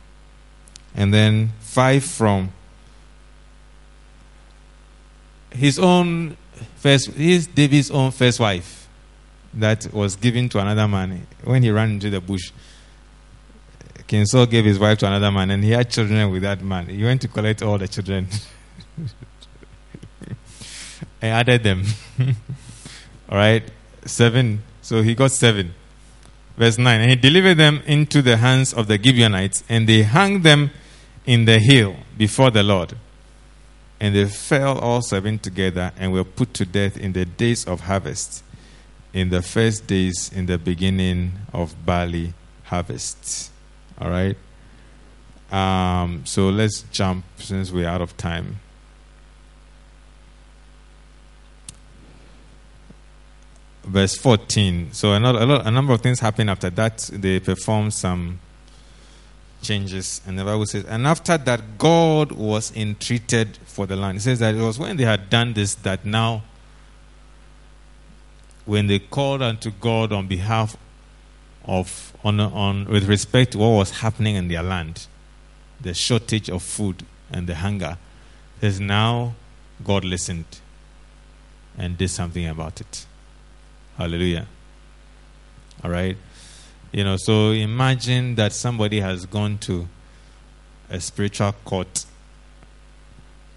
and 0.95 1.15
then 1.15 1.53
five 1.61 2.05
from 2.05 2.53
his 5.53 5.79
own 5.79 6.37
first, 6.77 7.13
his 7.13 7.47
David's 7.47 7.91
own 7.91 8.11
first 8.11 8.41
wife, 8.41 8.89
that 9.55 9.93
was 9.93 10.17
given 10.17 10.49
to 10.49 10.59
another 10.59 10.87
man 10.87 11.27
when 11.45 11.63
he 11.63 11.71
ran 11.71 11.91
into 11.91 12.11
the 12.11 12.21
bush. 12.21 12.53
King 14.07 14.27
Saul 14.27 14.47
gave 14.47 14.65
his 14.65 14.79
wife 14.79 14.99
to 14.99 15.07
another 15.07 15.31
man, 15.31 15.51
and 15.53 15.63
he 15.63 15.71
had 15.71 15.89
children 15.89 16.31
with 16.33 16.43
that 16.43 16.61
man. 16.63 16.87
He 16.87 17.05
went 17.05 17.21
to 17.23 17.29
collect 17.29 17.63
all 17.63 17.79
the 17.79 17.87
children. 17.87 18.27
I 21.23 21.29
added 21.29 21.63
them. 21.63 21.85
All 23.29 23.39
right, 23.39 23.63
seven. 24.05 24.63
So 24.83 25.03
he 25.03 25.15
got 25.15 25.31
seven. 25.31 25.75
Verse 26.57 26.77
9 26.77 27.01
And 27.01 27.11
he 27.11 27.17
delivered 27.17 27.57
them 27.57 27.81
into 27.87 28.23
the 28.23 28.37
hands 28.37 28.75
of 28.75 28.87
the 28.87 29.03
Gibeonites, 29.03 29.65
and 29.69 29.89
they 29.89 30.03
hung 30.03 30.43
them 30.43 30.71
in 31.25 31.45
the 31.45 31.59
hill 31.59 31.97
before 32.19 32.51
the 32.51 32.63
Lord. 32.63 32.95
And 33.99 34.15
they 34.15 34.27
fell 34.27 34.79
all 34.79 35.03
seven 35.03 35.39
together 35.39 35.93
and 35.97 36.13
were 36.13 36.25
put 36.25 36.55
to 36.55 36.67
death 36.67 36.97
in 36.97 37.13
the 37.13 37.25
days 37.25 37.67
of 37.67 37.81
harvest, 37.81 38.43
in 39.13 39.29
the 39.29 39.43
first 39.43 39.87
days 39.87 40.31
in 40.35 40.47
the 40.47 40.59
beginning 40.59 41.33
of 41.53 41.75
barley 41.85 42.35
harvest. 42.65 43.51
All 44.01 44.11
right? 44.11 44.37
Um, 45.51 46.25
so 46.25 46.49
let's 46.49 46.83
jump 46.93 47.25
since 47.39 47.71
we're 47.71 47.89
out 47.89 48.01
of 48.01 48.17
time. 48.17 48.61
Verse 53.91 54.17
14. 54.17 54.93
So 54.93 55.17
a, 55.17 55.19
lot, 55.19 55.67
a 55.67 55.71
number 55.71 55.93
of 55.93 56.01
things 56.01 56.21
happen 56.21 56.49
after 56.49 56.71
that. 56.71 57.11
They 57.13 57.41
perform 57.41 57.91
some 57.91 58.39
changes. 59.63 60.21
And 60.27 60.39
the 60.39 60.45
Bible 60.45 60.67
says, 60.67 60.85
and 60.85 61.07
after 61.07 61.37
that, 61.37 61.79
God 61.79 62.33
was 62.33 62.75
entreated 62.77 63.59
for 63.65 63.87
the 63.87 63.97
land. 63.97 64.19
It 64.19 64.21
says 64.23 64.39
that 64.39 64.55
it 64.55 64.61
was 64.61 64.79
when 64.79 64.97
they 64.97 65.05
had 65.05 65.29
done 65.29 65.53
this 65.55 65.75
that 65.77 66.05
now, 66.05 66.43
when 68.65 68.87
they 68.87 69.01
called 69.01 69.43
unto 69.43 69.71
God 69.71 70.13
on 70.13 70.29
behalf 70.29 70.77
of, 71.65 72.13
on, 72.23 72.39
on, 72.39 72.85
with 72.87 73.09
respect 73.09 73.53
to 73.53 73.59
what 73.59 73.71
was 73.71 74.01
happening 74.01 74.37
in 74.37 74.49
their 74.49 74.63
land, 74.63 75.07
the 75.81 75.95
shortage 75.95 76.49
of 76.49 76.63
food 76.63 77.05
and 77.31 77.47
the 77.47 77.57
hunger, 77.57 77.99
says 78.61 78.79
now 78.79 79.35
God 79.83 80.05
listened 80.05 80.61
and 81.77 81.99
did 81.99 82.09
something 82.09 82.47
about 82.47 82.81
it. 82.81 83.07
Hallelujah. 84.01 84.47
All 85.85 85.91
right. 85.91 86.17
You 86.91 87.05
know, 87.05 87.19
so 87.19 87.51
imagine 87.51 88.35
that 88.37 88.55
somebody 88.55 88.99
has 88.99 89.27
gone 89.27 89.59
to 89.59 89.87
a 90.89 90.99
spiritual 90.99 91.53
court 91.67 92.07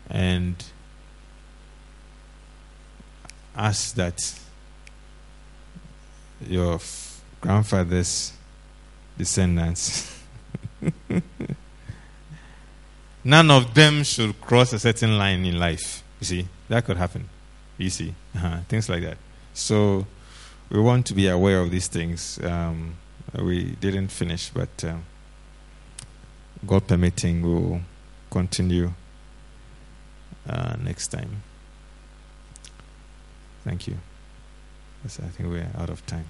and 0.10 0.62
asked 3.56 3.96
that 3.96 4.20
your 6.46 6.78
grandfather's 7.40 8.34
descendants, 9.18 10.14
none 13.24 13.50
of 13.50 13.74
them 13.74 14.04
should 14.04 14.42
cross 14.42 14.74
a 14.74 14.80
certain 14.80 15.18
line 15.18 15.46
in 15.46 15.58
life. 15.58 16.04
You 16.20 16.26
see, 16.26 16.48
that 16.68 16.84
could 16.84 16.98
happen. 16.98 17.30
You 17.78 17.90
see, 17.90 18.14
uh-huh. 18.36 18.58
things 18.68 18.90
like 18.90 19.04
that. 19.04 19.18
So, 19.54 20.06
we 20.74 20.80
want 20.80 21.06
to 21.06 21.14
be 21.14 21.28
aware 21.28 21.60
of 21.60 21.70
these 21.70 21.88
things. 21.88 22.40
Um, 22.44 22.96
we 23.40 23.76
didn't 23.80 24.08
finish, 24.08 24.50
but 24.50 24.84
uh, 24.84 24.96
God 26.66 26.88
permitting, 26.88 27.44
we'll 27.44 27.82
continue 28.32 28.92
uh, 30.50 30.76
next 30.84 31.10
time. 31.10 31.44
Thank 33.64 33.88
you. 33.88 33.98
Yes, 35.04 35.20
I 35.24 35.28
think 35.28 35.50
we're 35.50 35.70
out 35.78 35.90
of 35.92 36.04
time. 36.08 36.26